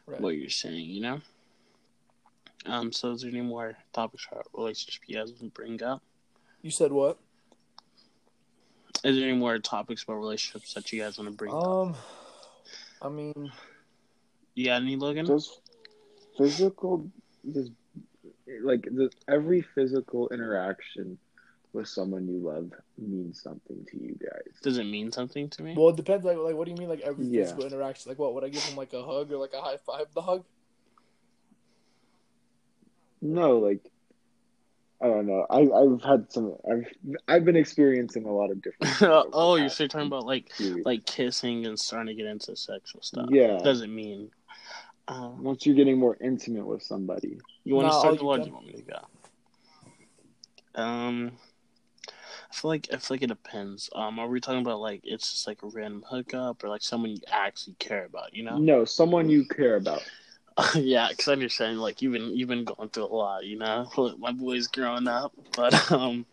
right 0.06 0.20
what 0.20 0.36
you're 0.36 0.49
saying, 0.49 0.89
you 0.89 1.01
know. 1.01 1.22
Um. 2.66 2.91
So, 2.91 3.12
is 3.12 3.22
there 3.22 3.32
any 3.32 3.41
more 3.41 3.78
topics 3.93 4.28
about 4.32 4.47
relationship 4.53 5.03
you 5.08 5.18
guys 5.18 5.30
want 5.30 5.41
to 5.41 5.49
bring 5.49 5.82
up? 5.84 6.01
You 6.66 6.72
said 6.72 6.91
what 6.91 7.20
Is 9.03 9.16
there 9.18 9.30
any 9.30 9.38
more 9.38 9.59
topics 9.59 10.01
about 10.01 10.16
relationships 10.16 10.74
that 10.74 10.91
you 10.91 10.99
guys 10.99 11.18
want 11.20 11.30
to 11.30 11.36
bring 11.38 11.53
up? 11.53 11.63
um 11.63 11.95
i 13.03 13.07
mean 13.07 13.51
You 14.55 14.66
got 14.66 14.82
any, 14.82 14.95
Logan? 14.95 15.26
Does 15.28 15.59
physical, 16.38 17.07
does 17.53 17.70
like 18.63 18.82
does 18.97 19.11
every 19.30 19.61
physical 19.61 20.28
interaction 20.30 21.20
with 21.72 21.88
someone 21.88 22.28
you 22.28 22.39
love 22.39 22.72
mean 22.97 23.32
something 23.34 23.86
to 23.91 23.97
you 23.97 24.16
guys? 24.20 24.53
Does 24.63 24.78
it 24.80 24.86
mean 24.86 25.11
something 25.11 25.49
to 25.51 25.61
me? 25.61 25.76
well 25.78 25.89
it 25.89 25.97
depends 25.97 26.26
like 26.26 26.38
like 26.38 26.55
what 26.55 26.66
do 26.66 26.72
you 26.72 26.78
mean 26.78 26.89
like 26.89 27.01
every 27.01 27.26
Yeah. 27.28 27.43
physical 27.43 27.66
interaction 27.66 28.09
like 28.09 28.18
what 28.18 28.34
would 28.34 28.43
i 28.43 28.49
give 28.49 28.63
him 28.63 28.76
like 28.76 28.93
a 28.93 29.03
hug 29.03 29.32
or 29.32 29.38
like 29.38 29.53
a 29.53 29.61
high 29.61 29.78
five 29.86 30.07
the 30.16 30.22
hug 30.24 30.43
No, 33.22 33.57
like 33.59 33.82
I 35.06 35.08
don't 35.08 35.28
know. 35.28 35.45
I 35.51 35.60
I've 35.60 36.01
had 36.01 36.32
some. 36.32 36.56
I've 36.70 36.88
I've 37.28 37.45
been 37.45 37.56
experiencing 37.56 38.26
a 38.26 38.32
lot 38.32 38.49
of 38.49 38.60
different. 38.60 38.91
things 38.97 39.01
over 39.03 39.30
the 39.30 39.32
oh, 39.34 39.56
you're 39.56 39.70
still 39.70 39.88
talking 39.88 40.08
about 40.08 40.26
like 40.26 40.51
few 40.51 40.82
like 40.84 41.06
kissing 41.06 41.68
and 41.68 41.80
starting 41.80 42.08
to 42.08 42.16
get 42.16 42.26
into 42.26 42.56
sexual 42.56 43.03
stuff. 43.03 43.28
Yeah. 43.30 43.60
Doesn't 43.64 43.93
mean. 43.93 44.32
Um, 45.08 45.43
once 45.43 45.64
you're 45.64 45.76
getting 45.76 45.99
more 45.99 46.18
intimate 46.20 46.66
with 46.66 46.82
somebody. 46.82 47.38
you 47.64 47.76
want 47.76 47.86
No, 47.86 47.93
to 47.93 47.99
start 47.99 48.14
you 48.16 48.20
the 48.22 48.26
or 48.26 48.38
do 48.39 48.45
you 48.47 48.53
want 48.53 48.66
me 48.66 48.74
to 48.74 48.82
go? 48.82 48.99
Um, 50.74 51.34
I 52.10 52.56
feel 52.56 52.70
like 52.70 52.88
I 52.91 52.97
feel 52.97 53.16
like 53.16 53.22
it 53.22 53.28
depends. 53.28 53.91
Um, 53.93 54.18
are 54.18 54.28
we 54.28 54.39
talking 54.39 54.62
about 54.62 54.80
like 54.80 55.01
it's 55.03 55.32
just 55.32 55.45
like 55.45 55.62
a 55.62 55.68
random 55.68 56.03
hookup 56.10 56.64
or 56.64 56.70
like 56.70 56.82
someone 56.82 57.12
you 57.12 57.20
actually 57.32 57.76
care 57.78 58.06
about? 58.06 58.34
You 58.34 58.43
know? 58.43 58.58
No, 58.58 58.86
someone 58.86 59.30
you 59.30 59.45
care 59.45 59.76
about. 59.76 60.01
yeah, 60.76 61.08
because 61.10 61.28
I 61.28 61.34
understand 61.34 61.82
like 61.82 62.01
you've 62.01 62.14
been 62.14 62.36
you've 62.36 62.47
been 62.49 62.64
going 62.64 62.89
through 62.89 63.06
a 63.06 63.08
lot, 63.16 63.45
you 63.45 63.58
know. 63.58 63.89
My 64.20 64.32
boy's 64.32 64.68
growing 64.68 65.08
up, 65.08 65.34
but 65.56 65.91
um, 65.91 66.26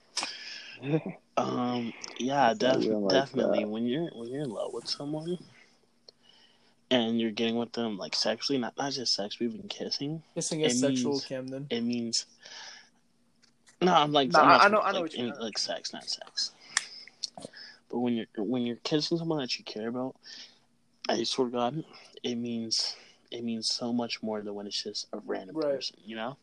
um, 1.36 1.92
yeah, 2.18 2.54
def- 2.54 2.76
like 2.84 3.08
definitely 3.10 3.60
that. 3.60 3.68
when 3.68 3.86
you're 3.86 4.08
when 4.14 4.28
you're 4.28 4.42
in 4.42 4.50
love 4.50 4.72
with 4.72 4.88
someone 4.88 5.38
and 6.90 7.20
you're 7.20 7.30
getting 7.30 7.56
with 7.56 7.72
them 7.72 7.96
like 7.98 8.14
sexually, 8.14 8.58
not 8.58 8.76
not 8.76 8.92
just 8.92 9.14
sex, 9.14 9.38
we've 9.40 9.52
been 9.52 9.68
kissing, 9.68 10.22
Kissing 10.34 10.60
is 10.60 10.74
It 10.74 10.78
sexual, 10.86 11.12
means- 11.12 11.24
Camden. 11.24 11.66
it 11.70 11.80
means. 11.82 12.26
No, 13.80 13.92
I'm 13.94 14.12
like, 14.12 14.30
Nah, 14.30 14.40
I'm 14.42 14.46
not 14.46 14.60
I 14.62 14.68
know- 14.68 14.76
talking, 14.76 14.88
I 14.88 14.92
know 14.92 15.00
what 15.00 15.12
you 15.14 15.18
any- 15.24 15.30
mean. 15.32 15.40
like 15.40 15.58
sex, 15.58 15.92
not 15.92 16.08
sex. 16.08 16.52
But 17.90 17.98
when 17.98 18.14
you're 18.14 18.26
when 18.44 18.62
you're 18.62 18.76
kissing 18.84 19.18
someone 19.18 19.38
that 19.40 19.58
you 19.58 19.64
care 19.64 19.88
about, 19.88 20.14
I 21.08 21.24
swear 21.24 21.48
to 21.48 21.52
God, 21.52 21.84
it 22.22 22.36
means 22.36 22.94
it 23.32 23.42
means 23.44 23.68
so 23.68 23.92
much 23.92 24.22
more 24.22 24.42
than 24.42 24.54
when 24.54 24.66
it's 24.66 24.82
just 24.82 25.08
a 25.12 25.18
random 25.24 25.56
Right. 25.56 25.74
person, 25.74 25.96
you 26.04 26.16
know? 26.16 26.36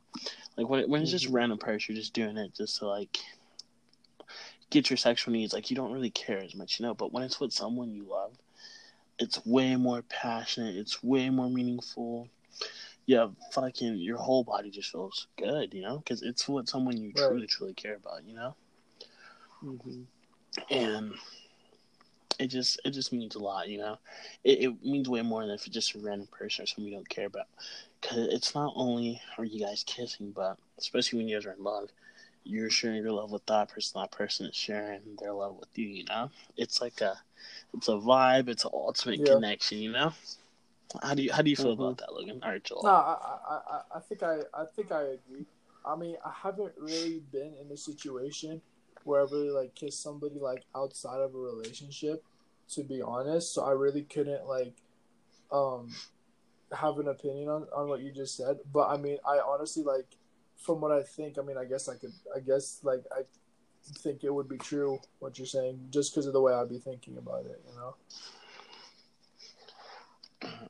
Like 0.58 0.68
when 0.68 0.90
when 0.90 1.02
it's 1.02 1.12
just 1.12 1.26
a 1.28 1.30
Mhm. 1.30 1.34
random 1.34 1.58
person, 1.60 1.94
you're 1.96 2.02
just 2.02 2.14
doing 2.14 2.38
it 2.38 2.56
just 2.56 2.78
to 2.80 2.88
like 2.88 3.18
get 4.70 4.90
your 4.90 4.98
sexual 4.98 5.32
needs. 5.34 5.54
Like 5.54 5.70
you 5.70 5.76
don't 5.76 5.92
really 5.92 6.10
care 6.10 6.40
as 6.40 6.56
much, 6.56 6.80
you 6.80 6.86
know. 6.86 6.94
But 6.94 7.14
when 7.14 7.24
it's 7.24 7.40
with 7.40 7.54
someone 7.54 7.92
you 7.92 8.04
love, 8.10 8.38
it's 9.20 9.46
way 9.46 9.76
more 9.76 10.02
passionate. 10.04 10.76
It's 10.76 11.04
way 11.04 11.30
more 11.30 11.50
meaningful. 11.50 12.30
Yeah, 13.06 13.28
fucking 13.52 13.98
your 13.98 14.18
whole 14.18 14.44
body 14.44 14.70
just 14.70 14.92
feels 14.92 15.28
good, 15.38 15.74
you 15.74 15.82
know, 15.82 15.98
because 15.98 16.22
it's 16.22 16.48
with 16.48 16.68
someone 16.68 16.98
you 16.98 17.12
Right. 17.16 17.28
truly, 17.28 17.48
truly 17.48 17.74
care 17.74 17.96
about, 17.96 18.24
you 18.26 18.36
know. 18.36 18.56
Mhm. 19.64 20.06
And 20.70 21.14
it 22.40 22.48
just 22.48 22.80
it 22.86 22.92
just 22.92 23.14
means 23.14 23.36
a 23.36 23.40
lot, 23.40 23.70
you 23.70 23.78
know. 23.78 23.98
It, 24.44 24.60
it 24.64 24.86
means 24.86 25.10
way 25.10 25.22
more 25.22 25.42
than 25.46 25.52
if 25.56 25.66
it's 25.68 25.74
just 25.76 25.96
a 25.96 26.00
random 26.00 26.28
person 26.32 26.64
or 26.64 26.68
someone 26.68 26.90
you 26.90 26.96
don't 26.96 27.10
care 27.10 27.28
about. 27.28 27.48
Because 28.02 28.28
it's 28.32 28.56
not 28.56 28.74
only 28.76 29.22
are 29.38 29.46
you 29.46 29.60
guys 29.66 29.84
kissing, 29.86 30.32
but 30.32 30.58
especially 30.78 31.18
when 31.20 31.28
you 31.28 31.36
guys 31.38 31.46
are 31.46 31.54
in 31.54 31.64
love, 31.64 31.90
you're 32.44 32.70
sharing 32.70 33.04
your 33.04 33.12
love 33.12 33.32
with 33.32 33.46
that 33.48 33.70
person. 33.70 34.02
That 34.02 34.12
person 34.12 34.48
is 34.48 34.56
sharing 34.56 35.02
their 35.20 35.34
love 35.34 35.58
with 35.60 35.78
you. 35.78 35.88
You 35.88 36.06
know, 36.06 36.32
it's 36.58 36.82
like 36.82 37.02
a 37.02 37.18
it's 37.76 37.88
a 37.90 37.94
vibe. 37.94 38.50
It's 38.50 38.66
an 38.66 38.72
ultimate 38.74 39.20
Yeah. 39.20 39.36
connection. 39.36 39.80
You 39.80 39.92
know. 39.92 40.14
How 41.04 41.14
do 41.14 41.22
you 41.24 41.32
how 41.32 41.42
do 41.42 41.50
you 41.50 41.56
feel 41.56 41.74
Mhm. 41.74 41.80
about 41.80 41.98
that, 42.00 42.14
Logan? 42.14 42.40
All 42.44 42.50
right, 42.52 42.64
Joel. 42.64 42.84
No, 42.84 42.90
I, 42.90 43.38
I, 43.50 43.60
I, 43.70 43.82
I 43.98 44.00
think 44.00 44.24
I, 44.24 44.40
I 44.54 44.66
think 44.66 44.92
I 44.92 45.02
agree. 45.04 45.46
I 45.86 45.96
mean, 45.96 46.18
I 46.26 46.32
haven't 46.32 46.74
really 46.78 47.20
been 47.32 47.54
in 47.54 47.72
a 47.72 47.78
situation 47.78 48.62
where 49.04 49.22
I 49.22 49.24
really 49.24 49.52
like 49.52 49.76
kiss 49.76 49.98
somebody 49.98 50.40
like 50.40 50.64
outside 50.76 51.22
of 51.22 51.34
a 51.34 51.38
relationship, 51.38 52.24
to 52.74 52.84
be 52.84 53.02
honest. 53.02 53.54
So 53.54 53.64
I 53.64 53.72
really 53.72 54.04
couldn't 54.04 54.46
like, 54.46 54.74
um, 55.52 55.94
have 56.72 57.00
an 57.00 57.08
opinion 57.08 57.50
on 57.50 57.66
on 57.76 57.90
what 57.90 58.02
you 58.02 58.12
just 58.12 58.38
said. 58.38 58.60
But 58.72 58.90
I 58.90 58.98
mean, 58.98 59.18
I 59.26 59.40
honestly 59.40 59.84
like, 59.84 60.06
from 60.58 60.82
what 60.82 60.92
I 60.92 61.04
think, 61.04 61.38
I 61.40 61.42
mean, 61.42 61.58
I 61.58 61.66
guess 61.66 61.90
I 61.90 61.96
could, 61.96 62.14
I 62.36 62.40
guess 62.40 62.80
like 62.84 63.04
I 63.12 63.22
think 64.00 64.24
it 64.24 64.34
would 64.34 64.48
be 64.48 64.58
true 64.58 65.00
what 65.20 65.40
you're 65.40 65.48
saying, 65.48 65.88
just 65.90 66.14
because 66.14 66.28
of 66.28 66.34
the 66.34 66.42
way 66.42 66.54
I'd 66.54 66.70
be 66.70 66.80
thinking 66.80 67.18
about 67.18 67.46
it. 67.46 67.62
You 67.68 67.76
know. 67.76 67.96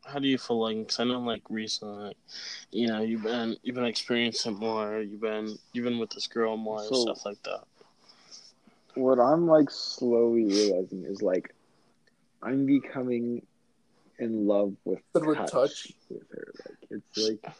How 0.05 0.19
do 0.19 0.27
you 0.27 0.37
feel 0.37 0.59
like? 0.59 0.77
Because 0.77 0.99
I 0.99 1.03
know, 1.03 1.19
like 1.19 1.43
recently, 1.49 2.05
like, 2.05 2.17
you 2.71 2.87
know, 2.87 3.01
you've 3.01 3.23
been 3.23 3.55
you've 3.61 3.75
been 3.75 3.85
experiencing 3.85 4.55
more. 4.55 5.01
You've 5.01 5.21
been 5.21 5.57
you've 5.73 5.85
been 5.85 5.99
with 5.99 6.09
this 6.11 6.27
girl 6.27 6.57
more 6.57 6.79
and 6.79 6.95
stuff 6.95 7.25
like 7.25 7.41
that. 7.43 7.63
What 8.99 9.19
I'm 9.19 9.47
like 9.47 9.69
slowly 9.71 10.45
realizing 10.45 11.05
is 11.05 11.21
like 11.21 11.53
I'm 12.41 12.65
becoming 12.65 13.45
in 14.17 14.47
love 14.47 14.73
with 14.85 14.99
But 15.13 15.23
touch, 15.33 15.51
touch? 15.51 15.93
with 16.09 16.29
her. 16.31 16.53
Like 16.67 16.77
it's 16.91 17.43
like 17.43 17.53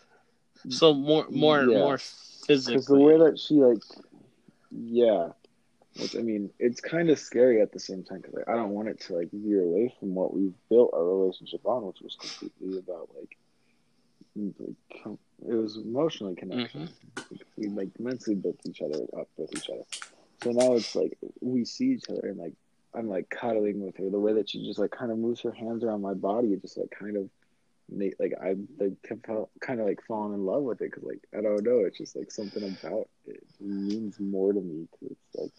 So 0.70 0.94
more 0.94 1.26
more 1.30 1.64
Yeah. 1.64 1.80
more 1.80 1.98
physically. 1.98 2.74
because 2.76 2.86
the 2.88 3.00
way 3.00 3.18
that 3.18 3.40
she 3.40 3.56
like, 3.56 3.82
yeah. 4.72 5.30
Which 6.00 6.16
I 6.16 6.20
mean, 6.22 6.50
it's 6.60 6.80
kind 6.82 7.10
of 7.10 7.18
scary 7.20 7.62
at 7.62 7.72
the 7.72 7.80
same 7.80 8.04
time 8.04 8.20
because 8.20 8.36
like, 8.36 8.48
I 8.48 8.56
don't 8.56 8.72
want 8.72 8.88
it 8.90 9.00
to 9.02 9.16
like 9.16 9.30
veer 9.34 9.64
away 9.64 9.94
from 10.00 10.14
what 10.16 10.34
we've 10.34 10.54
built 10.70 10.92
our 10.94 11.04
relationship 11.04 11.62
on, 11.66 11.86
which 11.86 12.02
was 12.02 12.16
completely 12.16 12.78
about 12.80 13.10
like, 13.20 13.38
mm, 14.38 14.54
like 14.60 15.18
it 15.48 15.54
was 15.56 15.78
emotionally 15.78 16.36
connection. 16.36 16.90
Mm-hmm. 17.16 17.36
We 17.58 17.70
like 17.70 17.90
mentally 18.00 18.36
built 18.36 18.60
each 18.66 18.82
other 18.82 19.02
up 19.18 19.28
with 19.38 19.54
each 19.56 19.70
other. 19.70 19.84
So 20.44 20.52
now 20.52 20.74
it's 20.74 20.96
like 20.96 21.18
we 21.42 21.66
see 21.66 21.94
each 21.94 22.10
other 22.10 22.28
and 22.28 22.38
like 22.38 22.54
I'm 22.94 23.08
like 23.08 23.30
cuddling 23.30 23.86
with 23.86 23.98
her. 23.98 24.10
The 24.10 24.20
way 24.20 24.34
that 24.34 24.50
she 24.50 24.66
just 24.66 24.80
like 24.80 24.92
kind 24.92 25.12
of 25.12 25.18
moves 25.18 25.42
her 25.42 25.52
hands 25.52 25.84
around 25.84 26.02
my 26.02 26.14
body, 26.14 26.54
it 26.54 26.62
just 26.62 26.78
like 26.78 26.92
kind 26.98 27.18
of 27.18 27.30
like 28.20 28.34
I'm 28.42 28.68
like 28.80 28.94
kind 29.60 29.80
of 29.80 29.86
like 29.86 30.02
falling 30.08 30.34
in 30.34 30.46
love 30.46 30.64
with 30.64 30.82
it 30.82 30.92
because 30.92 31.04
like 31.04 31.22
I 31.38 31.42
don't 31.42 31.64
know, 31.64 31.80
it's 31.80 31.98
just 31.98 32.16
like 32.16 32.32
something 32.32 32.64
about 32.64 33.10
it, 33.28 33.44
means 33.60 34.20
more 34.20 34.54
to 34.54 34.62
me 34.62 34.88
because 34.92 35.16
it's 35.16 35.36
like 35.36 35.52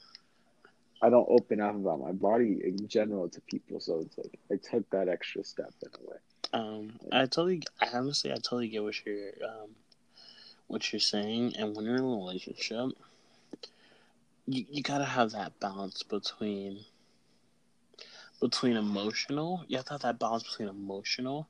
I 1.02 1.08
don't 1.08 1.26
open 1.28 1.60
up 1.60 1.74
about 1.74 2.00
my 2.00 2.12
body 2.12 2.60
in 2.62 2.86
general 2.88 3.28
to 3.28 3.40
people, 3.42 3.80
so 3.80 4.00
it's 4.00 4.18
like 4.18 4.38
I 4.50 4.56
took 4.56 4.88
that 4.90 5.08
extra 5.08 5.42
step 5.44 5.72
in 5.82 5.88
a 5.94 6.10
way. 6.10 6.16
Um, 6.52 6.92
I 7.12 7.20
totally, 7.22 7.62
I 7.80 7.88
honestly, 7.94 8.32
I 8.32 8.36
totally 8.36 8.68
get 8.68 8.82
what 8.82 8.94
you're, 9.06 9.30
um, 9.44 9.70
what 10.66 10.92
you're 10.92 11.00
saying. 11.00 11.54
And 11.56 11.74
when 11.74 11.84
you're 11.84 11.96
in 11.96 12.02
a 12.02 12.06
relationship, 12.06 12.90
you 14.52 14.64
you 14.70 14.82
gotta 14.82 15.04
have 15.04 15.32
that 15.32 15.58
balance 15.60 16.02
between, 16.02 16.84
between 18.40 18.76
emotional. 18.76 19.64
You 19.68 19.76
have 19.78 19.86
to 19.86 19.92
have 19.92 20.02
that 20.02 20.18
balance 20.18 20.42
between 20.42 20.68
emotional 20.68 21.48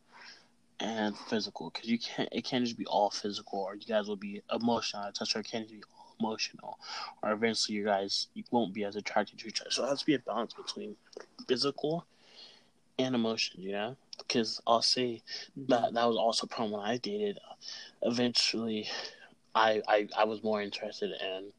and 0.78 1.16
physical, 1.16 1.70
because 1.70 1.88
you 1.88 1.98
can't. 1.98 2.28
It 2.32 2.44
can't 2.44 2.64
just 2.64 2.78
be 2.78 2.86
all 2.86 3.11
physical, 3.11 3.61
or 3.61 3.74
you 3.74 3.86
guys 3.86 4.09
will 4.09 4.16
be 4.16 4.42
emotional. 4.53 5.05
a 5.05 5.12
touch, 5.12 5.36
or 5.36 5.40
it 5.40 5.51
can't 5.51 5.68
just 5.68 5.74
be 5.74 5.84
all 5.94 6.16
emotional, 6.20 6.78
or 7.22 7.32
eventually 7.32 7.78
you 7.78 7.84
guys 7.84 8.28
won't 8.51 8.74
be 8.74 8.84
as 8.84 8.96
attracted 8.96 9.38
to 9.38 9.48
each 9.48 9.61
other. 9.61 9.70
So 9.70 9.84
it 9.84 9.88
has 9.88 10.01
to 10.01 10.07
be 10.07 10.14
a 10.14 10.18
balance 10.18 10.55
between 10.55 10.96
physical 11.48 12.07
and 12.98 13.14
emotion. 13.14 13.61
You 13.62 13.72
know 13.72 13.96
because 14.20 14.61
I'll 14.66 14.82
say 14.82 15.22
that 15.68 15.94
that 15.94 16.07
was 16.07 16.16
also 16.16 16.44
a 16.44 16.48
problem 16.48 16.80
when 16.80 16.88
I 16.88 16.98
dated. 16.98 17.38
Eventually, 18.03 18.88
I, 19.55 19.82
I 19.88 20.09
I 20.16 20.24
was 20.24 20.42
more 20.42 20.62
interested 20.62 21.11
in 21.11 21.53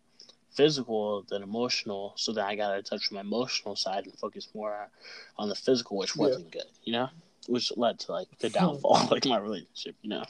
physical 0.52 1.24
than 1.30 1.44
emotional, 1.44 2.14
so 2.16 2.34
then 2.34 2.46
I 2.46 2.56
got 2.56 2.78
in 2.78 2.84
touch 2.84 3.10
with 3.10 3.16
my 3.16 3.22
emotional 3.22 3.76
side 3.76 4.06
and 4.06 4.18
focused 4.18 4.54
more 4.54 4.90
on 5.38 5.50
the 5.50 5.56
physical, 5.56 5.98
which 5.98 6.16
wasn't 6.16 6.52
good, 6.52 6.66
you 6.84 6.94
know, 6.94 7.10
which 7.48 7.72
led 7.78 8.00
to 8.00 8.12
like 8.12 8.28
the 8.40 8.50
downfall 8.60 9.08
like 9.10 9.26
my 9.26 9.38
relationship, 9.38 9.96
you 10.02 10.10
know. 10.10 10.24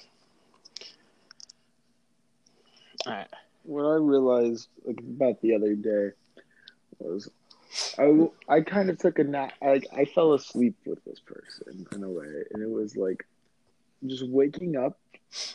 All 3.08 3.14
right. 3.14 3.28
what 3.64 3.84
I 3.84 3.96
realized 3.96 4.68
like 4.86 5.00
about 5.00 5.42
the 5.42 5.56
other 5.56 5.74
day 5.74 6.12
was 7.00 7.30
I, 7.98 8.30
I 8.48 8.62
kind 8.62 8.90
of 8.90 9.00
took 9.00 9.18
a 9.18 9.24
nap. 9.24 9.54
I, 9.62 9.82
I 9.96 10.06
fell 10.06 10.34
asleep 10.34 10.76
with 10.86 11.04
this 11.06 11.20
person 11.20 11.88
in 11.94 12.04
a 12.04 12.10
way, 12.10 12.44
and 12.52 12.62
it 12.62 12.70
was 12.70 12.96
like 12.96 13.26
just 14.06 14.28
waking 14.28 14.76
up 14.76 15.00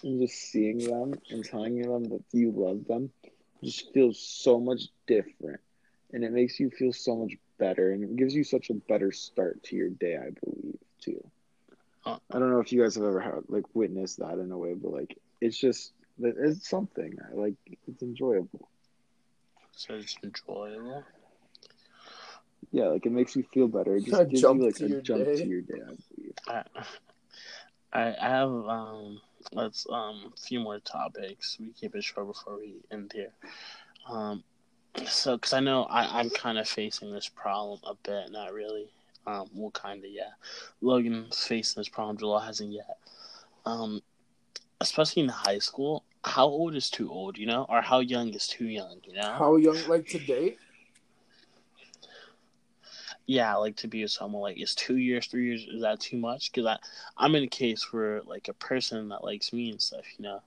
and 0.02 0.20
just 0.20 0.50
seeing 0.50 0.78
them 0.78 1.14
and 1.30 1.44
telling 1.44 1.80
them 1.80 2.04
that 2.04 2.22
you 2.32 2.52
love 2.52 2.86
them 2.86 3.10
just 3.66 3.92
feels 3.94 4.20
so 4.20 4.60
much 4.60 4.82
different, 5.06 5.60
and 6.12 6.24
it 6.24 6.32
makes 6.32 6.60
you 6.60 6.70
feel 6.70 6.92
so 6.92 7.16
much 7.16 7.34
better, 7.58 7.92
and 7.92 8.04
it 8.04 8.16
gives 8.16 8.34
you 8.34 8.44
such 8.44 8.70
a 8.70 8.74
better 8.74 9.12
start 9.12 9.62
to 9.64 9.76
your 9.76 9.90
day. 9.90 10.16
I 10.16 10.30
believe 10.44 10.78
too. 11.00 11.20
Uh, 12.06 12.18
I 12.32 12.38
don't 12.38 12.50
know 12.50 12.60
if 12.60 12.72
you 12.72 12.82
guys 12.82 12.96
have 12.96 13.04
ever 13.04 13.20
had 13.20 13.44
like 13.48 13.64
witnessed 13.74 14.18
that 14.18 14.38
in 14.38 14.52
a 14.52 14.58
way, 14.58 14.74
but 14.74 14.92
like 14.92 15.18
it's 15.40 15.58
just 15.58 15.92
it's 16.20 16.68
something. 16.68 17.16
I 17.30 17.34
like 17.34 17.56
it's 17.86 18.02
enjoyable. 18.02 18.68
so 19.72 19.94
it's 19.94 20.16
enjoyable. 20.24 21.04
Yeah, 22.72 22.88
like 22.88 23.06
it 23.06 23.12
makes 23.12 23.36
you 23.36 23.44
feel 23.52 23.68
better. 23.68 23.96
It 23.96 24.04
A 24.12 24.24
just 24.24 24.28
gives 24.28 24.50
jump 24.50 24.52
you 24.52 24.64
like 24.64 24.80
to 24.80 24.88
a 24.90 25.02
jump 25.02 25.32
day. 25.34 25.36
to 25.36 25.48
your 25.48 25.62
day. 25.62 25.80
I 25.82 25.94
believe. 26.14 26.34
I, 26.48 26.64
I 27.92 28.14
I 28.20 28.28
have 28.28 28.50
um 28.50 29.20
let's 29.53 29.86
um 29.90 30.32
a 30.34 30.40
few 30.40 30.61
more 30.61 30.78
topics. 30.78 31.57
We 31.61 31.70
keep 31.72 31.94
it 31.94 32.05
short 32.05 32.26
before 32.26 32.57
we 32.59 32.74
end 32.90 33.12
here. 33.14 33.32
Um, 34.09 34.42
so 35.07 35.36
because 35.36 35.53
I 35.53 35.61
know 35.61 35.84
I 35.84 36.20
I'm 36.20 36.30
kind 36.30 36.59
of 36.59 36.68
facing 36.68 37.12
this 37.12 37.28
problem 37.28 37.80
a 37.84 37.94
bit, 37.94 38.30
not 38.30 38.53
really. 38.53 38.88
Um, 39.26 39.49
well, 39.55 39.70
kind 39.72 40.05
of 40.05 40.11
yeah. 40.11 40.30
Logan's 40.80 41.44
facing 41.44 41.80
this 41.80 41.88
problem. 41.88 42.16
Joel 42.16 42.38
hasn't 42.38 42.72
yet. 42.72 42.99
Um, 43.64 44.01
especially 44.80 45.22
in 45.22 45.28
high 45.28 45.59
school. 45.59 46.05
How 46.24 46.47
old 46.47 46.74
is 46.74 46.90
too 46.90 47.11
old? 47.11 47.38
You 47.38 47.47
know, 47.47 47.66
or 47.68 47.82
how 47.82 48.01
young 48.01 48.28
is 48.30 48.47
too 48.47 48.66
young? 48.66 49.01
You 49.05 49.14
know. 49.14 49.32
How 49.32 49.57
young, 49.57 49.78
like 49.88 50.07
to 50.09 50.18
date? 50.18 50.59
Yeah, 53.27 53.55
like 53.57 53.77
to 53.77 53.89
be 53.89 54.03
with 54.03 54.12
someone 54.12 54.43
like 54.43 54.61
is 54.61 54.74
two 54.74 54.97
years, 54.97 55.27
three 55.27 55.47
years 55.47 55.66
is 55.68 55.83
that 55.83 56.01
too 56.01 56.16
much? 56.16 56.53
Because 56.53 56.66
I 56.66 56.79
I'm 57.16 57.35
in 57.35 57.45
a 57.45 57.49
case 57.49 57.93
where 57.93 58.22
like 58.22 58.49
a 58.49 58.55
person 58.55 59.09
that 59.09 59.24
likes 59.24 59.53
me 59.53 59.70
and 59.70 59.83
stuff, 59.83 60.05
you 60.16 60.22
know, 60.22 60.43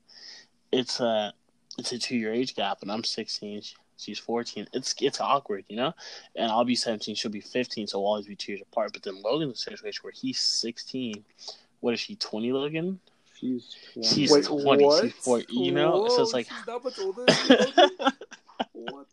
it's 0.72 1.00
a 1.00 1.34
it's 1.78 1.92
a 1.92 2.00
two 2.00 2.16
year 2.18 2.34
age 2.34 2.56
gap, 2.56 2.82
and 2.82 2.92
I'm 2.92 3.04
16, 3.04 3.62
she's 3.98 4.20
14. 4.20 4.68
It's 4.74 4.96
it's 5.02 5.20
awkward, 5.20 5.66
you 5.68 5.76
know, 5.76 5.94
and 6.36 6.52
I'll 6.52 6.66
be 6.66 6.76
17, 6.76 7.16
she'll 7.16 7.32
be 7.32 7.42
15, 7.42 7.88
so 7.88 8.00
we'll 8.00 8.08
always 8.08 8.28
be 8.28 8.36
two 8.36 8.54
years 8.54 8.62
apart. 8.62 8.94
But 8.94 9.04
then 9.04 9.22
Logan's 9.22 9.66
in 9.68 9.74
a 9.74 9.78
situation 9.78 10.02
where 10.04 10.14
he's 10.16 10.40
16. 10.40 11.24
What 11.82 11.94
is 11.94 12.00
she? 12.00 12.16
20, 12.16 12.52
Logan? 12.52 13.00
She's 13.40 13.76
20. 13.94 14.08
She's 14.08 14.32
Wait, 14.32 14.46
20, 14.46 14.84
what? 14.84 15.04
she's 15.04 15.14
40, 15.14 15.46
you 15.54 15.72
know? 15.72 16.08
So 16.10 16.22
it's 16.24 16.34
like- 16.34 16.48
she's 16.48 16.66
that 16.66 16.84
much 16.84 17.00
older 17.00 17.26
than 17.26 17.74
Logan? 17.78 18.12
What? 18.74 19.08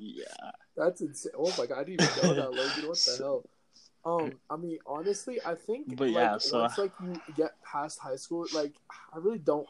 The- 0.00 0.04
yeah. 0.06 0.50
That's 0.76 1.00
insane. 1.00 1.32
Oh 1.36 1.52
my 1.58 1.66
god, 1.66 1.78
I 1.80 1.84
didn't 1.84 2.02
even 2.02 2.26
know 2.28 2.34
that, 2.34 2.50
Logan. 2.52 2.88
What 2.88 2.98
the 2.98 3.16
hell? 3.18 3.44
Um, 4.02 4.32
I 4.48 4.56
mean, 4.56 4.78
honestly, 4.86 5.38
I 5.44 5.54
think 5.54 5.94
But 5.96 6.08
like, 6.08 6.14
yeah, 6.14 6.38
so- 6.38 6.60
once 6.60 6.78
like 6.78 6.92
you 7.02 7.20
get 7.36 7.52
past 7.62 7.98
high 7.98 8.16
school, 8.16 8.46
like 8.54 8.72
I 9.12 9.18
really 9.18 9.38
don't. 9.38 9.68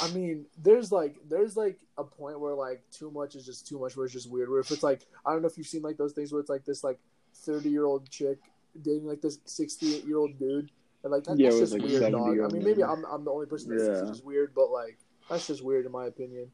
I 0.00 0.10
mean, 0.12 0.44
there's 0.62 0.92
like 0.92 1.16
there's 1.28 1.56
like 1.56 1.78
a 1.96 2.04
point 2.04 2.38
where 2.40 2.54
like 2.54 2.82
too 2.90 3.10
much 3.10 3.34
is 3.34 3.44
just 3.46 3.66
too 3.66 3.78
much, 3.78 3.96
where 3.96 4.04
it's 4.04 4.12
just 4.12 4.30
weird. 4.30 4.48
Where 4.50 4.60
if 4.60 4.70
it's 4.70 4.82
like 4.82 5.06
I 5.24 5.32
don't 5.32 5.42
know 5.42 5.48
if 5.48 5.56
you've 5.56 5.66
seen 5.66 5.82
like 5.82 5.96
those 5.96 6.12
things 6.12 6.32
where 6.32 6.40
it's 6.40 6.50
like 6.50 6.64
this 6.64 6.84
like 6.84 6.98
thirty 7.34 7.68
year 7.70 7.84
old 7.84 8.08
chick 8.10 8.38
dating 8.82 9.06
like 9.06 9.22
this 9.22 9.38
sixty 9.46 9.96
eight 9.96 10.04
year 10.04 10.18
old 10.18 10.38
dude, 10.38 10.70
and 11.02 11.12
like 11.12 11.24
that, 11.24 11.38
Yeah, 11.38 11.48
that's 11.48 11.60
just 11.60 11.72
like, 11.74 11.82
weird, 11.82 12.12
dog. 12.12 12.38
I 12.40 12.48
mean, 12.48 12.62
maybe. 12.64 12.84
I'm 12.84 13.04
I'm 13.06 13.24
the 13.24 13.30
only 13.30 13.46
person 13.46 13.70
that 13.76 13.82
thinks 13.84 14.10
it's 14.10 14.22
weird, 14.22 14.52
but 14.54 14.70
like 14.70 14.98
that's 15.30 15.46
just 15.46 15.64
weird 15.64 15.86
in 15.86 15.92
my 15.92 16.06
opinion. 16.06 16.50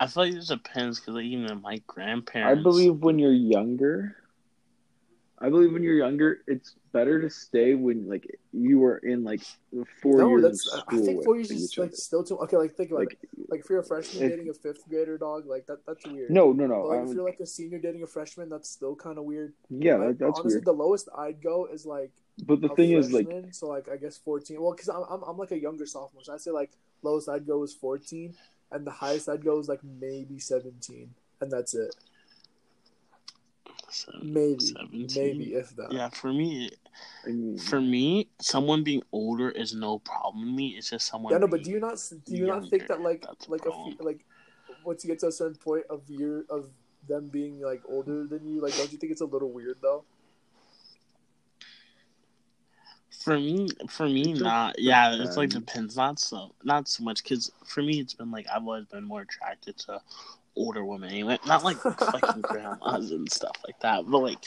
I 0.00 0.06
feel 0.06 0.24
like 0.24 0.32
it 0.32 0.36
just 0.36 0.48
depends 0.50 1.00
because 1.00 1.14
like, 1.14 1.24
even 1.24 1.60
my 1.60 1.80
grandparents. 1.86 2.60
I 2.60 2.62
believe 2.62 2.96
when 2.96 3.18
you're 3.18 3.32
younger, 3.32 4.16
I 5.40 5.48
believe 5.50 5.72
when 5.72 5.82
you're 5.82 5.94
younger, 5.96 6.38
it's 6.46 6.74
better 6.92 7.20
to 7.20 7.30
stay 7.30 7.74
when 7.74 8.08
like 8.08 8.26
you 8.52 8.78
were 8.80 8.96
in 8.98 9.22
like 9.24 9.40
four 10.02 10.18
no, 10.18 10.28
years 10.30 10.42
that's 10.42 10.68
of 10.74 10.82
I 10.88 10.96
think 10.98 11.22
four 11.24 11.36
years 11.36 11.50
is 11.50 11.76
like 11.78 11.88
other. 11.88 11.96
still 11.96 12.24
too. 12.24 12.38
Okay, 12.38 12.56
like 12.56 12.74
think 12.74 12.90
about 12.90 13.00
Like, 13.00 13.12
it. 13.22 13.28
Like 13.48 13.60
if 13.60 13.70
you're 13.70 13.78
a 13.80 13.84
freshman 13.84 14.24
if- 14.24 14.30
dating 14.30 14.48
a 14.50 14.54
fifth 14.54 14.88
grader, 14.88 15.16
dog, 15.18 15.46
like 15.46 15.66
that 15.66 15.84
that's 15.86 16.04
weird. 16.06 16.30
no, 16.30 16.52
no, 16.52 16.66
But, 16.66 16.74
no. 16.74 16.82
like 16.86 16.98
I'm- 16.98 17.08
if 17.08 17.14
you're 17.14 17.24
like 17.24 17.40
a 17.40 17.46
senior 17.46 17.78
dating 17.78 18.02
a 18.02 18.06
freshman, 18.06 18.48
that's 18.48 18.68
still 18.68 18.96
kind 18.96 19.16
of 19.18 19.24
weird. 19.24 19.52
yeah, 19.70 19.96
Like, 19.96 20.18
that's 20.18 20.38
honestly, 20.40 20.56
weird. 20.56 20.64
the 20.64 20.72
lowest 20.72 21.08
I'd 21.16 21.40
go 21.42 21.66
is 21.72 21.86
like 21.86 22.10
But 22.44 22.60
the 22.60 22.68
a 22.72 22.74
thing 22.74 22.92
is, 22.92 23.12
like, 23.12 23.28
so 23.52 23.68
like 23.68 23.88
I 23.88 23.96
guess 23.96 24.16
fourteen. 24.18 24.60
Well, 24.60 24.72
because 24.72 24.88
I'm, 24.88 25.02
I'm 25.10 25.22
I'm 25.22 25.36
like 25.38 25.52
a 25.52 25.58
younger 25.60 25.86
sophomore, 25.86 26.24
so 26.24 26.34
I 26.34 26.38
say 26.38 26.50
like 26.50 26.70
lowest 27.02 27.28
I'd 27.28 27.46
go 27.46 27.62
is 27.62 27.74
fourteen, 27.74 28.34
and 28.72 28.86
the 28.86 28.90
highest 28.90 29.28
I'd 29.28 29.44
go 29.44 29.58
is 29.58 29.68
like 29.68 29.80
maybe 29.82 30.38
seventeen, 30.38 31.14
and 31.40 31.50
that's 31.50 31.74
it. 31.74 31.94
Seven- 33.90 34.32
Maybe, 34.34 34.66
17? 34.66 35.08
maybe 35.16 35.54
if 35.54 35.74
that. 35.76 35.90
Yeah, 35.90 36.10
for 36.10 36.30
me, 36.30 36.70
I 37.24 37.30
mean, 37.30 37.58
for 37.58 37.80
me, 37.80 38.28
someone 38.38 38.82
being 38.84 39.02
older 39.12 39.50
is 39.50 39.74
no 39.74 39.98
problem 40.00 40.44
to 40.46 40.52
me. 40.52 40.68
It's 40.76 40.90
just 40.90 41.06
someone. 41.06 41.32
Yeah, 41.32 41.38
no, 41.38 41.46
but 41.46 41.62
do 41.62 41.70
you 41.70 41.80
not 41.80 41.98
do 42.26 42.36
you 42.36 42.46
not 42.46 42.68
think 42.68 42.86
that 42.88 43.00
like 43.00 43.24
like 43.48 43.62
a 43.62 43.70
problem. 43.70 43.96
few, 43.96 44.04
like 44.04 44.24
once 44.84 45.04
you 45.04 45.08
get 45.08 45.20
to 45.20 45.28
a 45.28 45.32
certain 45.32 45.56
point 45.56 45.84
of 45.88 46.02
year 46.08 46.44
of 46.50 46.68
them 47.08 47.28
being 47.28 47.60
like 47.60 47.82
older 47.88 48.26
than 48.26 48.46
you, 48.46 48.60
like 48.60 48.76
don't 48.76 48.92
you 48.92 48.98
think 48.98 49.10
it's 49.12 49.22
a 49.22 49.26
little 49.26 49.50
weird 49.50 49.76
though? 49.80 50.04
For 53.28 53.38
me, 53.38 53.68
for 53.88 54.08
me, 54.08 54.32
not. 54.32 54.78
Yeah, 54.78 55.14
it's 55.20 55.36
like 55.36 55.50
depends. 55.50 55.96
Not 55.96 56.18
so, 56.18 56.52
not 56.64 56.88
so 56.88 57.04
much. 57.04 57.22
Because 57.22 57.52
for 57.66 57.82
me, 57.82 58.00
it's 58.00 58.14
been 58.14 58.30
like 58.30 58.46
I've 58.50 58.62
always 58.62 58.86
been 58.86 59.04
more 59.04 59.20
attracted 59.20 59.76
to 59.80 60.00
older 60.56 60.82
women. 60.82 61.10
Anyway, 61.10 61.38
not 61.46 61.62
like 61.62 61.76
fucking 61.76 62.40
grandmas 62.42 63.10
and 63.10 63.30
stuff 63.30 63.56
like 63.66 63.78
that, 63.80 64.04
but 64.06 64.18
like, 64.18 64.38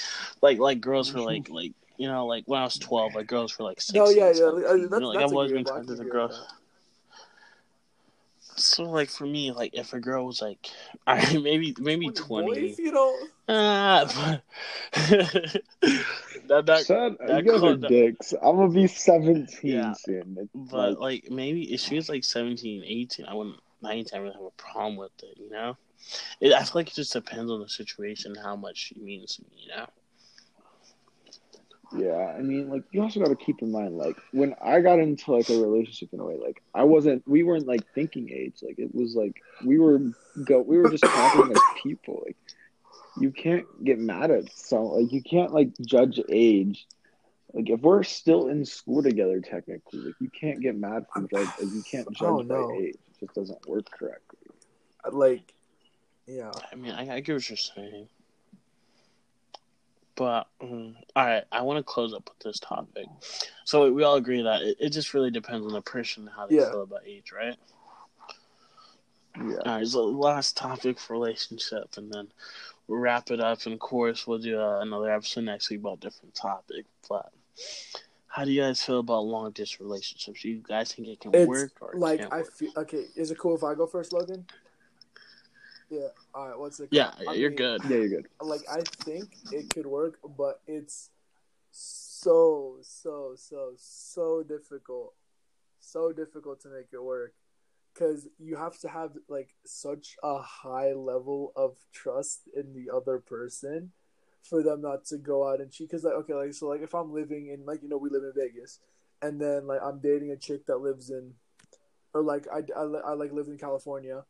like, 0.42 0.58
like 0.58 0.82
girls 0.82 1.12
for 1.12 1.20
like, 1.20 1.48
like 1.50 1.74
you 1.98 2.08
know, 2.08 2.26
like 2.26 2.46
when 2.48 2.60
I 2.60 2.64
was 2.64 2.80
twelve, 2.80 3.14
like 3.14 3.28
girls 3.28 3.52
for 3.52 3.62
like 3.64 3.80
six. 3.82 3.94
No, 3.94 4.10
yeah, 4.10 4.32
yeah, 4.34 4.46
uh, 4.46 4.56
You 4.56 4.58
know, 4.58 4.88
that's, 4.88 5.04
like 5.04 5.20
that's 5.20 5.32
I've 5.32 5.36
always 5.36 5.52
been 5.52 5.62
attracted 5.62 5.98
to 5.98 6.04
girls. 6.04 6.32
that. 6.40 6.48
So 8.60 8.84
like 8.86 9.10
for 9.10 9.26
me, 9.28 9.52
like 9.52 9.76
if 9.76 9.94
a 9.94 10.00
girl 10.00 10.26
was 10.26 10.42
like, 10.42 10.70
all 11.08 11.18
right, 11.18 11.42
maybe 11.42 11.76
maybe 11.80 12.10
twenty. 12.10 12.70
Boys, 12.70 12.80
you 12.80 12.92
know, 12.92 13.16
Ah, 13.48 14.40
but 14.96 15.62
that 16.52 16.66
that 16.66 16.86
son, 16.86 17.18
that 17.26 17.46
you 17.46 17.52
guys 17.52 17.64
are 17.64 17.76
dicks. 17.78 18.34
I'm 18.34 18.58
gonna 18.58 18.70
be 18.70 18.88
17 18.88 19.48
Yeah. 19.64 19.94
soon. 19.94 20.50
But 20.54 21.00
like, 21.00 21.24
like 21.24 21.32
maybe 21.32 21.74
if 21.74 21.80
she 21.80 21.96
was 21.96 22.10
like 22.10 22.24
17, 22.24 22.84
18, 22.86 23.26
I 23.26 23.34
wouldn't 23.34 23.56
19, 23.82 24.06
I 24.14 24.20
wouldn't 24.20 24.36
have 24.36 24.46
a 24.46 24.62
problem 24.62 24.98
with 24.98 25.12
it, 25.24 25.38
you 25.38 25.50
know? 25.50 25.78
It, 26.42 26.54
I 26.54 26.64
feel 26.64 26.72
like 26.76 26.90
it 26.90 26.96
just 26.96 27.14
depends 27.14 27.52
on 27.52 27.62
the 27.62 27.70
situation, 27.70 28.36
how 28.36 28.56
much 28.56 28.78
she 28.78 28.96
means 29.00 29.38
to 29.38 29.44
me, 29.44 29.50
you 29.66 29.76
know? 29.76 29.88
Yeah, 31.94 32.36
I 32.38 32.42
mean, 32.42 32.70
like 32.70 32.84
you 32.92 33.02
also 33.02 33.20
got 33.20 33.30
to 33.30 33.36
keep 33.36 33.62
in 33.62 33.72
mind, 33.72 33.98
like 33.98 34.18
when 34.32 34.56
I 34.64 34.80
got 34.82 35.00
into 35.00 35.34
like 35.34 35.50
a 35.50 35.60
relationship 35.60 36.10
in 36.14 36.20
a 36.20 36.26
way, 36.26 36.38
like 36.42 36.62
I 36.74 36.84
wasn't, 36.84 37.28
we 37.28 37.44
weren't 37.44 37.68
like 37.68 37.82
thinking 37.94 38.30
age, 38.30 38.60
like 38.62 38.80
it 38.80 38.94
was 38.96 39.16
like 39.16 39.42
we 39.66 39.78
were 39.78 40.00
go, 40.46 40.62
we 40.62 40.78
were 40.78 40.90
just 40.90 41.04
talking 41.04 41.52
as 41.52 41.62
people. 41.84 42.24
Like 42.26 42.38
you 43.18 43.32
can't 43.32 43.66
get 43.84 44.00
mad 44.00 44.32
at 44.32 44.52
some, 44.54 44.86
like 44.86 45.12
you 45.12 45.22
can't 45.22 45.54
like 45.54 45.70
judge 45.82 46.20
age. 46.30 46.88
Like 47.54 47.70
if 47.70 47.82
we're 47.82 48.04
still 48.04 48.48
in 48.48 48.66
school 48.66 49.04
together, 49.04 49.40
technically, 49.42 50.02
like 50.02 50.16
you 50.20 50.30
can't 50.30 50.62
get 50.62 50.76
mad 50.76 51.06
from 51.14 51.28
judge, 51.28 51.50
like 51.60 51.72
you 51.72 51.84
can't 51.84 52.12
judge 52.12 52.28
Oh, 52.28 52.44
by 52.48 52.60
age. 52.60 52.96
It 53.12 53.20
just 53.20 53.34
doesn't 53.36 53.68
work 53.68 53.90
correctly. 53.92 54.40
like, 55.12 55.54
yeah, 56.28 56.52
I 56.72 56.76
mean, 56.76 56.92
I, 56.92 57.16
I 57.16 57.20
get 57.20 57.34
what 57.34 57.50
you're 57.50 57.58
saying. 57.58 58.08
But, 60.16 60.48
um, 60.62 60.96
all 61.16 61.26
right, 61.26 61.44
I 61.52 61.62
want 61.62 61.78
to 61.78 61.84
close 61.84 62.14
up 62.14 62.30
with 62.30 62.40
this 62.40 62.60
topic. 62.60 63.08
So 63.66 63.92
we 63.92 64.04
all 64.04 64.16
agree 64.16 64.42
that 64.44 64.62
it, 64.62 64.78
it 64.80 64.90
just 64.90 65.14
really 65.14 65.32
depends 65.32 65.66
on 65.66 65.74
the 65.74 65.82
person, 65.82 66.28
how 66.36 66.48
they 66.48 66.56
Yeah. 66.56 66.70
feel 66.70 66.82
about 66.82 67.06
age, 67.06 67.32
right? 67.32 67.58
Yeah. 69.38 69.58
All 69.66 69.76
right, 69.78 69.88
so 69.88 70.06
last 70.06 70.58
topic 70.58 71.00
for 71.00 71.14
relationship, 71.14 71.96
and 71.98 72.12
then 72.12 72.28
we'll 72.74 72.81
wrap 72.92 73.32
it 73.32 73.40
up. 73.40 73.66
And 73.66 73.74
of 73.74 73.80
course, 73.80 74.28
we'll 74.28 74.40
do 74.40 74.60
uh, 74.60 74.80
another 74.82 75.12
episode 75.12 75.46
next 75.46 75.70
week 75.70 75.80
about 75.80 75.98
a 75.98 76.02
different 76.02 76.36
topic. 76.36 76.86
But 77.10 77.32
how 78.28 78.46
do 78.46 78.52
you 78.52 78.62
guys 78.62 78.82
feel 78.82 79.00
about 79.00 79.26
long 79.26 79.52
distance 79.52 79.82
relationships? 79.82 80.42
Do 80.42 80.50
you 80.50 80.64
guys 80.68 80.94
think 80.94 81.08
it 81.08 81.20
can 81.20 81.34
it's 81.34 81.48
work 81.48 81.72
or 81.82 81.92
like 81.96 82.22
can't 82.22 82.34
I 82.34 82.38
work? 82.40 82.54
feel. 82.54 82.72
Okay, 82.78 83.06
is 83.16 83.32
it 83.32 83.38
cool 83.38 83.56
if 83.56 83.64
I 83.64 83.76
go 83.76 83.88
first, 83.88 84.14
Logan? 84.14 84.46
Yeah. 85.90 86.08
All 86.34 86.48
right. 86.48 86.58
What's 86.58 86.80
it? 86.80 86.90
Yeah, 86.92 87.12
I 87.28 87.34
you're 87.34 87.50
mean, 87.50 87.58
good. 87.58 87.82
Yeah, 87.84 87.98
you're 87.98 88.08
good. 88.08 88.28
like 88.42 88.62
I 88.72 88.82
think 89.04 89.36
it 89.52 89.70
could 89.70 89.86
work, 89.86 90.20
but 90.38 90.62
it's 90.66 91.10
so 91.72 92.78
so 92.82 93.34
so 93.36 93.74
so 93.76 94.44
difficult, 94.44 95.14
so 95.80 96.14
difficult 96.14 96.62
to 96.62 96.70
make 96.70 96.88
it 96.94 97.04
work, 97.04 97.34
because 97.94 98.28
you 98.40 98.56
have 98.56 98.78
to 98.80 98.88
have 98.88 99.12
like 99.28 99.56
such 99.66 100.16
a 100.24 100.40
high 100.40 100.94
level 100.94 101.52
of 101.56 101.78
trust 101.92 102.50
in 102.56 102.74
the 102.74 102.94
other 102.94 103.20
person 103.20 103.92
for 104.44 104.64
them 104.64 104.82
not 104.82 105.06
to 105.06 105.18
go 105.18 105.48
out 105.48 105.62
and 105.62 105.72
cheat. 105.72 105.90
Because 105.90 106.04
like 106.04 106.14
okay, 106.14 106.34
like 106.34 106.54
so 106.54 106.68
like 106.68 106.82
if 106.82 106.94
I'm 106.94 107.14
living 107.14 107.48
in 107.48 107.66
like 107.66 107.84
you 107.84 107.90
know 107.90 107.98
we 107.98 108.10
live 108.10 108.24
in 108.24 108.34
Vegas, 108.36 108.80
and 109.22 109.40
then 109.40 109.68
like 109.68 109.82
I'm 109.84 110.00
dating 110.00 110.32
a 110.32 110.38
chick 110.38 110.66
that 110.68 110.78
lives 110.78 111.10
in, 111.10 111.34
or 112.14 112.22
like 112.22 112.48
I 112.54 112.60
I, 112.78 112.84
I 112.84 113.14
like 113.14 113.32
lived 113.32 113.50
in 113.50 113.58
California 113.58 114.24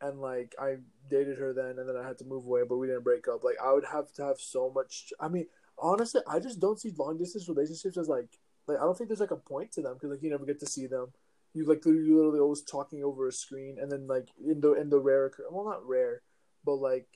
and 0.00 0.20
like 0.20 0.54
I 0.58 0.76
dated 1.08 1.38
her 1.38 1.52
then, 1.52 1.78
and 1.78 1.88
then 1.88 1.96
I 1.96 2.06
had 2.06 2.18
to 2.18 2.24
move 2.24 2.46
away, 2.46 2.62
but 2.68 2.78
we 2.78 2.86
didn't 2.86 3.04
break 3.04 3.28
up. 3.28 3.44
Like 3.44 3.56
I 3.62 3.72
would 3.72 3.84
have 3.84 4.12
to 4.14 4.24
have 4.24 4.40
so 4.40 4.70
much. 4.74 5.12
I 5.20 5.28
mean, 5.28 5.46
honestly, 5.78 6.22
I 6.26 6.40
just 6.40 6.60
don't 6.60 6.80
see 6.80 6.92
long 6.98 7.18
distance 7.18 7.48
relationships 7.48 7.96
as 7.96 8.08
like 8.08 8.38
like 8.66 8.78
I 8.78 8.84
don't 8.84 8.96
think 8.96 9.08
there's 9.08 9.20
like 9.20 9.30
a 9.30 9.36
point 9.36 9.72
to 9.72 9.82
them 9.82 9.94
because 9.94 10.10
like 10.10 10.22
you 10.22 10.30
never 10.30 10.46
get 10.46 10.60
to 10.60 10.66
see 10.66 10.86
them. 10.86 11.12
You 11.52 11.64
like 11.66 11.84
you 11.84 12.16
literally 12.16 12.40
always 12.40 12.62
talking 12.62 13.02
over 13.02 13.26
a 13.26 13.32
screen, 13.32 13.78
and 13.80 13.90
then 13.90 14.06
like 14.06 14.28
in 14.44 14.60
the 14.60 14.74
in 14.74 14.88
the 14.88 14.98
rare 14.98 15.32
well 15.50 15.64
not 15.64 15.86
rare, 15.86 16.22
but 16.64 16.76
like 16.76 17.08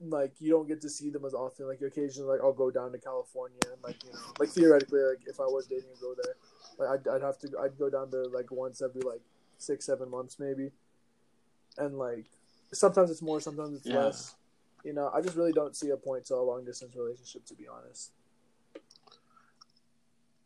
like 0.00 0.40
you 0.40 0.50
don't 0.50 0.68
get 0.68 0.80
to 0.82 0.88
see 0.88 1.10
them 1.10 1.24
as 1.24 1.34
often. 1.34 1.66
Like 1.66 1.80
occasionally, 1.82 2.30
like 2.30 2.40
I'll 2.42 2.52
go 2.52 2.70
down 2.70 2.92
to 2.92 2.98
California 2.98 3.58
and 3.72 3.82
like 3.82 4.02
you 4.04 4.12
know 4.12 4.18
like 4.38 4.50
theoretically, 4.50 5.00
like 5.00 5.22
if 5.26 5.40
I 5.40 5.44
was 5.44 5.66
dating 5.66 5.90
a 5.96 6.00
girl 6.00 6.14
there, 6.22 6.36
like 6.78 7.00
I'd 7.00 7.08
I'd 7.08 7.22
have 7.22 7.38
to 7.40 7.48
I'd 7.60 7.76
go 7.78 7.90
down 7.90 8.10
there 8.10 8.26
like 8.26 8.50
once 8.52 8.80
every 8.82 9.02
like 9.02 9.22
six 9.58 9.84
seven 9.84 10.10
months 10.10 10.38
maybe 10.38 10.70
and 11.78 11.98
like 11.98 12.26
sometimes 12.72 13.10
it's 13.10 13.22
more, 13.22 13.40
sometimes 13.40 13.74
it's 13.76 13.86
Yeah. 13.86 13.98
less. 14.04 14.34
You 14.84 14.94
know, 14.94 15.10
I 15.12 15.20
just 15.20 15.36
really 15.36 15.52
don't 15.52 15.76
see 15.76 15.90
a 15.90 15.96
point 15.96 16.24
to 16.26 16.36
a 16.36 16.40
long 16.42 16.64
distance 16.64 16.94
relationship, 16.96 17.44
to 17.46 17.54
be 17.54 17.66
honest. 17.68 18.12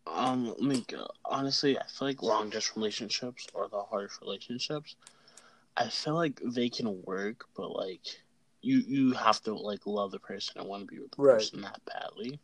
Um, 0.07 0.48
let 0.48 0.61
me 0.61 0.84
go. 0.88 1.07
Honestly, 1.24 1.78
I 1.78 1.82
feel 1.86 2.09
like 2.09 2.22
long 2.22 2.50
distance 2.50 2.76
relationships 2.76 3.46
are 3.55 3.68
the 3.68 3.82
hardest 3.82 4.20
relationships. 4.20 4.96
I 5.76 5.88
feel 5.88 6.14
like 6.14 6.40
they 6.44 6.68
can 6.68 7.02
work, 7.05 7.46
but 7.57 7.74
like 7.74 8.22
you 8.62 8.78
you 8.86 9.12
have 9.12 9.42
to 9.42 9.55
like 9.55 9.86
love 9.86 10.11
the 10.12 10.18
person 10.18 10.59
and 10.61 10.68
want 10.68 10.82
to 10.82 10.86
be 10.86 11.00
with 11.00 11.11
the 11.12 11.16
Right. 11.18 11.38
person 11.38 11.62
that 11.62 11.80
badly. 11.86 12.38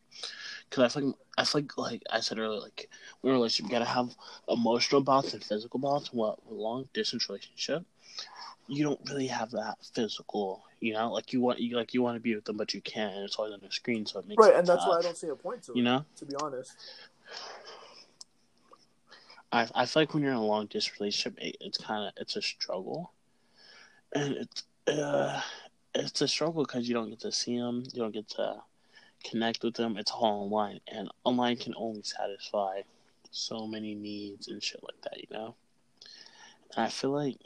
Because 0.68 0.84
I 0.84 1.00
feel 1.00 1.06
like 1.08 1.16
I 1.38 1.44
feel 1.44 1.60
like 1.62 1.78
like 1.78 2.02
I 2.10 2.20
said 2.20 2.38
earlier, 2.38 2.60
like 2.60 2.88
in 3.22 3.30
a 3.30 3.32
relationship, 3.32 3.70
you 3.70 3.78
gotta 3.78 3.90
have 3.90 4.16
emotional 4.48 5.00
balance 5.02 5.34
and 5.34 5.44
physical 5.44 5.80
balance. 5.80 6.12
What 6.12 6.38
a 6.50 6.54
long 6.54 6.88
distance 6.94 7.28
relationship, 7.28 7.84
you 8.68 8.84
don't 8.84 9.00
really 9.08 9.26
have 9.28 9.50
that 9.52 9.78
physical. 9.94 10.64
You 10.80 10.94
know, 10.94 11.12
like 11.12 11.32
you 11.32 11.40
want 11.40 11.60
you 11.60 11.76
like 11.76 11.94
you 11.94 12.02
want 12.02 12.16
to 12.16 12.20
be 12.20 12.34
with 12.34 12.44
them, 12.46 12.56
but 12.56 12.72
you 12.74 12.80
can't, 12.80 13.14
and 13.14 13.24
it's 13.24 13.36
always 13.36 13.52
on 13.52 13.60
the 13.62 13.70
screen, 13.70 14.06
so 14.06 14.18
it 14.20 14.26
makes 14.28 14.40
Right, 14.42 14.54
it 14.54 14.58
and 14.58 14.66
that's 14.66 14.86
why 14.86 14.98
I 14.98 15.02
don't 15.02 15.16
see 15.16 15.28
a 15.28 15.36
point 15.36 15.62
to 15.64 15.72
it, 15.72 15.76
You 15.76 15.82
know. 15.82 16.04
to 16.16 16.24
be 16.24 16.34
honest. 16.42 16.72
I 19.52 19.68
I 19.74 19.86
feel 19.86 20.02
like 20.02 20.14
when 20.14 20.22
you're 20.22 20.32
in 20.32 20.38
a 20.38 20.44
long 20.44 20.66
distance 20.66 21.00
relationship, 21.00 21.38
it, 21.40 21.56
it's 21.60 21.78
kind 21.78 22.06
of 22.06 22.12
it's 22.16 22.36
a 22.36 22.42
struggle, 22.42 23.12
and 24.14 24.34
it's 24.34 24.64
uh 24.88 25.40
it's 25.94 26.20
a 26.20 26.28
struggle 26.28 26.64
because 26.64 26.88
you 26.88 26.94
don't 26.94 27.10
get 27.10 27.20
to 27.20 27.32
see 27.32 27.58
them, 27.58 27.82
you 27.92 28.00
don't 28.00 28.14
get 28.14 28.28
to 28.30 28.62
connect 29.24 29.62
with 29.64 29.74
them. 29.74 29.96
It's 29.96 30.12
all 30.12 30.44
online, 30.44 30.80
and 30.88 31.10
online 31.24 31.56
can 31.56 31.74
only 31.76 32.02
satisfy 32.02 32.82
so 33.30 33.66
many 33.66 33.94
needs 33.94 34.48
and 34.48 34.62
shit 34.62 34.82
like 34.82 35.00
that, 35.02 35.18
you 35.18 35.26
know. 35.30 35.54
And 36.76 36.86
I 36.86 36.88
feel 36.88 37.10
like 37.10 37.36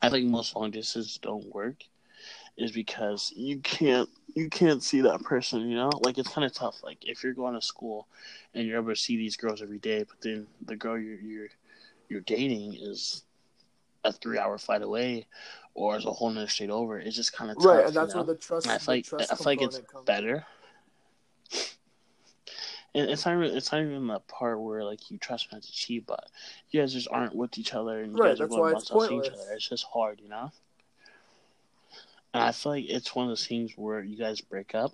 I 0.00 0.08
think 0.08 0.28
most 0.28 0.56
long 0.56 0.70
distances 0.70 1.18
don't 1.20 1.54
work 1.54 1.84
is 2.58 2.72
because 2.72 3.32
you 3.36 3.58
can't 3.58 4.08
you 4.34 4.48
can't 4.50 4.82
see 4.82 5.00
that 5.00 5.22
person, 5.22 5.68
you 5.68 5.76
know? 5.76 5.90
Like 6.02 6.18
it's 6.18 6.28
kind 6.28 6.44
of 6.44 6.52
tough. 6.52 6.82
Like 6.82 6.98
if 7.02 7.22
you're 7.22 7.32
going 7.32 7.54
to 7.54 7.62
school 7.62 8.08
and 8.54 8.66
you're 8.66 8.78
able 8.78 8.90
to 8.90 8.96
see 8.96 9.16
these 9.16 9.36
girls 9.36 9.62
every 9.62 9.78
day, 9.78 10.04
but 10.04 10.20
then 10.20 10.46
the 10.66 10.76
girl 10.76 10.98
you're 10.98 11.20
you're, 11.20 11.48
you're 12.08 12.20
dating 12.20 12.74
is 12.74 13.22
a 14.04 14.12
three 14.12 14.38
hour 14.38 14.58
flight 14.58 14.82
away 14.82 15.26
or 15.74 15.96
is 15.96 16.04
a 16.04 16.10
whole 16.10 16.30
nother 16.30 16.48
state 16.48 16.70
over, 16.70 16.98
it's 16.98 17.16
just 17.16 17.32
kind 17.32 17.50
of 17.50 17.56
tough. 17.56 17.66
Right, 17.66 17.86
and 17.86 17.94
that's 17.94 18.14
you 18.14 18.20
know? 18.20 18.26
where 18.26 18.34
the 18.34 18.40
trust. 18.40 18.66
And 18.66 18.72
I 18.72 18.78
feel 18.78 18.94
like 18.96 19.30
I 19.30 19.34
feel 19.34 19.46
like 19.46 19.62
it's 19.62 19.78
comes 19.78 20.04
better. 20.04 20.44
And 22.94 23.10
it's 23.10 23.26
not 23.26 23.34
even, 23.34 23.56
it's 23.56 23.70
not 23.70 23.82
even 23.82 24.06
the 24.06 24.18
part 24.20 24.60
where 24.60 24.82
like 24.82 25.10
you 25.10 25.18
trust 25.18 25.52
not 25.52 25.62
to 25.62 25.72
cheat, 25.72 26.06
but 26.06 26.24
you 26.70 26.80
guys 26.80 26.92
just 26.92 27.06
aren't 27.10 27.34
with 27.34 27.58
each 27.58 27.74
other 27.74 28.00
and 28.00 28.12
you 28.12 28.18
Right, 28.18 28.30
guys 28.30 28.40
are 28.40 28.48
going 28.48 28.74
it's 28.74 28.90
without 28.90 29.12
each 29.12 29.30
other. 29.30 29.52
It's 29.52 29.68
just 29.68 29.84
hard, 29.84 30.20
you 30.20 30.28
know. 30.28 30.50
And 32.38 32.48
I 32.48 32.52
feel 32.52 32.72
like 32.72 32.86
it's 32.88 33.14
one 33.16 33.26
of 33.26 33.30
those 33.30 33.46
things 33.46 33.76
where 33.76 34.04
you 34.04 34.16
guys 34.16 34.40
break 34.40 34.74
up, 34.74 34.92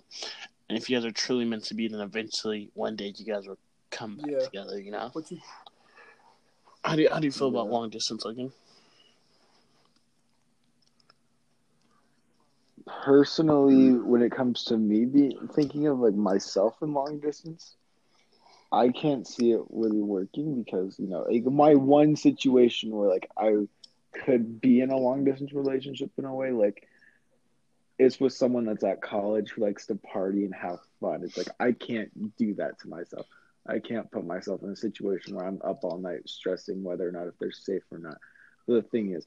and 0.69 0.77
if 0.77 0.89
you 0.89 0.97
guys 0.97 1.05
are 1.05 1.11
truly 1.11 1.45
meant 1.45 1.65
to 1.65 1.75
be, 1.75 1.87
then 1.87 2.01
eventually 2.01 2.71
one 2.73 2.97
day 2.97 3.13
you 3.17 3.25
guys 3.25 3.47
will 3.47 3.59
come 3.91 4.17
back 4.17 4.31
Yeah. 4.31 4.39
together. 4.39 4.79
You 4.79 4.91
know. 4.91 5.11
You 5.29 5.39
How 6.83 6.95
do 6.95 7.01
you, 7.03 7.09
how 7.11 7.19
do 7.19 7.27
you 7.27 7.31
feel 7.31 7.49
about 7.49 7.69
long 7.69 7.89
distance, 7.89 8.25
Logan? 8.25 8.53
personally 13.03 13.91
when 13.93 14.21
it 14.21 14.31
comes 14.31 14.63
to 14.65 14.77
me 14.77 15.05
be 15.05 15.37
thinking 15.53 15.87
of 15.87 15.99
like 15.99 16.13
myself 16.15 16.75
in 16.81 16.93
long 16.93 17.19
distance 17.19 17.75
i 18.71 18.89
can't 18.89 19.27
see 19.27 19.51
it 19.51 19.61
really 19.69 20.01
working 20.01 20.61
because 20.63 20.97
you 20.99 21.07
know 21.07 21.25
like 21.29 21.45
my 21.45 21.75
one 21.75 22.15
situation 22.15 22.91
where 22.95 23.09
like 23.09 23.29
i 23.37 23.53
could 24.13 24.61
be 24.61 24.81
in 24.81 24.91
a 24.91 24.97
long 24.97 25.23
distance 25.23 25.53
relationship 25.53 26.11
in 26.17 26.25
a 26.25 26.33
way 26.33 26.51
like 26.51 26.87
it's 27.97 28.19
with 28.19 28.33
someone 28.33 28.65
that's 28.65 28.83
at 28.83 29.01
college 29.01 29.51
who 29.51 29.61
likes 29.61 29.85
to 29.87 29.95
party 29.95 30.45
and 30.45 30.53
have 30.53 30.79
fun 30.99 31.21
it's 31.23 31.37
like 31.37 31.47
i 31.59 31.71
can't 31.71 32.35
do 32.37 32.53
that 32.55 32.77
to 32.79 32.87
myself 32.87 33.25
i 33.67 33.79
can't 33.79 34.11
put 34.11 34.25
myself 34.25 34.61
in 34.63 34.69
a 34.69 34.75
situation 34.75 35.35
where 35.35 35.45
i'm 35.45 35.61
up 35.63 35.83
all 35.83 35.97
night 35.97 36.27
stressing 36.27 36.83
whether 36.83 37.07
or 37.07 37.11
not 37.11 37.27
if 37.27 37.37
they're 37.39 37.51
safe 37.51 37.83
or 37.91 37.99
not 37.99 38.17
the 38.67 38.81
thing 38.81 39.13
is 39.13 39.25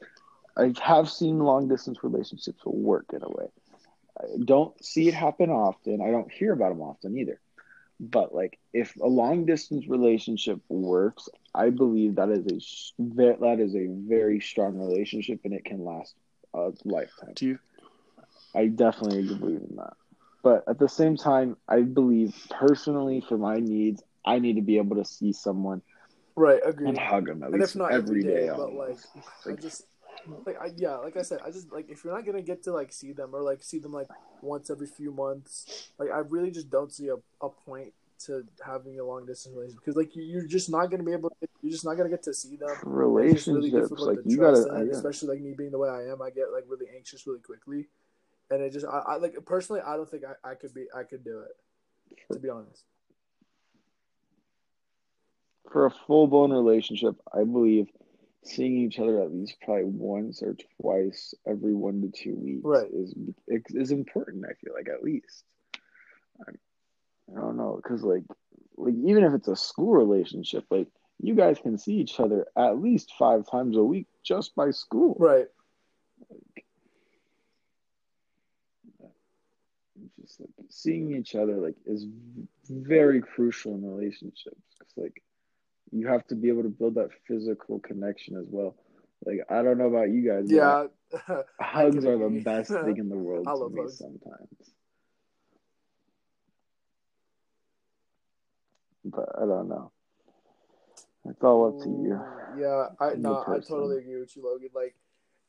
I 0.59 0.73
have 0.83 1.09
seen 1.09 1.39
long 1.39 1.69
distance 1.69 2.03
relationships 2.03 2.61
work 2.64 3.07
in 3.12 3.23
a 3.23 3.29
way. 3.29 3.47
I 4.21 4.25
don't 4.45 4.85
see 4.85 5.07
it 5.07 5.14
happen 5.14 5.51
often. 5.51 6.03
I 6.03 6.11
don't 6.11 6.31
hear 6.31 6.53
about 6.53 6.71
them 6.71 6.83
often 6.83 7.16
either. 7.16 7.41
But 8.01 8.35
like, 8.35 8.59
if 8.73 8.97
a 8.97 9.07
long 9.07 9.47
distance 9.47 9.87
relationship 9.87 10.61
works, 10.69 11.29
I 11.55 11.71
believe 11.71 12.16
that 12.16 12.31
is 12.31 12.47
a 12.47 13.05
that 13.14 13.61
is 13.61 13.75
a 13.75 13.87
very 13.89 14.41
strong 14.41 14.79
relationship, 14.79 15.41
and 15.45 15.55
it 15.55 15.64
can 15.64 15.85
last 15.85 16.14
a 16.55 16.73
lifetime. 16.85 17.33
Do 17.35 17.47
you? 17.47 17.59
I 18.55 18.67
definitely 18.67 19.23
believe 19.23 19.63
in 19.69 19.77
that. 19.77 19.95
But 20.43 20.65
at 20.69 20.79
the 20.79 20.89
same 20.89 21.17
time, 21.17 21.57
I 21.69 21.83
believe 21.83 22.35
personally, 22.51 23.23
for 23.29 23.37
my 23.37 23.57
needs, 23.57 24.03
I 24.25 24.39
need 24.39 24.57
to 24.57 24.63
be 24.63 24.79
able 24.79 24.97
to 24.97 25.05
see 25.05 25.33
someone 25.33 25.83
right? 26.39 26.61
Agreed. 26.65 26.91
and 26.91 26.99
hug 26.99 27.27
them 27.27 27.43
at 27.43 27.51
and 27.51 27.61
least 27.61 27.75
if 27.75 27.77
not 27.77 27.93
every 27.93 28.23
day. 28.23 28.49
but 28.49 28.73
like, 28.73 28.89
almost. 28.89 29.07
I 29.47 29.53
just 29.53 29.85
like 30.47 30.61
I 30.61 30.71
yeah, 30.77 30.97
like 30.97 31.17
I 31.17 31.23
said, 31.23 31.41
I 31.45 31.51
just 31.51 31.73
like 31.73 31.91
if 31.91 32.05
you're 32.05 32.15
not 32.15 32.25
gonna 32.25 32.43
get 32.43 32.63
to 32.65 32.73
like 32.73 32.93
see 32.93 33.13
them 33.13 33.35
or 33.35 33.43
like 33.43 33.63
see 33.63 33.79
them 33.79 33.93
like 33.93 34.09
once 34.43 34.71
every 34.71 34.87
few 34.87 35.13
months, 35.13 35.91
like 35.99 36.11
I 36.11 36.19
really 36.19 36.51
just 36.51 36.71
don't 36.71 36.93
see 36.93 37.09
a, 37.09 37.17
a 37.45 37.49
point 37.49 37.93
to 38.27 38.45
having 38.65 38.99
a 38.99 39.05
long 39.05 39.27
distance 39.27 39.55
relationship 39.55 39.85
because 39.85 39.97
like 39.97 40.15
you, 40.17 40.23
you're 40.23 40.47
just 40.47 40.71
not 40.71 40.91
gonna 40.91 41.05
be 41.05 41.13
able. 41.13 41.31
To, 41.31 41.49
you're 41.63 41.73
just 41.73 41.85
not 41.85 41.97
gonna 41.97 42.09
get 42.09 42.23
to 42.25 42.35
see 42.35 42.57
them. 42.57 42.69
It's 42.71 42.85
really 42.85 43.71
relationships, 43.71 44.01
like 44.01 44.19
you 44.25 44.39
gotta, 44.39 44.81
in, 44.81 44.91
especially 44.91 45.29
like 45.29 45.41
me 45.41 45.55
being 45.57 45.71
the 45.71 45.79
way 45.79 45.89
I 45.89 46.11
am. 46.11 46.21
I 46.21 46.31
get 46.31 46.53
like 46.53 46.65
really 46.69 46.87
anxious 46.95 47.27
really 47.27 47.41
quickly, 47.41 47.87
and 48.51 48.63
it 48.63 48.73
just 48.73 48.87
I, 48.87 48.99
I 49.07 49.17
like 49.17 49.35
personally 49.47 49.83
I 49.87 49.97
don't 49.97 50.09
think 50.09 50.25
I, 50.25 50.51
I 50.51 50.55
could 50.55 50.75
be 50.75 50.87
I 50.97 51.03
could 51.05 51.25
do 51.25 51.41
it 51.41 52.33
to 52.33 52.39
be 52.39 52.49
honest. 52.49 52.85
for 55.71 55.87
a 55.87 55.91
full 55.91 56.27
blown 56.27 56.51
relationship, 56.51 57.17
I 57.33 57.45
believe 57.45 57.89
seeing 58.45 58.79
each 58.79 58.99
other 58.99 59.21
at 59.21 59.33
least 59.33 59.57
probably 59.63 59.85
once 59.85 60.43
or 60.43 60.57
twice 60.81 61.35
every 61.47 61.75
one 61.75 62.01
to 62.01 62.09
two 62.09 62.35
weeks 62.37 62.63
Right. 62.65 62.89
is 62.93 63.15
is 63.49 63.91
important. 63.91 64.45
I 64.49 64.55
feel 64.55 64.73
like 64.75 64.89
at 64.89 65.03
least. 65.03 65.45
I, 66.47 66.53
I 67.37 67.41
don't 67.41 67.57
know 67.57 67.79
because 67.83 68.03
like 68.03 68.25
like 68.77 68.95
even 69.05 69.25
if 69.25 69.35
it's 69.35 69.49
a 69.49 69.57
school 69.57 69.93
relationship, 69.93 70.65
like 70.71 70.89
you 71.21 71.35
guys 71.35 71.59
can 71.59 71.77
see 71.77 71.95
each 71.95 72.19
other 72.21 72.47
at 72.57 72.79
least 72.81 73.13
five 73.19 73.45
times 73.51 73.77
a 73.77 73.83
week 73.83 74.07
just 74.25 74.55
by 74.55 74.71
school. 74.71 75.17
Right. 75.19 75.47
Just 80.21 80.41
like 80.41 80.51
seeing 80.69 81.15
each 81.15 81.35
other 81.35 81.57
like 81.57 81.77
is 81.87 82.07
very 82.69 83.21
crucial 83.21 83.75
in 83.75 83.85
relationships. 83.85 84.61
'Cause, 84.79 84.93
like 84.97 85.23
you 85.91 86.07
have 86.07 86.27
to 86.29 86.35
be 86.35 86.49
able 86.49 86.63
to 86.63 86.69
build 86.69 86.95
that 86.97 87.11
physical 87.27 87.79
connection 87.81 88.37
as 88.37 88.47
well. 88.49 88.77
Like 89.25 89.41
I 89.51 89.63
don't 89.63 89.79
know 89.79 89.89
about 89.89 90.11
you 90.11 90.23
guys. 90.29 90.49
but 90.49 90.55
Yeah. 90.55 90.87
hugs 91.61 92.05
are 92.05 92.19
the 92.19 92.41
best 92.45 92.71
thing 92.71 92.97
in 92.99 93.09
the 93.09 93.17
world 93.27 93.47
I 93.49 93.55
to 93.55 93.69
me 93.69 93.81
hugs. 93.83 93.99
sometimes. 93.99 94.75
But 99.05 99.29
I 99.37 99.47
don't 99.47 99.69
know. 99.69 99.91
It's 101.25 101.43
all 101.43 101.69
up 101.69 101.79
to 101.83 101.89
you. 101.89 102.21
Yeah, 102.59 102.89
I 103.01 103.15
no, 103.15 103.43
I 103.47 103.61
totally 103.61 103.99
agree 103.99 104.21
with 104.21 104.35
you, 104.37 104.43
Logan. 104.45 104.71
Like, 104.75 104.95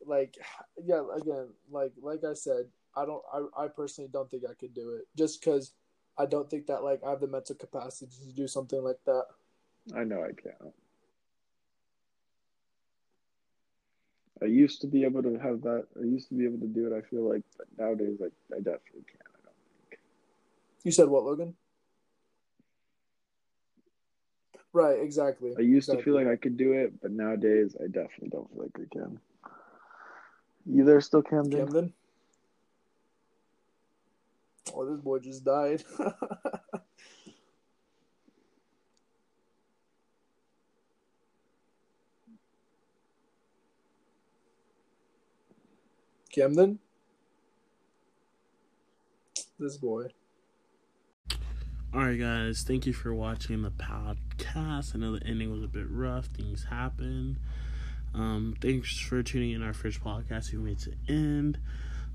like, 0.05 0.35
yeah, 0.83 1.03
again, 1.15 1.47
like, 1.71 1.93
like 2.01 2.23
I 2.23 2.33
said, 2.33 2.65
I 2.99 3.05
don't, 3.05 3.23
I, 3.33 3.63
I 3.63 3.67
personally 3.69 4.09
don't 4.11 4.29
think 4.29 4.43
I 4.49 4.53
could 4.53 4.73
do 4.73 4.91
it, 4.91 5.07
just 5.15 5.39
because 5.39 5.71
I 6.17 6.25
don't 6.25 6.49
think 6.49 6.67
that 6.67 6.83
like 6.83 7.01
I 7.05 7.11
have 7.11 7.21
the 7.21 7.27
mental 7.27 7.55
capacity 7.55 8.11
to 8.27 8.33
do 8.33 8.47
something 8.47 8.83
like 8.83 8.99
that. 9.05 9.25
I 9.95 10.03
know 10.03 10.21
I 10.21 10.33
can't. 10.33 10.73
I 14.41 14.45
used 14.45 14.81
to 14.81 14.87
be 14.87 15.03
able 15.03 15.23
to 15.23 15.37
have 15.37 15.61
that. 15.61 15.87
I 15.99 16.05
used 16.05 16.29
to 16.29 16.35
be 16.35 16.45
able 16.45 16.59
to 16.59 16.67
do 16.67 16.93
it. 16.93 16.97
I 16.97 17.01
feel 17.09 17.29
like, 17.29 17.43
but 17.57 17.67
nowadays, 17.77 18.17
like 18.19 18.33
I 18.51 18.57
definitely 18.57 19.05
can't. 19.07 19.29
I 19.33 19.39
don't 19.45 19.55
think. 19.89 19.99
You 20.83 20.91
said 20.91 21.07
what, 21.07 21.23
Logan? 21.23 21.55
Right, 24.71 24.99
exactly. 24.99 25.55
I 25.57 25.61
used 25.61 25.89
to 25.89 26.01
feel 26.01 26.15
like 26.15 26.27
I 26.27 26.35
could 26.35 26.57
do 26.57 26.73
it, 26.73 27.01
but 27.01 27.11
nowadays, 27.11 27.75
I 27.81 27.87
definitely 27.87 28.29
don't 28.29 28.49
feel 28.51 28.63
like 28.63 28.75
I 28.75 28.93
can. 28.93 29.19
You 30.65 30.83
there 30.85 31.01
still, 31.01 31.23
Camden? 31.23 31.65
Camden. 31.65 31.93
Oh, 34.73 34.85
this 34.89 35.01
boy 35.01 35.19
just 35.19 35.43
died. 35.43 35.83
Camden. 46.31 46.79
This 49.59 49.77
boy. 49.77 50.05
All 51.91 52.01
right, 52.01 52.19
guys. 52.19 52.63
Thank 52.65 52.85
you 52.85 52.93
for 52.93 53.13
watching 53.13 53.63
the 53.63 53.71
podcast. 53.71 54.95
I 54.95 54.99
know 54.99 55.17
the 55.17 55.25
ending 55.25 55.51
was 55.51 55.63
a 55.63 55.67
bit 55.67 55.87
rough. 55.89 56.27
Things 56.27 56.65
happen. 56.69 57.39
Um, 58.13 58.55
thanks 58.61 58.97
for 58.97 59.23
tuning 59.23 59.51
in 59.51 59.63
our 59.63 59.73
first 59.73 60.01
podcast. 60.01 60.51
We 60.51 60.59
made 60.59 60.77
it 60.77 60.83
to 60.83 60.93
end. 61.13 61.57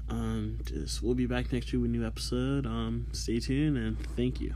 Um, 0.09 0.59
just 0.65 1.03
we'll 1.03 1.15
be 1.15 1.27
back 1.27 1.53
next 1.53 1.73
week 1.73 1.83
with 1.83 1.91
a 1.91 1.93
new 1.93 2.07
episode. 2.07 2.67
Um, 2.67 3.07
stay 3.13 3.41
tuned 3.41 3.77
and 3.77 3.99
thank 4.17 4.41
you. 4.41 4.55